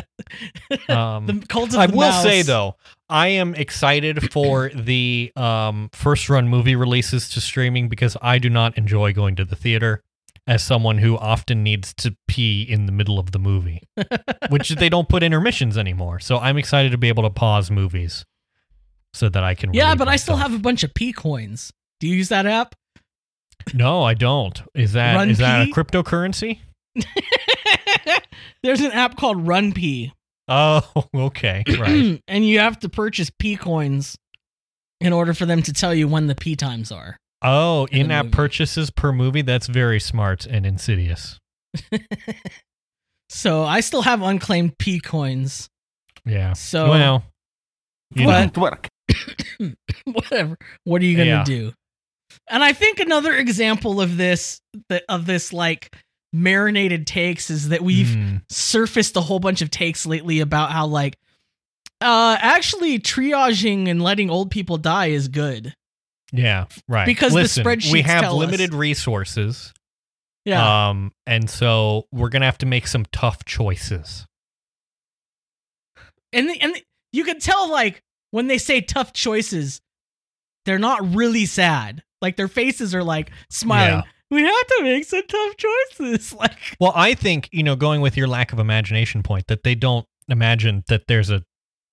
Um 0.88 1.26
the 1.26 1.44
cult 1.49 1.74
of 1.74 1.80
I 1.80 1.86
the 1.86 1.96
will 1.96 2.12
say 2.12 2.42
though, 2.42 2.76
I 3.09 3.28
am 3.28 3.55
excited 3.55 4.32
for 4.32 4.68
the 4.74 5.32
um, 5.36 5.90
first 5.92 6.28
run 6.28 6.49
movie 6.49 6.76
releases 6.76 7.28
to 7.30 7.40
streaming 7.40 7.88
because 7.88 8.16
I 8.20 8.38
do 8.38 8.51
not 8.51 8.76
enjoy 8.76 9.12
going 9.12 9.36
to 9.36 9.44
the 9.44 9.57
theater 9.57 10.03
as 10.46 10.62
someone 10.62 10.99
who 10.99 11.16
often 11.16 11.62
needs 11.62 11.92
to 11.94 12.16
pee 12.26 12.62
in 12.62 12.86
the 12.86 12.92
middle 12.92 13.18
of 13.18 13.32
the 13.32 13.38
movie, 13.38 13.82
which 14.49 14.70
they 14.70 14.88
don't 14.88 15.09
put 15.09 15.22
intermissions 15.22 15.76
anymore. 15.76 16.20
So 16.20 16.38
I'm 16.38 16.57
excited 16.57 16.90
to 16.92 16.99
be 16.99 17.09
able 17.09 17.22
to 17.24 17.30
pause 17.30 17.70
movies 17.70 18.24
so 19.12 19.28
that 19.28 19.44
I 19.44 19.55
can. 19.55 19.74
Yeah, 19.74 19.94
but 19.94 20.09
I 20.09 20.16
still 20.16 20.36
have 20.36 20.55
a 20.55 20.59
bunch 20.59 20.82
of 20.82 20.94
P 20.94 21.12
coins. 21.12 21.72
Do 22.01 22.09
you 22.09 22.16
use 22.16 22.30
that 22.30 22.46
app? 22.46 22.74
No, 23.74 24.03
I 24.03 24.14
don't. 24.14 24.61
Is 24.74 24.92
that 24.94 25.16
Run 25.16 25.30
is 25.30 25.38
that 25.38 25.68
a 25.68 25.70
cryptocurrency? 25.70 26.61
There's 28.63 28.81
an 28.81 28.93
app 28.93 29.17
called 29.17 29.45
RunPee. 29.47 30.13
Oh, 30.49 30.83
okay, 31.15 31.63
right. 31.79 32.23
and 32.27 32.47
you 32.47 32.59
have 32.61 32.79
to 32.81 32.89
purchase 32.89 33.31
P 33.39 33.57
coins 33.57 34.17
in 35.01 35.13
order 35.13 35.35
for 35.35 35.47
them 35.47 35.63
to 35.63 35.73
tell 35.73 35.95
you 35.95 36.09
when 36.09 36.27
the 36.27 36.35
P 36.35 36.57
times 36.57 36.91
are. 36.91 37.17
Oh, 37.43 37.87
in, 37.93 38.07
in-app 38.07 38.33
purchases 38.33 38.91
per 38.91 39.13
movie. 39.13 39.43
That's 39.43 39.69
very 39.69 40.01
smart 40.01 40.45
and 40.47 40.67
insidious. 40.67 41.39
So 43.31 43.63
I 43.63 43.81
still 43.81 44.03
have 44.03 44.23
unclaimed 44.23 44.79
P 44.79 45.01
coins. 45.01 45.69
Yeah. 46.25 46.55
So 46.55 46.89
well, 46.89 47.25
you 48.15 48.27
know. 48.27 48.51
But- 48.55 48.57
work. 48.57 48.89
whatever. 50.05 50.57
What 50.85 51.03
are 51.03 51.05
you 51.05 51.17
gonna 51.17 51.29
Yeah. 51.31 51.45
do? 51.45 51.73
And 52.49 52.63
I 52.65 52.73
think 52.73 53.01
another 53.01 53.35
example 53.35 54.01
of 54.01 54.17
this 54.17 54.61
that 54.89 55.05
of 55.09 55.27
this 55.27 55.53
like 55.53 55.95
marinated 56.33 57.07
takes 57.07 57.51
is 57.51 57.68
that 57.70 57.83
we've 57.83 58.07
Mm. 58.09 58.43
surfaced 58.51 59.16
a 59.16 59.20
whole 59.20 59.41
bunch 59.41 59.62
of 59.62 59.70
takes 59.70 60.05
lately 60.07 60.41
about 60.41 60.70
how 60.72 60.87
like 60.87 61.16
uh 62.01 62.37
actually 62.41 62.99
triaging 62.99 63.89
and 63.89 64.03
letting 64.03 64.31
old 64.31 64.51
people 64.51 64.76
die 64.76 65.07
is 65.07 65.29
good. 65.29 65.74
Yeah, 66.33 66.66
right. 66.87 67.07
Because 67.07 67.33
the 67.33 67.41
Listen, 67.41 67.64
we 67.64 67.72
spreadsheets 67.76 68.03
have 68.05 68.20
tell 68.22 68.35
us. 68.35 68.39
limited 68.47 68.74
resources. 68.74 69.72
Yeah. 70.45 70.89
Um, 70.91 71.12
and 71.26 71.49
so 71.49 72.07
we're 72.12 72.29
gonna 72.29 72.45
have 72.47 72.59
to 72.59 72.66
make 72.66 72.87
some 72.87 73.05
tough 73.12 73.45
choices. 73.45 74.26
and 76.33 76.49
the, 76.51 76.61
and 76.61 76.74
the, 76.74 76.83
you 77.12 77.24
can 77.24 77.39
tell 77.41 77.70
like 77.70 78.03
when 78.31 78.47
they 78.47 78.59
say 78.59 78.81
tough 78.81 79.12
choices, 79.12 79.81
they're 80.66 80.79
not 80.79 81.14
really 81.14 81.47
sad. 81.47 82.03
Like 82.20 82.37
their 82.37 82.49
faces 82.49 82.95
are 82.95 83.03
like 83.05 83.31
smiling. 83.51 84.03
Yeah. 84.05 84.11
We 84.31 84.43
have 84.43 84.66
to 84.66 84.81
make 84.83 85.05
some 85.05 85.22
tough 85.26 85.55
choices. 85.57 86.33
Like 86.39 86.53
Well, 86.81 86.93
I 86.95 87.14
think 87.14 87.49
you 87.53 87.62
know, 87.62 87.76
going 87.76 88.01
with 88.01 88.16
your 88.16 88.29
lack 88.29 88.53
of 88.53 88.59
imagination 88.59 89.22
point, 89.22 89.47
that 89.49 89.62
they 89.62 89.74
don't 89.74 90.07
imagine 90.29 90.85
that 90.89 91.07
there's 91.09 91.31
a 91.31 91.43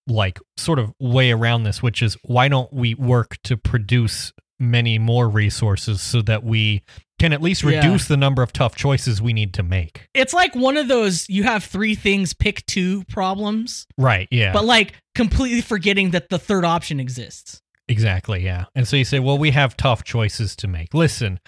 like 0.07 0.39
sort 0.57 0.77
of 0.79 0.93
way 0.99 1.31
around 1.31 1.63
this, 1.63 1.81
which 1.81 2.01
is 2.01 2.15
why 2.23 2.47
don't 2.47 2.71
we 2.71 2.93
work 2.95 3.38
to 3.45 3.57
produce 3.57 4.31
many 4.59 4.97
more 4.99 5.27
resources 5.27 6.01
so 6.01 6.21
that 6.21 6.43
we 6.43 6.81
can 7.19 7.33
at 7.33 7.41
least 7.41 7.63
Yeah. 7.63 7.77
reduce 7.77 8.07
the 8.07 8.15
number 8.17 8.41
of 8.43 8.53
tough 8.53 8.75
choices 8.75 9.21
we 9.21 9.33
need 9.33 9.53
to 9.55 9.63
make. 9.63 10.07
it's 10.13 10.33
like 10.33 10.53
one 10.55 10.77
of 10.77 10.88
those 10.88 11.27
you 11.29 11.43
have 11.43 11.63
three 11.63 11.95
things, 11.95 12.33
pick 12.33 12.65
two 12.65 13.03
problems, 13.05 13.86
Right. 13.97 14.27
Yeah. 14.31 14.53
but 14.53 14.63
like 14.65 14.93
completely 15.15 15.61
forgetting 15.61 16.11
that 16.11 16.29
the 16.29 16.38
third 16.39 16.63
option 16.65 16.99
exists. 16.99 17.61
Exactly, 17.88 18.43
yeah. 18.43 18.65
And 18.73 18.88
so 18.88 18.95
you 18.95 19.05
say, 19.05 19.19
well, 19.19 19.38
we 19.38 19.51
have 19.51 19.77
tough 19.77 20.03
choices 20.03 20.55
to 20.57 20.67
make. 20.67 20.93
Listen, 20.93 21.39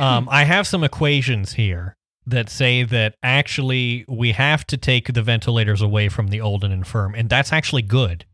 um, 0.00 0.28
I 0.30 0.44
have 0.44 0.66
some 0.66 0.82
equations 0.82 1.52
here 1.52 1.96
that 2.26 2.48
say 2.50 2.82
that 2.82 3.14
actually 3.22 4.04
we 4.08 4.32
have 4.32 4.66
to 4.68 4.76
take 4.76 5.12
the 5.12 5.22
ventilators 5.22 5.80
away 5.82 6.08
from 6.08 6.28
the 6.28 6.40
old 6.40 6.64
and 6.64 6.72
infirm, 6.72 7.14
and 7.14 7.28
that's 7.30 7.52
actually 7.52 7.82
good 7.82 8.24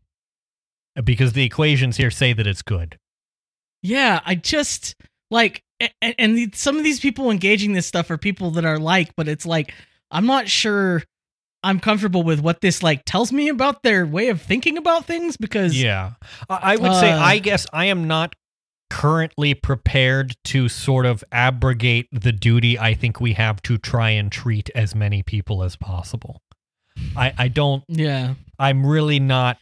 because 1.03 1.33
the 1.33 1.43
equations 1.43 1.97
here 1.97 2.09
say 2.11 2.33
that 2.33 2.47
it's 2.47 2.61
good. 2.61 2.97
Yeah, 3.83 4.21
I 4.25 4.35
just 4.35 4.95
like 5.29 5.61
a- 5.81 5.89
a- 6.01 6.19
and 6.19 6.55
some 6.55 6.77
of 6.77 6.83
these 6.83 6.99
people 6.99 7.29
engaging 7.29 7.73
this 7.73 7.85
stuff 7.85 8.09
are 8.09 8.17
people 8.17 8.51
that 8.51 8.65
are 8.65 8.79
like, 8.79 9.15
but 9.15 9.27
it's 9.27 9.45
like 9.45 9.73
I'm 10.09 10.25
not 10.25 10.47
sure 10.49 11.03
I'm 11.63 11.79
comfortable 11.79 12.23
with 12.23 12.39
what 12.39 12.61
this 12.61 12.81
like 12.81 13.03
tells 13.05 13.31
me 13.31 13.49
about 13.49 13.83
their 13.83 14.05
way 14.05 14.29
of 14.29 14.41
thinking 14.41 14.77
about 14.77 15.05
things 15.05 15.37
because 15.37 15.79
Yeah. 15.79 16.13
I, 16.49 16.73
I 16.73 16.75
would 16.75 16.93
say, 16.95 17.11
Uh, 17.11 17.19
I 17.19 17.39
guess 17.39 17.67
I 17.71 17.85
am 17.85 18.07
not 18.07 18.35
currently 18.89 19.53
prepared 19.53 20.33
to 20.43 20.67
sort 20.67 21.05
of 21.05 21.23
abrogate 21.31 22.07
the 22.11 22.31
duty 22.31 22.77
I 22.77 22.93
think 22.93 23.21
we 23.21 23.33
have 23.33 23.61
to 23.63 23.77
try 23.77 24.09
and 24.09 24.29
treat 24.31 24.69
as 24.75 24.93
many 24.95 25.23
people 25.23 25.63
as 25.63 25.75
possible. 25.77 26.41
I, 27.15 27.33
I 27.37 27.47
don't 27.47 27.83
yeah. 27.87 28.33
I'm 28.59 28.85
really 28.85 29.19
not 29.19 29.57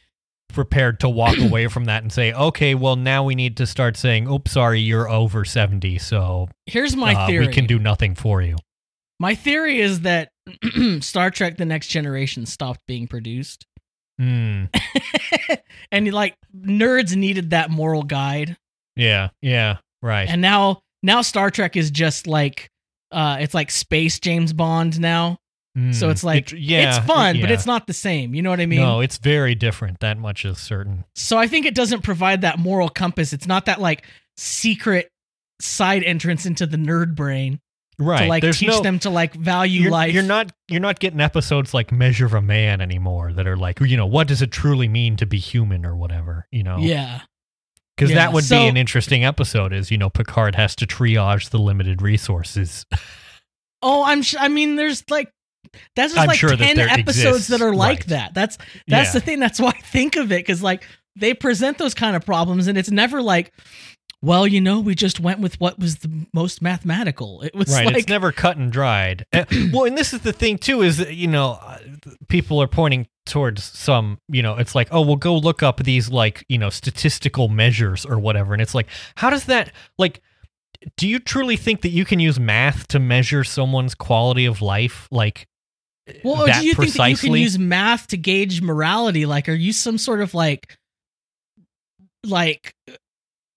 prepared 0.51 0.99
to 1.01 1.09
walk 1.09 1.37
away 1.41 1.67
from 1.67 1.85
that 1.85 2.01
and 2.01 2.11
say, 2.11 2.33
okay, 2.33 2.73
well 2.75 2.95
now 2.95 3.23
we 3.23 3.35
need 3.35 3.55
to 3.57 3.67
start 3.67 3.97
saying, 3.97 4.27
"Oops, 4.27 4.51
sorry, 4.51 4.79
you're 4.79 5.07
over 5.09 5.45
70, 5.45 5.99
so 5.99 6.49
Here's 6.65 6.95
my 6.95 7.13
uh, 7.13 7.27
theory. 7.27 7.47
we 7.47 7.53
can 7.53 7.67
do 7.67 7.77
nothing 7.77 8.15
for 8.15 8.41
you." 8.41 8.55
My 9.19 9.35
theory 9.35 9.79
is 9.81 10.01
that 10.01 10.29
Star 11.01 11.29
Trek: 11.31 11.57
The 11.57 11.65
Next 11.65 11.87
Generation 11.87 12.45
stopped 12.45 12.81
being 12.87 13.07
produced, 13.07 13.65
Hmm. 14.17 14.65
and 15.91 16.11
like 16.13 16.35
nerds 16.55 17.15
needed 17.15 17.51
that 17.51 17.69
moral 17.69 18.03
guide, 18.03 18.57
Yeah, 18.95 19.29
yeah, 19.41 19.77
right. 20.01 20.27
and 20.29 20.41
now 20.41 20.81
now 21.03 21.21
Star 21.21 21.49
Trek 21.51 21.75
is 21.75 21.91
just 21.91 22.27
like 22.27 22.69
uh, 23.11 23.37
it's 23.39 23.53
like 23.53 23.71
space 23.71 24.19
James 24.19 24.53
Bond 24.53 24.99
now. 24.99 25.37
So 25.91 26.07
Hmm. 26.07 26.11
it's 26.11 26.23
like 26.23 26.51
It- 26.51 26.59
yeah, 26.59 26.97
it's 26.97 27.05
fun, 27.07 27.37
it- 27.37 27.41
but 27.41 27.51
it's 27.51 27.65
not 27.65 27.87
the 27.87 27.93
same. 27.93 28.33
You 28.35 28.41
know 28.41 28.49
what 28.49 28.59
I 28.59 28.65
mean? 28.65 28.79
no, 28.81 28.99
it's 29.01 29.17
very 29.17 29.55
different. 29.55 29.99
That 29.99 30.17
much 30.17 30.43
is 30.43 30.57
certain. 30.57 31.05
So 31.15 31.37
I 31.37 31.47
think 31.47 31.65
it 31.65 31.75
doesn't 31.75 32.01
provide 32.01 32.41
that 32.41 32.59
moral 32.59 32.89
compass. 32.89 33.31
It's 33.33 33.47
not 33.47 33.65
that 33.65 33.79
like 33.79 34.05
secret 34.35 35.09
side 35.61 36.03
entrance 36.03 36.45
into 36.45 36.65
the 36.65 36.75
nerd 36.77 37.15
brain 37.15 37.59
Right. 37.99 38.23
to 38.23 38.27
like 38.29 38.41
There's 38.41 38.57
teach 38.59 38.69
no- 38.69 38.81
them 38.81 38.97
to 38.99 39.09
like 39.09 39.33
value 39.33 39.81
You're, 39.81 39.91
life. 39.91 40.13
you're 40.13 40.23
not 40.23 40.51
you're 40.69 40.79
not 40.79 40.99
getting 40.99 41.19
episodes 41.19 41.73
like 41.73 41.91
Measure 41.91 42.25
of 42.25 42.33
a 42.33 42.41
Man 42.41 42.79
anymore 42.81 43.33
that 43.33 43.45
are 43.45 43.57
like, 43.57 43.79
you 43.81 43.97
know, 43.97 44.05
what 44.05 44.27
does 44.27 44.41
it 44.41 44.51
truly 44.51 44.87
mean 44.87 45.17
to 45.17 45.25
be 45.25 45.37
human 45.37 45.85
or 45.85 45.95
whatever, 45.95 46.47
you 46.51 46.63
know? 46.63 46.77
Yeah. 46.77 47.21
Because 47.97 48.11
Yeah, 48.11 48.15
that 48.17 48.33
would 48.33 48.45
so- 48.45 48.57
be 48.57 48.67
an 48.67 48.77
interesting 48.77 49.25
episode. 49.25 49.73
Is 49.73 49.91
you 49.91 49.97
know 49.97 50.09
Picard 50.09 50.55
has 50.55 50.73
to 50.77 50.87
triage 50.87 51.49
the 51.49 51.59
limited 51.59 52.01
resources. 52.01 52.85
Oh, 53.81 54.03
I'm. 54.03 54.21
Sh- 54.23 54.35
I 54.37 54.49
mean, 54.49 54.75
there's 54.75 55.05
like 55.09 55.31
that's 55.95 56.11
just 56.13 56.21
I'm 56.21 56.27
like 56.27 56.37
sure 56.37 56.53
ten 56.57 56.75
there 56.75 56.89
episodes 56.89 57.17
exists, 57.25 57.47
that 57.47 57.61
are 57.61 57.73
like 57.73 57.99
right. 57.99 58.07
that. 58.07 58.33
That's 58.33 58.57
that's 58.89 59.07
Yeah. 59.09 59.11
the 59.13 59.19
thing. 59.21 59.39
That's 59.39 59.57
why 59.57 59.69
I 59.69 59.79
think 59.79 60.17
of 60.17 60.33
it 60.33 60.39
because 60.45 60.61
like 60.61 60.83
they 61.15 61.33
present 61.33 61.77
those 61.77 61.93
kind 61.93 62.17
of 62.17 62.25
problems, 62.25 62.67
and 62.67 62.77
it's 62.77 62.91
never 62.91 63.21
like, 63.21 63.53
well, 64.21 64.45
you 64.45 64.59
know, 64.59 64.81
we 64.81 64.95
just 64.95 65.19
went 65.19 65.39
with 65.39 65.59
what 65.61 65.79
was 65.79 65.99
the 65.99 66.25
most 66.33 66.61
mathematical. 66.61 67.41
It 67.41 67.55
was 67.55 67.71
right. 67.71 67.85
like, 67.85 67.97
it's 67.97 68.09
never 68.09 68.31
cut 68.31 68.57
and 68.57 68.71
dried. 68.71 69.25
Well, 69.71 69.85
and 69.85 69.97
this 69.97 70.13
is 70.13 70.21
the 70.21 70.33
thing 70.33 70.57
too. 70.57 70.81
Is 70.81 70.97
that, 70.97 71.13
you 71.13 71.27
know 71.27 71.59
uh, 71.61 71.77
people 72.27 72.61
are 72.61 72.67
pointing 72.67 73.07
towards 73.25 73.63
some. 73.63 74.19
You 74.27 74.41
know, 74.41 74.57
it's 74.57 74.75
like 74.75 74.89
oh, 74.91 75.01
we'll 75.01 75.15
go 75.15 75.37
look 75.37 75.63
up 75.63 75.77
these 75.83 76.09
like 76.09 76.45
you 76.49 76.57
know 76.57 76.69
statistical 76.69 77.47
measures 77.47 78.05
or 78.05 78.19
whatever, 78.19 78.53
and 78.53 78.61
it's 78.61 78.75
like 78.75 78.87
how 79.15 79.29
does 79.29 79.45
that 79.45 79.71
like. 79.97 80.21
Do 80.95 81.09
you 81.09 81.19
truly 81.19 81.57
think 81.57 81.81
that 81.81 81.89
you 81.89 82.05
can 82.05 82.21
use 82.21 82.39
math 82.39 82.87
to 82.89 82.99
measure 82.99 83.43
someone's 83.43 83.93
quality 83.95 84.45
of 84.45 84.61
life? 84.61 85.09
Like, 85.11 85.45
well, 86.23 86.45
do 86.45 86.65
you 86.65 86.73
think 86.73 86.93
that 86.93 87.09
you 87.09 87.17
can 87.17 87.33
use 87.33 87.59
math 87.59 88.07
to 88.07 88.17
gauge 88.17 88.61
morality? 88.61 89.25
Like, 89.25 89.49
are 89.49 89.53
you 89.53 89.73
some 89.73 89.97
sort 89.97 90.21
of 90.21 90.33
like, 90.33 90.77
like, 92.23 92.73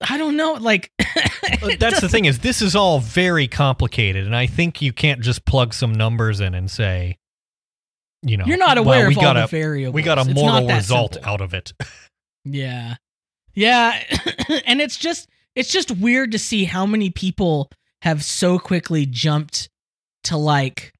I 0.09 0.18
don't 0.18 0.36
know, 0.36 0.55
like. 0.55 0.90
Uh, 1.61 1.70
That's 1.78 2.00
the 2.00 2.09
thing 2.09 2.24
is 2.24 2.38
this 2.38 2.62
is 2.62 2.74
all 2.74 2.98
very 2.98 3.46
complicated, 3.46 4.26
and 4.26 4.34
I 4.34 4.46
think 4.46 4.80
you 4.80 4.92
can't 4.92 5.20
just 5.20 5.44
plug 5.44 5.74
some 5.74 5.92
numbers 5.92 6.40
in 6.40 6.55
and 6.55 6.68
say, 6.68 7.18
you 8.22 8.36
know, 8.36 8.44
You're 8.46 8.59
not 8.59 8.78
well, 8.78 8.86
aware 8.86 9.09
we 9.09 9.14
of 9.14 9.18
all 9.18 9.24
got 9.24 9.32
the 9.34 9.44
a, 9.44 9.46
variables. 9.48 9.94
We 9.94 10.03
got 10.03 10.18
a 10.18 10.24
moral 10.24 10.66
result 10.66 11.14
simple. 11.14 11.30
out 11.30 11.40
of 11.40 11.55
it. 11.55 11.72
Yeah. 12.44 12.96
Yeah. 13.55 14.03
and 14.66 14.80
it's 14.80 14.96
just 14.96 15.28
it's 15.55 15.70
just 15.70 15.92
weird 15.92 16.32
to 16.32 16.38
see 16.38 16.64
how 16.64 16.86
many 16.86 17.11
people 17.11 17.70
have 18.03 18.24
so 18.24 18.59
quickly 18.59 19.07
jumped 19.07 19.68
to 20.24 20.36
like 20.36 20.92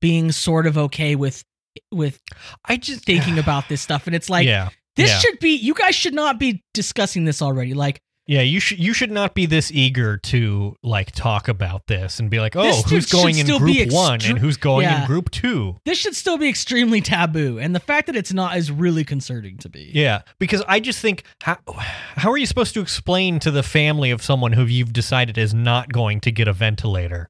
being 0.00 0.32
sort 0.32 0.66
of 0.66 0.78
okay 0.78 1.14
with 1.14 1.44
with 1.92 2.20
I 2.64 2.78
just 2.78 3.04
thinking 3.04 3.38
about 3.38 3.68
this 3.68 3.82
stuff 3.82 4.06
and 4.06 4.16
it's 4.16 4.30
like 4.30 4.46
yeah, 4.46 4.70
this 4.96 5.10
yeah. 5.10 5.18
should 5.18 5.38
be 5.40 5.56
you 5.56 5.74
guys 5.74 5.94
should 5.94 6.14
not 6.14 6.38
be 6.38 6.62
discussing 6.72 7.26
this 7.26 7.42
already 7.42 7.74
like 7.74 8.00
yeah. 8.28 8.42
You 8.42 8.60
should 8.60 8.78
you 8.78 8.92
should 8.92 9.10
not 9.10 9.34
be 9.34 9.46
this 9.46 9.72
eager 9.72 10.16
to 10.18 10.76
like 10.84 11.10
talk 11.12 11.48
about 11.48 11.86
this 11.88 12.20
and 12.20 12.30
be 12.30 12.38
like, 12.38 12.54
oh, 12.54 12.62
This 12.62 12.84
who's 12.88 13.08
should- 13.08 13.12
going 13.12 13.34
should 13.34 13.48
in 13.48 13.58
group 13.58 13.72
be 13.74 13.86
one 13.90 14.20
and 14.24 14.38
who's 14.38 14.56
going 14.56 14.84
Yeah. 14.84 15.00
in 15.00 15.06
group 15.08 15.30
two. 15.32 15.78
this 15.84 15.98
should 15.98 16.14
still 16.14 16.38
be 16.38 16.48
extremely 16.48 17.00
taboo 17.00 17.58
and 17.58 17.74
the 17.74 17.80
fact 17.80 18.06
that 18.06 18.14
it's 18.14 18.32
not 18.32 18.56
is 18.56 18.70
really 18.70 19.02
concerning 19.04 19.56
to 19.58 19.70
me 19.74 19.90
Yeah, 19.92 20.22
because 20.38 20.62
I 20.68 20.78
just 20.78 21.00
think 21.00 21.24
how 21.42 21.56
how 21.66 22.30
are 22.30 22.38
you 22.38 22.46
supposed 22.46 22.74
to 22.74 22.80
explain 22.80 23.40
to 23.40 23.50
the 23.50 23.62
family 23.64 24.10
of 24.12 24.22
someone 24.22 24.52
who 24.52 24.64
you've 24.64 24.92
decided 24.92 25.36
is 25.38 25.52
not 25.54 25.90
going 25.92 26.20
to 26.20 26.30
get 26.30 26.46
a 26.46 26.52
ventilator, 26.52 27.28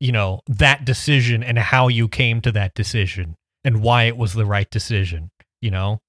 you 0.00 0.10
know, 0.12 0.40
that 0.48 0.84
decision 0.84 1.42
and 1.44 1.58
how 1.58 1.88
you 1.88 2.08
came 2.08 2.40
to 2.40 2.50
that 2.52 2.74
decision 2.74 3.36
and 3.64 3.82
why 3.82 4.04
it 4.04 4.16
was 4.16 4.32
the 4.32 4.46
right 4.46 4.70
decision, 4.70 5.30
you 5.60 5.70
know? 5.70 6.00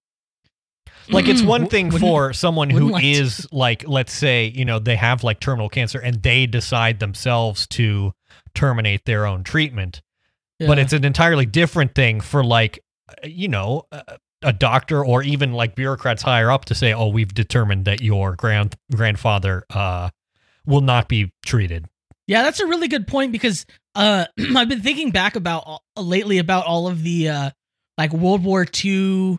Like 1.10 1.28
it's 1.28 1.42
one 1.42 1.68
thing 1.68 1.88
Wouldn't- 1.88 2.02
for 2.02 2.34
someone 2.34 2.70
who 2.70 2.76
wouldn't 2.86 2.92
like 2.94 3.04
to- 3.04 3.10
is 3.10 3.48
like 3.52 3.88
let's 3.88 4.14
say, 4.14 4.46
you 4.56 4.66
know, 4.66 4.80
they 4.80 4.96
have 4.96 5.24
like 5.24 5.40
terminal 5.40 5.70
cancer 5.70 6.00
and 6.00 6.22
they 6.24 6.46
decide 6.46 7.00
themselves 7.00 7.68
to 7.68 8.14
terminate 8.56 9.06
their 9.06 9.26
own 9.26 9.44
treatment. 9.44 10.02
But 10.60 10.78
Yeah. 10.78 10.84
it's 10.84 10.94
an 10.94 11.04
entirely 11.04 11.46
different 11.46 11.94
thing 11.96 12.22
for 12.22 12.44
like 12.44 12.80
uh, 13.10 13.28
you 13.28 13.48
know 13.50 13.84
a, 13.92 14.18
a 14.44 14.54
doctor 14.54 15.04
or 15.04 15.24
even 15.24 15.52
like 15.54 15.76
bureaucrats 15.76 16.22
higher 16.24 16.50
up 16.52 16.66
to 16.66 16.76
say 16.76 16.94
oh 16.94 17.08
we've 17.08 17.34
determined 17.34 17.86
that 17.86 18.02
your 18.02 18.36
grand 18.36 18.76
grandfather 18.96 19.66
uh 19.72 20.10
will 20.66 20.82
not 20.82 21.10
be 21.10 21.32
treated. 21.46 21.88
Yeah, 22.28 22.44
that's 22.44 22.62
a 22.62 22.66
really 22.66 22.88
good 22.88 23.06
point 23.08 23.34
because 23.34 23.66
uh, 23.96 24.26
I've 24.56 24.70
been 24.70 24.82
thinking 24.82 25.12
back 25.12 25.36
about 25.36 25.82
lately 25.98 26.38
about 26.38 26.66
all 26.66 26.88
of 26.88 27.04
the 27.04 27.28
uh, 27.30 27.50
like 27.98 28.14
World 28.14 28.44
War 28.46 28.66
II 28.86 29.38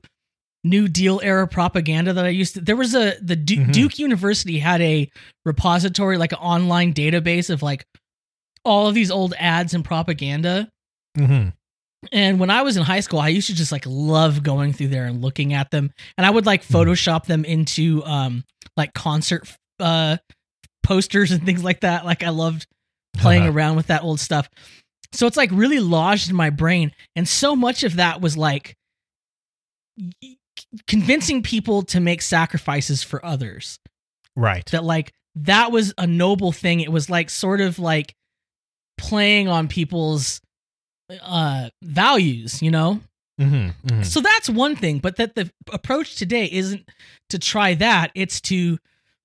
New 0.64 0.88
Deal 0.88 1.20
era 1.22 1.46
propaganda 1.46 2.12
that 2.14 2.24
I 2.24 2.30
used 2.30 2.54
to. 2.54 2.60
There 2.62 2.74
was 2.76 2.94
a 2.94 3.14
the 3.20 3.36
du- 3.36 3.58
Mhm. 3.58 3.72
Duke 3.72 3.98
University 3.98 4.58
had 4.58 4.80
a 4.80 5.10
repository, 5.44 6.16
like 6.18 6.32
an 6.32 6.38
online 6.38 6.94
database 6.94 7.50
of 7.50 7.62
like 7.62 7.84
all 8.64 8.86
of 8.88 8.94
these 8.94 9.10
old 9.10 9.34
ads 9.38 9.74
and 9.74 9.84
propaganda. 9.84 10.68
mm-hmm. 11.18 11.50
And 12.12 12.38
when 12.38 12.50
I 12.50 12.60
was 12.62 12.76
in 12.76 12.82
high 12.82 13.00
school, 13.00 13.18
I 13.20 13.28
used 13.28 13.46
to 13.46 13.54
just 13.54 13.72
like 13.72 13.84
love 13.86 14.42
going 14.42 14.72
through 14.74 14.88
there 14.88 15.06
and 15.06 15.22
looking 15.22 15.54
at 15.54 15.70
them. 15.70 15.90
And 16.18 16.26
I 16.26 16.30
would 16.30 16.44
like 16.44 16.62
Photoshop 16.62 17.24
them 17.26 17.44
into 17.46 18.02
um 18.04 18.44
like 18.76 18.92
concert 18.94 19.48
uh 19.80 20.16
posters 20.82 21.30
and 21.30 21.44
things 21.46 21.62
like 21.64 21.80
that. 21.80 22.04
Like 22.04 22.22
I 22.22 22.28
loved 22.30 22.66
playing 23.16 23.44
around 23.48 23.76
with 23.76 23.86
that 23.86 24.02
old 24.02 24.20
stuff. 24.20 24.48
So 25.12 25.26
it's 25.26 25.36
like 25.36 25.50
really 25.52 25.78
lodged 25.80 26.28
in 26.28 26.36
my 26.36 26.50
brain. 26.50 26.92
And 27.16 27.26
so 27.28 27.54
much 27.56 27.84
of 27.84 27.96
that 27.96 28.20
was 28.20 28.36
like 28.36 28.74
convincing 30.86 31.42
people 31.42 31.82
to 31.82 32.00
make 32.00 32.22
sacrifices 32.22 33.02
for 33.02 33.24
others. 33.24 33.78
right 34.36 34.66
That 34.66 34.84
like 34.84 35.12
that 35.36 35.72
was 35.72 35.92
a 35.98 36.06
noble 36.06 36.52
thing. 36.52 36.80
It 36.80 36.92
was 36.92 37.10
like 37.10 37.30
sort 37.30 37.60
of 37.60 37.78
like 37.78 38.14
playing 38.96 39.48
on 39.48 39.68
people's 39.68 40.40
uh 41.22 41.70
values, 41.82 42.62
you 42.62 42.70
know? 42.70 43.00
mm-hmm. 43.86 44.02
So 44.02 44.20
that's 44.20 44.48
one 44.48 44.76
thing, 44.76 44.98
but 44.98 45.16
that 45.16 45.34
the 45.34 45.50
approach 45.72 46.16
today 46.16 46.48
isn't 46.50 46.88
to 47.30 47.38
try 47.38 47.74
that. 47.74 48.10
It's 48.14 48.40
to, 48.42 48.78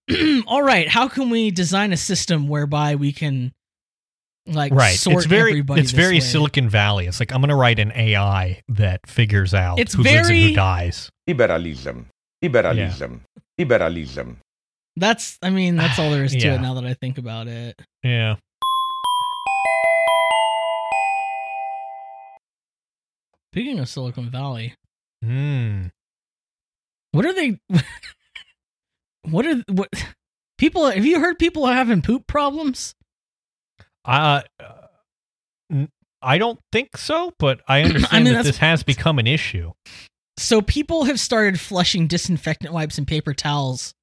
all 0.47 0.63
right, 0.63 0.87
how 0.87 1.07
can 1.07 1.29
we 1.29 1.51
design 1.51 1.93
a 1.93 1.97
system 1.97 2.47
whereby 2.47 2.95
we 2.95 3.11
can, 3.11 3.53
like, 4.47 4.73
right 4.73 4.95
sort 4.97 5.17
it's 5.17 5.25
very 5.25 5.51
everybody 5.51 5.81
it's 5.81 5.91
very 5.91 6.15
way? 6.15 6.19
silicon 6.19 6.67
valley 6.69 7.05
it's 7.05 7.19
like 7.19 7.31
i'm 7.33 7.41
gonna 7.41 7.55
write 7.55 7.77
an 7.79 7.91
ai 7.93 8.61
that 8.67 8.99
figures 9.07 9.53
out 9.53 9.77
It's 9.79 9.93
who 9.93 10.01
lives 10.03 10.15
and 10.17 10.27
very- 10.27 10.41
who 10.49 10.55
dies 10.55 11.09
Liberalism. 11.27 12.07
Liberalism. 12.41 13.21
Liberalism. 13.59 14.37
That's, 14.95 15.37
I 15.43 15.49
mean, 15.51 15.75
that's 15.75 15.99
all 15.99 16.09
there 16.09 16.23
is 16.23 16.31
to 16.31 16.37
Yeah. 16.43 16.55
it 16.55 16.61
now 16.61 16.73
that 16.75 16.85
I 16.85 16.93
think 16.95 17.17
about 17.19 17.47
it. 17.47 17.79
yeah 18.03 18.37
Speaking 23.53 23.79
of 23.79 23.89
Silicon 23.89 24.29
Valley, 24.29 24.75
mm. 25.25 25.89
what 27.11 27.25
are 27.25 27.33
they? 27.33 27.59
what 29.23 29.45
are 29.45 29.63
what 29.69 29.89
people? 30.59 30.85
Have 30.89 31.05
you 31.05 31.19
heard 31.19 31.39
people 31.39 31.65
are 31.65 31.73
having 31.73 32.01
poop 32.03 32.27
problems? 32.27 32.93
Uh, 34.05 34.41
i 36.21 36.37
don't 36.37 36.59
think 36.71 36.97
so 36.97 37.33
but 37.39 37.61
i 37.67 37.81
understand 37.83 38.25
mean, 38.25 38.33
that 38.33 38.43
this 38.43 38.57
has 38.57 38.83
become 38.83 39.19
an 39.19 39.27
issue 39.27 39.71
So 40.37 40.61
people 40.61 41.03
have 41.05 41.19
started 41.19 41.59
flushing 41.59 42.07
disinfectant 42.07 42.73
wipes 42.73 42.97
and 42.97 43.05
paper 43.07 43.33
towels, 43.33 43.93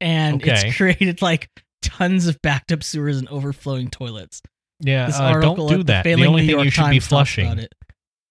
and 0.00 0.40
Okay. 0.42 0.68
it's 0.68 0.76
created 0.76 1.22
like 1.22 1.48
tons 1.82 2.26
of 2.28 2.40
backed 2.42 2.70
up 2.72 2.82
sewers 2.84 3.18
and 3.18 3.28
overflowing 3.28 3.88
toilets. 3.90 4.40
yeah 4.80 5.10
uh, 5.12 5.40
don't 5.40 5.68
do 5.68 5.82
that 5.84 6.04
the 6.04 6.10
failing 6.10 6.26
only 6.28 6.42
New 6.42 6.46
thing 6.46 6.54
York 6.56 6.64
you 6.66 6.70
should 6.70 6.82
be 6.82 7.00
Times 7.00 7.06
about 7.06 7.08
flushing 7.08 7.66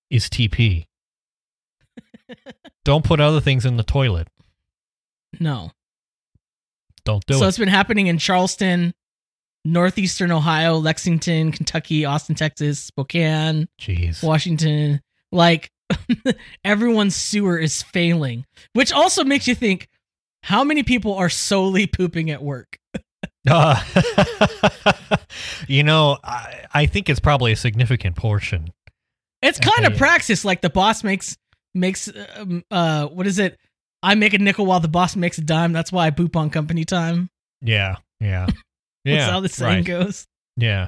is 0.09 0.29
TP. 0.29 0.85
Don't 2.85 3.03
put 3.03 3.19
other 3.19 3.41
things 3.41 3.65
in 3.65 3.77
the 3.77 3.83
toilet. 3.83 4.27
No. 5.39 5.71
Don't 7.03 7.25
do 7.25 7.33
so 7.33 7.37
it. 7.37 7.39
So 7.41 7.47
it's 7.47 7.57
been 7.57 7.67
happening 7.67 8.07
in 8.07 8.17
Charleston, 8.19 8.93
northeastern 9.65 10.31
Ohio, 10.31 10.77
Lexington, 10.77 11.51
Kentucky, 11.51 12.05
Austin, 12.05 12.35
Texas, 12.35 12.79
Spokane, 12.79 13.67
Jeez. 13.81 14.23
Washington. 14.23 15.01
Like 15.31 15.69
everyone's 16.63 17.15
sewer 17.15 17.57
is 17.57 17.81
failing, 17.81 18.45
which 18.73 18.93
also 18.93 19.23
makes 19.23 19.47
you 19.47 19.55
think 19.55 19.89
how 20.43 20.63
many 20.63 20.83
people 20.83 21.15
are 21.15 21.29
solely 21.29 21.87
pooping 21.87 22.29
at 22.29 22.41
work? 22.41 22.77
Uh, 23.49 23.81
you 25.67 25.83
know, 25.83 26.17
I, 26.23 26.65
I 26.73 26.85
think 26.85 27.09
it's 27.09 27.19
probably 27.19 27.51
a 27.51 27.55
significant 27.55 28.15
portion. 28.15 28.71
It's 29.41 29.59
kind 29.59 29.85
of 29.85 29.97
praxis. 29.97 30.45
Like 30.45 30.61
the 30.61 30.69
boss 30.69 31.03
makes 31.03 31.37
makes 31.73 32.09
um, 32.35 32.63
uh 32.71 33.07
what 33.07 33.27
is 33.27 33.37
it? 33.37 33.59
I 34.01 34.15
make 34.15 34.33
a 34.33 34.37
nickel 34.37 34.65
while 34.65 34.79
the 34.79 34.87
boss 34.87 35.15
makes 35.15 35.37
a 35.37 35.41
dime. 35.41 35.73
That's 35.73 35.91
why 35.91 36.07
I 36.07 36.11
poop 36.11 36.35
on 36.35 36.49
company 36.49 36.85
time. 36.85 37.29
Yeah. 37.61 37.95
Yeah. 38.19 38.47
That's 39.05 39.15
Yeah. 39.17 39.31
how 39.31 39.39
the 39.39 39.49
saying 39.49 39.75
right. 39.77 39.85
goes. 39.85 40.25
Yeah. 40.57 40.87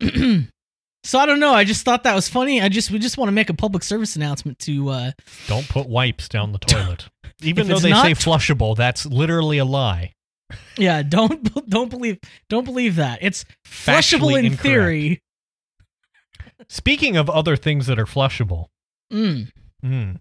so 0.02 1.18
I 1.18 1.26
don't 1.26 1.38
know. 1.40 1.52
I 1.54 1.64
just 1.64 1.84
thought 1.84 2.02
that 2.04 2.14
was 2.14 2.28
funny. 2.28 2.60
I 2.60 2.68
just 2.68 2.90
we 2.90 2.98
just 2.98 3.18
want 3.18 3.28
to 3.28 3.32
make 3.32 3.50
a 3.50 3.54
public 3.54 3.82
service 3.84 4.16
announcement 4.16 4.58
to 4.60 4.88
uh 4.88 5.10
Don't 5.46 5.68
put 5.68 5.88
wipes 5.88 6.28
down 6.28 6.52
the 6.52 6.58
toilet. 6.58 7.08
Even 7.42 7.68
though 7.68 7.78
they 7.78 7.90
not- 7.90 8.04
say 8.04 8.12
flushable, 8.12 8.76
that's 8.76 9.04
literally 9.06 9.58
a 9.58 9.64
lie. 9.64 10.12
yeah, 10.78 11.02
don't 11.02 11.68
don't 11.68 11.90
believe 11.90 12.18
don't 12.48 12.64
believe 12.64 12.96
that. 12.96 13.18
It's 13.22 13.44
Factually 13.66 13.96
flushable 13.96 14.38
in 14.38 14.44
incorrect. 14.46 14.62
theory. 14.62 15.22
Speaking 16.68 17.16
of 17.16 17.28
other 17.28 17.56
things 17.56 17.86
that 17.86 17.98
are 17.98 18.06
flushable, 18.06 18.66
Mm. 19.12 19.48
Mm. 19.84 20.16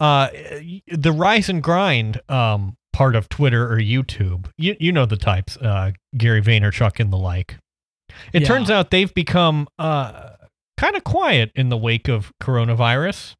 Uh, 0.00 0.28
the 0.88 1.12
Rise 1.12 1.48
and 1.50 1.62
Grind 1.62 2.20
um, 2.30 2.76
part 2.96 3.14
of 3.14 3.28
Twitter 3.28 3.70
or 3.70 3.76
YouTube. 3.76 4.46
You 4.56 4.74
you 4.80 4.90
know 4.90 5.04
the 5.04 5.18
types, 5.18 5.58
uh, 5.58 5.92
Gary 6.16 6.40
Vaynerchuk 6.40 6.98
and 6.98 7.12
the 7.12 7.18
like. 7.18 7.58
It 8.32 8.40
Yeah. 8.42 8.48
turns 8.48 8.70
out 8.70 8.90
they've 8.90 9.12
become 9.12 9.68
uh, 9.78 10.30
kind 10.78 10.96
of 10.96 11.04
quiet 11.04 11.52
in 11.54 11.68
the 11.68 11.76
wake 11.76 12.08
of 12.08 12.32
coronavirus. 12.42 13.34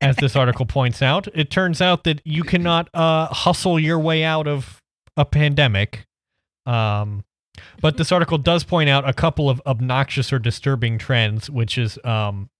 As 0.00 0.14
this 0.16 0.36
article 0.42 0.66
points 0.66 1.02
out, 1.02 1.26
it 1.34 1.50
turns 1.50 1.82
out 1.82 2.04
that 2.04 2.20
you 2.24 2.44
cannot 2.44 2.88
uh, 2.94 3.26
hustle 3.26 3.80
your 3.80 3.98
way 3.98 4.22
out 4.22 4.46
of 4.46 4.80
a 5.16 5.24
pandemic. 5.24 6.04
Um, 6.64 7.24
but 7.80 7.96
this 7.96 8.12
article 8.12 8.38
does 8.38 8.62
point 8.62 8.88
out 8.88 9.08
a 9.08 9.12
couple 9.14 9.50
of 9.50 9.60
obnoxious 9.66 10.32
or 10.32 10.38
disturbing 10.38 10.98
trends, 10.98 11.50
which 11.50 11.76
is 11.76 11.98
um, 12.04 12.50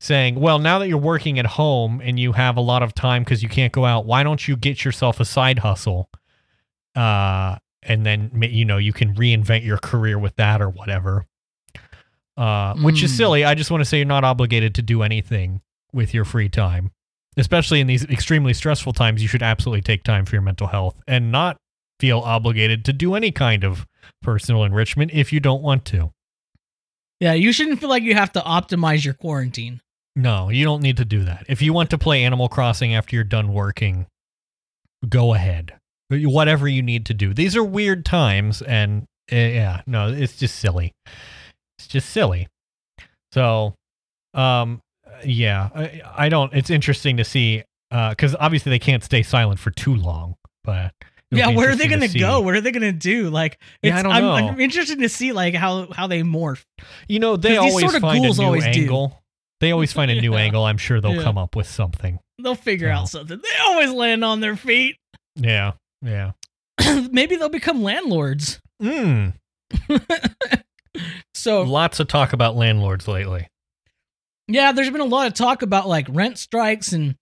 saying, 0.00 0.38
well, 0.38 0.58
now 0.58 0.78
that 0.78 0.88
you're 0.88 0.98
working 0.98 1.38
at 1.38 1.46
home 1.46 2.00
and 2.04 2.20
you 2.20 2.32
have 2.32 2.56
a 2.56 2.60
lot 2.60 2.82
of 2.82 2.94
time 2.94 3.22
because 3.24 3.42
you 3.42 3.48
can't 3.48 3.72
go 3.72 3.84
out, 3.84 4.04
why 4.06 4.22
don't 4.22 4.46
you 4.46 4.56
get 4.56 4.84
yourself 4.84 5.20
a 5.20 5.24
side 5.24 5.60
hustle? 5.60 6.08
Uh, 6.94 7.56
and 7.82 8.04
then, 8.04 8.30
you 8.42 8.64
know, 8.64 8.78
you 8.78 8.92
can 8.92 9.14
reinvent 9.14 9.64
your 9.64 9.78
career 9.78 10.18
with 10.18 10.36
that 10.36 10.60
or 10.60 10.68
whatever. 10.68 11.26
Uh, 12.36 12.74
which 12.76 13.02
is 13.02 13.12
Mm. 13.12 13.16
silly. 13.16 13.44
I 13.44 13.54
just 13.54 13.70
want 13.70 13.80
to 13.80 13.84
say 13.86 13.96
you're 13.98 14.06
not 14.06 14.24
obligated 14.24 14.74
to 14.74 14.82
do 14.82 15.02
anything 15.02 15.62
with 15.92 16.12
your 16.12 16.24
free 16.26 16.48
time. 16.50 16.90
Especially 17.38 17.80
in 17.80 17.86
these 17.86 18.04
extremely 18.04 18.52
stressful 18.54 18.92
times, 18.94 19.22
you 19.22 19.28
should 19.28 19.42
absolutely 19.42 19.82
take 19.82 20.02
time 20.04 20.24
for 20.26 20.34
your 20.36 20.42
mental 20.42 20.66
health 20.66 20.96
and 21.06 21.30
not 21.32 21.56
feel 22.00 22.18
obligated 22.20 22.84
to 22.86 22.92
do 22.92 23.14
any 23.14 23.30
kind 23.30 23.62
of 23.64 23.86
personal 24.22 24.64
enrichment 24.64 25.10
if 25.14 25.32
you 25.32 25.40
don't 25.40 25.62
want 25.62 25.84
to. 25.86 26.12
Yeah, 27.20 27.32
you 27.34 27.52
shouldn't 27.52 27.80
feel 27.80 27.88
like 27.88 28.02
you 28.02 28.14
have 28.14 28.32
to 28.32 28.40
optimize 28.40 29.04
your 29.04 29.14
quarantine. 29.14 29.80
No, 30.16 30.48
you 30.48 30.64
don't 30.64 30.82
need 30.82 30.96
to 30.96 31.04
do 31.04 31.24
that. 31.24 31.44
If 31.46 31.60
you 31.60 31.74
want 31.74 31.90
to 31.90 31.98
play 31.98 32.24
Animal 32.24 32.48
Crossing 32.48 32.94
after 32.94 33.14
you're 33.14 33.24
done 33.24 33.52
working, 33.52 34.06
go 35.06 35.34
ahead. 35.34 35.74
Whatever 36.10 36.66
you 36.66 36.82
need 36.82 37.04
to 37.06 37.14
do. 37.14 37.34
These 37.34 37.54
are 37.54 37.62
weird 37.62 38.06
times, 38.06 38.62
and 38.62 39.02
uh, 39.30 39.36
yeah, 39.36 39.82
no, 39.86 40.08
it's 40.08 40.36
just 40.36 40.56
silly. 40.56 40.92
It's 41.78 41.86
just 41.86 42.10
silly. 42.10 42.48
So, 43.32 43.74
um, 44.32 44.80
yeah, 45.24 45.68
I, 45.74 46.00
I 46.16 46.28
don't. 46.30 46.54
It's 46.54 46.70
interesting 46.70 47.18
to 47.18 47.24
see 47.24 47.62
because 47.90 48.34
obviously 48.38 48.70
they 48.70 48.78
can't 48.78 49.04
stay 49.04 49.22
silent 49.22 49.60
for 49.60 49.70
too 49.70 49.94
long. 49.94 50.36
But 50.64 50.92
yeah, 51.30 51.50
where 51.50 51.70
are 51.70 51.76
they 51.76 51.88
going 51.88 52.08
to 52.08 52.18
go? 52.18 52.40
What 52.40 52.54
are 52.54 52.60
they 52.60 52.72
going 52.72 52.82
to 52.82 52.92
do? 52.92 53.28
Like, 53.28 53.58
Yeah, 53.82 53.98
it's, 53.98 53.98
I 53.98 54.02
don't 54.02 54.12
I'm. 54.12 54.44
I'm 54.54 54.60
interested 54.60 55.00
to 55.00 55.08
see 55.08 55.32
like 55.32 55.54
how 55.54 55.92
how 55.92 56.06
they 56.06 56.22
morph. 56.22 56.64
You 57.08 57.18
know, 57.18 57.36
they 57.36 57.56
always 57.56 57.80
sort 57.80 57.96
of 57.96 58.00
find 58.00 58.18
a 58.18 58.28
ghouls 58.28 58.38
new 58.38 58.44
always 58.46 58.64
do. 58.68 59.10
They 59.60 59.72
always 59.72 59.92
find 59.92 60.10
a 60.10 60.20
new 60.20 60.32
Yeah. 60.36 60.40
angle. 60.40 60.64
I'm 60.64 60.78
sure 60.78 61.00
they'll 61.00 61.16
Yeah. 61.16 61.22
come 61.22 61.38
up 61.38 61.56
with 61.56 61.66
something. 61.68 62.18
They'll 62.42 62.54
figure 62.54 62.88
Yeah. 62.88 63.00
out 63.00 63.08
something. 63.08 63.38
They 63.38 63.62
always 63.64 63.90
land 63.90 64.24
on 64.24 64.40
their 64.40 64.56
feet. 64.56 64.96
Yeah, 65.38 65.72
yeah. 66.02 66.32
Maybe 67.10 67.36
they'll 67.36 67.48
become 67.50 67.82
landlords. 67.82 68.60
Mm. 68.82 69.34
So 71.34 71.62
Lots 71.62 72.00
of 72.00 72.08
talk 72.08 72.32
about 72.32 72.56
landlords 72.56 73.06
lately. 73.06 73.48
yeah, 74.48 74.72
there's 74.72 74.90
been 74.90 75.00
a 75.02 75.04
lot 75.04 75.26
of 75.26 75.34
talk 75.34 75.62
about 75.62 75.86
like 75.88 76.06
rent 76.10 76.38
strikes 76.38 76.92
and 76.92 77.16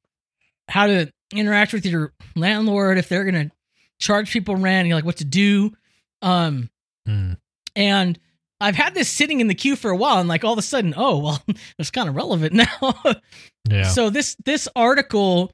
how 0.68 0.87
to 0.87 1.11
interact 1.35 1.72
with 1.72 1.85
your 1.85 2.12
landlord 2.37 2.97
if 2.99 3.09
they're 3.09 3.24
gonna 3.24 3.51
charge 3.99 4.30
people 4.32 4.55
rent, 4.57 4.89
know, 4.89 4.95
like 4.95 5.05
what 5.05 5.16
to 5.16 5.24
do. 5.24 5.72
Um, 6.22 6.70
Mm. 7.09 7.37
and 7.76 8.18
I've 8.61 8.76
had 8.76 8.94
this 8.94 9.09
sitting 9.11 9.40
in 9.40 9.48
the 9.48 9.55
queue 9.55 9.76
for 9.76 9.90
a 9.90 9.96
while, 9.96 10.18
and 10.20 10.28
like 10.28 10.44
all 10.44 10.52
of 10.52 10.59
a 10.59 10.62
sudden, 10.62 10.94
oh 10.96 11.18
well, 11.18 11.42
it's 11.78 11.90
kind 11.90 12.09
of 12.09 12.14
relevant 12.14 12.52
now. 12.55 12.94
Yeah. 13.68 13.84
So 13.88 14.11
this 14.11 14.36
this 14.44 14.68
article 14.76 15.50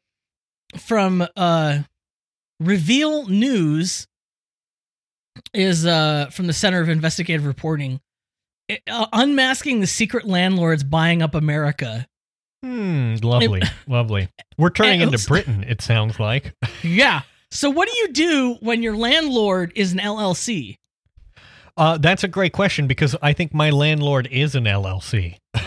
from 0.76 1.26
uh 1.36 1.80
Reveal 2.60 3.26
News 3.28 4.06
is 5.54 5.86
uh 5.86 6.26
from 6.30 6.46
the 6.46 6.52
Center 6.52 6.80
of 6.80 6.88
Investigative 6.88 7.46
Reporting. 7.46 8.00
It- 8.68 8.82
uh, 8.88 9.06
unmasking 9.12 9.80
the 9.80 9.86
secret 9.86 10.26
landlords 10.26 10.84
buying 10.84 11.22
up 11.22 11.34
America. 11.34 12.06
Hmm, 12.62 13.16
lovely, 13.22 13.62
lovely. 13.88 14.28
We're 14.58 14.70
turning 14.70 15.00
into 15.00 15.18
Britain, 15.26 15.64
it 15.66 15.80
sounds 15.80 16.20
like. 16.20 16.52
Yeah. 16.82 17.22
So 17.50 17.70
what 17.70 17.88
do 17.88 17.96
you 17.98 18.12
do 18.12 18.58
when 18.60 18.82
your 18.82 18.94
landlord 18.96 19.72
is 19.74 19.92
an 19.92 19.98
LLC? 19.98 20.76
Uh, 21.76 21.96
that's 21.98 22.24
a 22.24 22.28
great 22.28 22.52
question 22.52 22.86
because 22.86 23.16
I 23.22 23.32
think 23.32 23.54
my 23.54 23.70
landlord 23.70 24.28
is 24.30 24.54
an 24.54 24.64
LLC. 24.64 25.36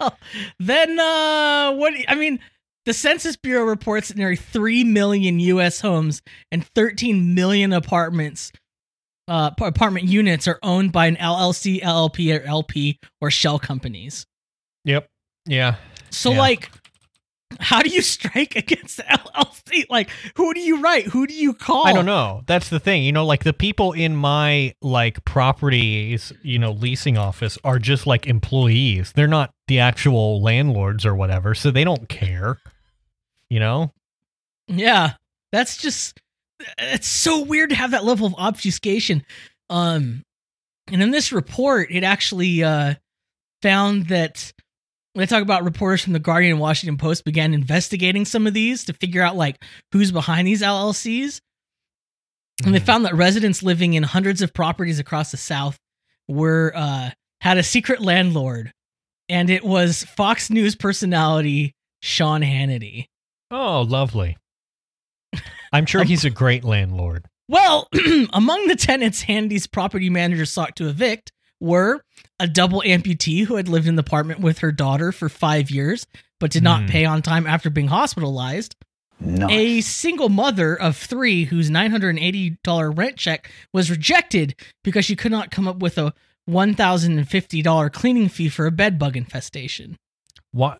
Well, 0.00 0.16
then 0.58 0.98
uh 0.98 1.72
what 1.72 1.92
I 2.06 2.14
mean, 2.14 2.38
the 2.86 2.94
Census 2.94 3.36
Bureau 3.36 3.64
reports 3.64 4.08
that 4.08 4.16
nearly 4.16 4.36
3 4.36 4.84
million 4.84 5.40
US 5.40 5.80
homes 5.80 6.22
and 6.52 6.64
13 6.64 7.34
million 7.34 7.72
apartments 7.72 8.52
uh 9.26 9.50
apartment 9.60 10.06
units 10.06 10.48
are 10.48 10.58
owned 10.62 10.92
by 10.92 11.06
an 11.06 11.16
LLC, 11.16 11.82
LLP 11.82 12.38
or 12.38 12.42
LP 12.44 12.98
or 13.20 13.30
shell 13.30 13.58
companies. 13.58 14.26
Yep. 14.84 15.08
Yeah. 15.46 15.74
So 16.10 16.32
Yeah. 16.32 16.38
like 16.38 16.70
how 17.60 17.82
do 17.82 17.90
you 17.90 18.02
strike 18.02 18.56
against 18.56 18.96
the 18.98 19.02
LLC? 19.04 19.84
Like 19.88 20.10
who 20.36 20.54
do 20.54 20.60
you 20.60 20.80
write? 20.80 21.06
Who 21.06 21.26
do 21.26 21.34
you 21.34 21.54
call? 21.54 21.86
I 21.86 21.92
don't 21.92 22.06
know. 22.06 22.42
That's 22.46 22.68
the 22.68 22.80
thing. 22.80 23.02
You 23.04 23.12
know, 23.12 23.26
like 23.26 23.44
the 23.44 23.52
people 23.52 23.92
in 23.92 24.16
my 24.16 24.74
like 24.82 25.24
properties, 25.24 26.32
you 26.42 26.58
know, 26.58 26.72
leasing 26.72 27.18
office 27.18 27.58
are 27.64 27.78
just 27.78 28.06
like 28.06 28.26
employees. 28.26 29.12
They're 29.12 29.26
not 29.26 29.52
the 29.66 29.80
actual 29.80 30.42
landlords 30.42 31.04
or 31.04 31.14
whatever, 31.14 31.54
so 31.54 31.70
they 31.70 31.84
don't 31.84 32.08
care. 32.08 32.58
You 33.50 33.60
know? 33.60 33.92
Yeah, 34.66 35.14
that's 35.52 35.78
just 35.78 36.20
it's 36.76 37.08
so 37.08 37.42
weird 37.42 37.70
to 37.70 37.76
have 37.76 37.92
that 37.92 38.04
level 38.04 38.26
of 38.26 38.34
obfuscation. 38.36 39.24
Um, 39.70 40.22
and 40.88 41.02
in 41.02 41.10
this 41.10 41.32
report, 41.32 41.88
it 41.90 42.04
actually 42.04 42.62
uh 42.62 42.94
found 43.62 44.08
that 44.08 44.52
they 45.18 45.26
talk 45.26 45.42
about 45.42 45.64
reporters 45.64 46.02
from 46.02 46.12
the 46.12 46.18
Guardian 46.18 46.52
and 46.52 46.60
Washington 46.60 46.96
Post 46.96 47.24
began 47.24 47.54
investigating 47.54 48.24
some 48.24 48.46
of 48.46 48.54
these 48.54 48.84
to 48.84 48.92
figure 48.92 49.22
out 49.22 49.36
like 49.36 49.62
who's 49.92 50.12
behind 50.12 50.46
these 50.46 50.62
LLCs. 50.62 51.40
And 52.64 52.74
they 52.74 52.80
found 52.80 53.04
that 53.04 53.14
residents 53.14 53.62
living 53.62 53.94
in 53.94 54.02
hundreds 54.02 54.42
of 54.42 54.52
properties 54.52 54.98
across 54.98 55.30
the 55.30 55.36
South 55.36 55.78
were 56.26 56.72
uh, 56.74 57.10
had 57.40 57.56
a 57.56 57.62
secret 57.62 58.00
landlord, 58.00 58.72
and 59.28 59.48
it 59.48 59.64
was 59.64 60.02
Fox 60.02 60.50
News 60.50 60.74
personality 60.74 61.74
Sean 62.00 62.42
Hannity. 62.42 63.06
Oh, 63.50 63.82
lovely. 63.82 64.36
I'm 65.72 65.86
sure 65.86 66.04
he's 66.04 66.24
a 66.24 66.30
great 66.30 66.64
landlord. 66.64 67.26
Well, 67.48 67.88
among 68.32 68.66
the 68.66 68.76
tenants 68.76 69.22
Hannity's 69.22 69.66
property 69.66 70.10
manager 70.10 70.44
sought 70.44 70.76
to 70.76 70.88
evict 70.88 71.32
were 71.60 72.00
a 72.40 72.46
double 72.46 72.82
amputee 72.86 73.44
who 73.46 73.56
had 73.56 73.68
lived 73.68 73.86
in 73.88 73.96
the 73.96 74.00
apartment 74.00 74.40
with 74.40 74.58
her 74.58 74.72
daughter 74.72 75.12
for 75.12 75.28
five 75.28 75.70
years, 75.70 76.06
but 76.40 76.50
did 76.50 76.62
not 76.62 76.82
Hmm. 76.82 76.86
pay 76.88 77.04
on 77.04 77.22
time 77.22 77.46
after 77.46 77.68
being 77.70 77.88
hospitalized. 77.88 78.76
A 79.50 79.80
single 79.80 80.28
mother 80.28 80.76
of 80.76 80.96
three 80.96 81.44
whose 81.46 81.70
$980 81.70 82.88
rent 82.96 83.16
check 83.16 83.50
was 83.72 83.90
rejected 83.90 84.54
because 84.84 85.04
she 85.04 85.16
could 85.16 85.32
not 85.32 85.50
come 85.50 85.66
up 85.66 85.78
with 85.78 85.98
a 85.98 86.14
$1,050 86.48 87.90
cleaning 87.92 88.28
fee 88.28 88.48
for 88.48 88.66
a 88.66 88.70
bed 88.70 88.98
bug 88.98 89.16
infestation. 89.16 89.96
Why 90.52 90.76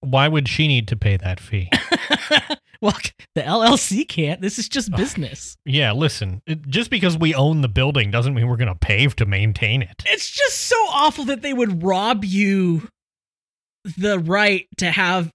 why 0.00 0.28
would 0.28 0.48
she 0.48 0.66
need 0.68 0.86
to 0.88 0.96
pay 0.96 1.16
that 1.16 1.40
fee? 1.40 1.70
well, 2.80 2.96
the 3.34 3.42
LLC 3.42 4.06
can't. 4.08 4.40
This 4.40 4.58
is 4.58 4.68
just 4.68 4.90
business. 4.92 5.56
yeah, 5.64 5.92
listen. 5.92 6.42
It, 6.46 6.68
just 6.68 6.90
because 6.90 7.16
we 7.16 7.34
own 7.34 7.60
the 7.62 7.68
building 7.68 8.10
doesn't 8.10 8.34
mean 8.34 8.48
we're 8.48 8.56
going 8.56 8.68
to 8.68 8.74
pave 8.74 9.16
to 9.16 9.26
maintain 9.26 9.82
it. 9.82 10.02
It's 10.06 10.30
just 10.30 10.62
so 10.62 10.76
awful 10.90 11.24
that 11.26 11.42
they 11.42 11.52
would 11.52 11.82
rob 11.82 12.24
you 12.24 12.88
the 13.96 14.18
right 14.18 14.66
to 14.78 14.90
have 14.90 15.30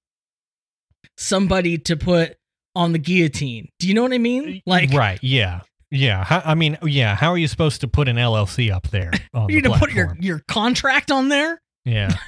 somebody 1.17 1.77
to 1.77 1.95
put 1.95 2.35
on 2.75 2.91
the 2.93 2.99
guillotine. 2.99 3.69
Do 3.79 3.87
you 3.87 3.93
know 3.93 4.03
what 4.03 4.13
I 4.13 4.17
mean? 4.17 4.61
Like, 4.65 4.91
right, 4.91 5.19
yeah. 5.21 5.61
Yeah, 5.93 6.23
how, 6.23 6.41
I 6.45 6.55
mean, 6.55 6.77
yeah, 6.83 7.15
how 7.15 7.31
are 7.31 7.37
you 7.37 7.49
supposed 7.49 7.81
to 7.81 7.87
put 7.89 8.07
an 8.07 8.15
LLC 8.15 8.71
up 8.71 8.87
there 8.91 9.11
you 9.49 9.61
the 9.61 9.69
to 9.69 9.77
put 9.77 9.91
your, 9.91 10.15
your 10.21 10.41
contract 10.47 11.11
on 11.11 11.29
there? 11.29 11.61
Yeah. 11.85 12.15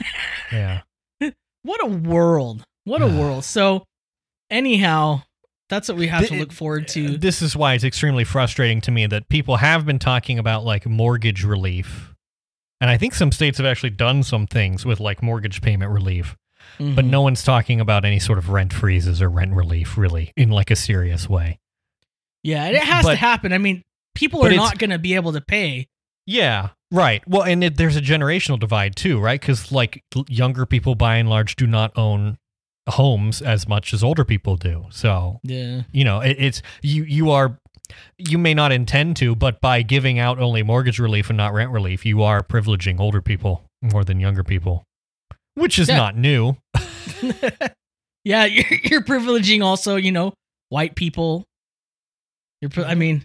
Yeah. 0.51 0.81
What 1.63 1.81
a 1.81 1.87
world. 1.87 2.63
What 2.83 3.01
a 3.01 3.07
world. 3.07 3.43
So, 3.43 3.85
anyhow, 4.53 5.23
that's 5.69 5.89
what 5.89 5.97
we 5.97 6.07
have 6.07 6.27
to 6.27 6.35
look 6.35 6.51
forward 6.53 6.87
to. 6.89 7.17
This 7.17 7.41
is 7.41 7.55
why 7.55 7.73
it's 7.73 7.83
extremely 7.83 8.23
frustrating 8.23 8.79
to 8.81 8.91
me 8.91 9.07
that 9.07 9.27
people 9.29 9.57
have 9.57 9.85
been 9.85 9.99
talking 9.99 10.37
about 10.39 10.63
like 10.63 10.85
mortgage 10.85 11.43
relief. 11.43 12.13
And 12.79 12.89
I 12.89 12.97
think 12.97 13.15
some 13.15 13.31
states 13.31 13.57
have 13.57 13.65
actually 13.67 13.91
done 13.91 14.23
some 14.23 14.45
things 14.45 14.85
with 14.85 14.99
like 14.99 15.23
mortgage 15.23 15.61
payment 15.61 15.91
relief, 15.91 16.35
but 16.77 17.05
Mhm. 17.05 17.09
no 17.09 17.21
one's 17.21 17.41
talking 17.43 17.79
about 17.79 18.05
any 18.05 18.19
sort 18.19 18.37
of 18.37 18.49
rent 18.49 18.73
freezes 18.73 19.21
or 19.21 19.29
rent 19.29 19.53
relief 19.53 19.97
really 19.97 20.31
in 20.35 20.49
like 20.49 20.69
a 20.69 20.75
serious 20.75 21.27
way. 21.29 21.59
Yeah, 22.43 22.65
and 22.65 22.75
it 22.75 22.83
has 22.83 23.05
to 23.05 23.15
happen. 23.15 23.53
I 23.53 23.57
mean, 23.57 23.83
people 24.15 24.45
are 24.45 24.51
not 24.53 24.77
going 24.77 24.89
to 24.89 24.99
be 24.99 25.15
able 25.15 25.31
to 25.33 25.41
pay. 25.41 25.87
Yeah, 26.25 26.69
right. 26.91 27.21
Well, 27.27 27.43
and 27.43 27.63
it, 27.63 27.77
there's 27.77 27.95
a 27.95 28.01
generational 28.01 28.59
divide 28.59 28.95
too, 28.97 29.17
right? 29.19 29.39
Because 29.39 29.71
like 29.71 30.03
younger 30.27 30.65
people, 30.65 30.95
by 30.95 31.15
and 31.15 31.29
large, 31.29 31.55
do 31.55 31.65
not 31.67 31.97
own 31.97 32.37
homes 32.89 33.41
as 33.41 33.67
much 33.67 33.93
as 33.93 34.03
older 34.03 34.25
people 34.25 34.55
do. 34.57 34.85
So 34.91 35.39
Yeah. 35.43 35.83
you 35.91 36.03
know 36.03 36.19
it, 36.19 36.35
it's 36.39 36.61
you 36.81 37.03
you 37.03 37.31
are 37.31 37.59
you 38.17 38.37
may 38.37 38.53
not 38.53 38.71
intend 38.71 39.17
to, 39.17 39.35
but 39.35 39.61
by 39.61 39.81
giving 39.83 40.17
out 40.19 40.39
only 40.39 40.63
mortgage 40.63 40.99
relief 40.99 41.29
and 41.29 41.37
not 41.37 41.53
rent 41.53 41.71
relief, 41.71 42.05
you 42.05 42.23
are 42.23 42.41
privileging 42.41 42.99
older 42.99 43.21
people 43.21 43.63
more 43.81 44.03
than 44.03 44.19
younger 44.19 44.43
people, 44.43 44.83
which 45.55 45.77
is 45.77 45.87
Yeah. 45.89 45.97
not 45.97 46.17
new. 46.17 46.57
yeah, 48.23 48.45
you're, 48.45 48.65
you're 48.83 49.01
privileging 49.03 49.63
also, 49.63 49.95
you 49.95 50.11
know, 50.11 50.33
white 50.69 50.95
people. 50.95 51.45
You're, 52.61 52.85
I 52.85 52.95
mean, 52.95 53.23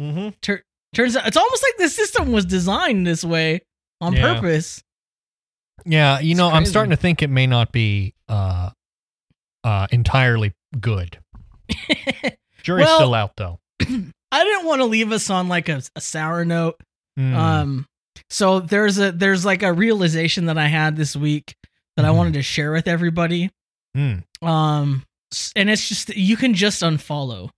Mm-hmm. 0.00 0.28
tur- 0.42 0.62
turns 0.94 1.16
out 1.16 1.26
it's 1.26 1.36
almost 1.36 1.62
like 1.62 1.76
the 1.78 1.88
system 1.88 2.30
was 2.32 2.44
designed 2.46 3.04
this 3.06 3.24
way 3.24 3.60
on 4.00 4.12
Yeah. 4.14 4.34
purpose. 4.34 4.82
Yeah, 5.84 6.20
you 6.20 6.30
It's 6.32 6.38
know, 6.38 6.50
I'm 6.50 6.64
starting 6.66 6.90
to 6.90 6.96
think 6.96 7.20
it 7.22 7.30
may 7.30 7.46
not 7.46 7.72
be 7.72 8.14
uh 8.28 8.70
uh 9.68 9.86
entirely 9.90 10.52
good. 10.80 11.18
Jury's 12.62 12.86
Well- 12.86 12.98
still 12.98 13.14
out 13.14 13.32
though. 13.36 13.58
I 14.30 14.44
didn't 14.44 14.66
want 14.66 14.80
to 14.80 14.84
leave 14.86 15.10
us 15.12 15.30
on 15.30 15.48
like 15.48 15.68
a, 15.68 15.82
a 15.96 16.00
sour 16.00 16.44
note. 16.44 16.78
Mm. 17.18 17.34
Um, 17.34 17.86
so 18.28 18.60
there's 18.60 18.98
a 18.98 19.10
there's 19.12 19.44
like 19.44 19.62
a 19.62 19.72
realization 19.72 20.46
that 20.46 20.58
I 20.58 20.66
had 20.66 20.96
this 20.96 21.16
week 21.16 21.54
that 21.96 22.04
I 22.04 22.08
Mhm. 22.10 22.16
wanted 22.16 22.32
to 22.34 22.42
share 22.42 22.72
with 22.72 22.86
everybody. 22.88 23.50
Mm. 23.96 24.22
Um, 24.42 25.02
and 25.56 25.70
it's 25.70 25.88
just 25.88 26.14
you 26.14 26.36
can 26.36 26.54
just 26.54 26.82
unfollow. 26.82 27.50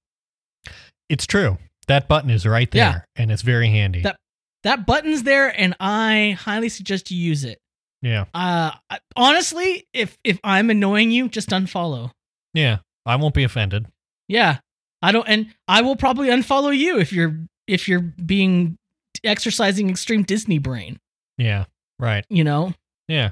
It's 1.08 1.26
true. 1.26 1.58
That 1.88 2.06
button 2.08 2.30
is 2.30 2.46
right 2.46 2.70
there 2.70 2.80
Yeah. 2.80 3.00
and 3.22 3.32
it's 3.32 3.42
very 3.42 3.68
handy. 3.68 4.02
That- 4.02 4.16
That 4.62 4.86
button's 4.86 5.22
there, 5.24 5.48
and 5.58 5.74
I 5.80 6.36
highly 6.38 6.68
suggest 6.68 7.11
you 7.11 7.16
use 7.18 7.44
it. 7.44 7.58
Yeah. 8.03 8.24
Uh, 8.34 8.72
honestly, 9.16 9.86
if 9.92 10.16
if 10.24 10.38
I'm 10.44 10.70
annoying 10.70 11.11
you, 11.11 11.28
just 11.28 11.51
unfollow. 11.51 12.11
Yeah. 12.55 12.78
I 13.07 13.16
won't 13.16 13.34
be 13.34 13.44
offended. 13.44 13.86
Yeah, 14.28 14.59
I 15.03 15.11
don't, 15.12 15.26
and 15.28 15.46
I 15.66 15.80
will 15.82 15.96
probably 15.96 16.28
unfollow 16.28 16.76
you 16.76 16.98
if 16.98 17.12
you're 17.12 17.36
if 17.66 17.88
you're 17.88 18.01
being 18.01 18.76
exercising 19.24 19.88
extreme 19.90 20.22
Disney 20.22 20.59
brain. 20.59 20.98
Yeah. 21.38 21.64
Right. 21.98 22.24
You 22.30 22.44
know, 22.44 22.72
Yeah. 23.09 23.30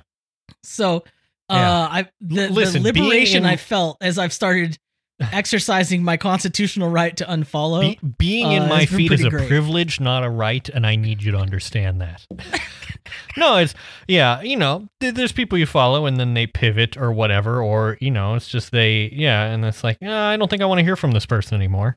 so 0.62 1.05
uh, 1.49 1.55
Yeah. 1.55 1.89
I 1.91 2.09
the, 2.21 2.49
listen, 2.49 2.83
the 2.83 2.93
liberation 2.93 3.45
in- 3.45 3.49
I 3.51 3.57
felt 3.57 3.99
as 4.01 4.19
I've 4.19 4.33
started 4.33 4.79
exercising 5.21 6.03
my 6.03 6.16
constitutional 6.16 6.89
right 6.91 7.16
to 7.16 7.25
unfollow. 7.25 7.81
Be- 8.01 8.09
being 8.19 8.53
in 8.53 8.64
uh, 8.64 8.69
my 8.69 8.81
it's 8.83 8.91
been 8.91 8.99
feed 8.99 9.12
is 9.12 9.25
a 9.25 9.31
great. 9.31 9.49
privilege, 9.49 10.01
not 10.01 10.25
a 10.25 10.31
right, 10.31 10.69
and 10.69 10.87
I 10.87 10.97
need 10.97 11.23
you 11.23 11.33
to 11.33 11.39
understand 11.39 12.01
that. 12.01 12.25
no, 13.37 13.57
it's 13.59 13.75
yeah, 14.07 14.41
you 14.43 14.57
know, 14.57 14.89
th- 15.01 15.15
there's 15.15 15.33
people 15.33 15.59
you 15.59 15.67
follow 15.67 16.07
and 16.07 16.19
then 16.19 16.35
they 16.35 16.47
pivot 16.47 16.97
or 16.97 17.13
whatever, 17.13 17.63
or 17.63 17.99
you 18.01 18.11
know, 18.11 18.35
it's 18.35 18.49
just 18.49 18.73
they 18.73 19.11
yeah, 19.13 19.45
and 19.45 19.65
it's 19.65 19.85
like, 19.85 19.99
"Uh, 20.03 20.11
I 20.11 20.37
don't 20.37 20.49
think 20.49 20.63
I 20.63 20.67
want 20.67 20.79
to 20.79 20.85
hear 20.85 20.97
from 20.97 21.13
this 21.13 21.27
person 21.27 21.57
anymore. 21.57 21.97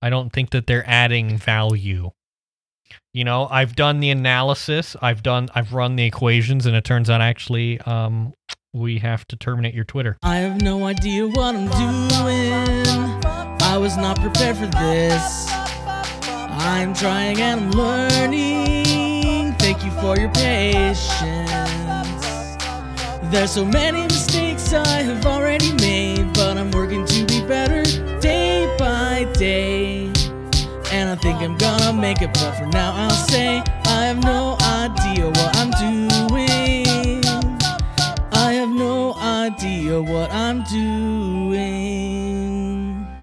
I 0.00 0.10
don't 0.10 0.32
think 0.32 0.50
that 0.50 0.66
they're 0.66 0.88
adding 0.88 1.36
value. 1.36 2.10
You 3.12 3.24
know, 3.24 3.48
I've 3.50 3.74
done 3.74 4.00
the 4.00 4.10
analysis, 4.10 4.96
I've 5.02 5.22
done 5.22 5.48
I've 5.54 5.72
run 5.72 5.96
the 5.96 6.04
equations, 6.04 6.66
and 6.66 6.76
it 6.76 6.84
turns 6.84 7.10
out 7.10 7.20
actually 7.20 7.80
um 7.80 8.32
we 8.74 8.98
have 8.98 9.26
to 9.28 9.36
terminate 9.36 9.74
your 9.74 9.84
Twitter. 9.84 10.18
I 10.22 10.36
have 10.36 10.60
no 10.60 10.84
idea 10.84 11.26
what 11.26 11.54
I'm 11.54 11.68
doing. 11.68 13.24
I 13.62 13.76
was 13.78 13.96
not 13.96 14.20
prepared 14.20 14.56
for 14.56 14.66
this. 14.66 15.46
I'm 15.50 16.92
trying 16.94 17.40
and 17.40 17.60
I'm 17.60 17.70
learning. 17.70 18.77
Thank 19.78 19.94
you 19.94 20.00
for 20.00 20.18
your 20.18 20.30
patience. 20.30 21.52
There's 23.30 23.52
so 23.52 23.64
many 23.64 24.02
mistakes 24.02 24.72
I 24.72 25.02
have 25.02 25.24
already 25.24 25.72
made, 25.74 26.32
but 26.34 26.56
I'm 26.58 26.72
working 26.72 27.06
to 27.06 27.24
be 27.26 27.46
better 27.46 27.84
day 28.18 28.74
by 28.76 29.30
day. 29.34 30.06
And 30.90 31.10
I 31.10 31.14
think 31.14 31.40
I'm 31.42 31.56
gonna 31.56 31.92
make 31.92 32.22
it, 32.22 32.34
but 32.34 32.54
for 32.54 32.66
now 32.66 32.92
I'll 32.92 33.28
say 33.28 33.62
I 33.84 34.06
have 34.06 34.20
no 34.24 34.56
idea 34.62 35.26
what 35.28 35.56
I'm 35.56 35.70
doing. 35.70 37.22
I 38.32 38.54
have 38.54 38.70
no 38.70 39.14
idea 39.14 40.02
what 40.02 40.32
I'm 40.32 40.64
doing. 40.64 42.07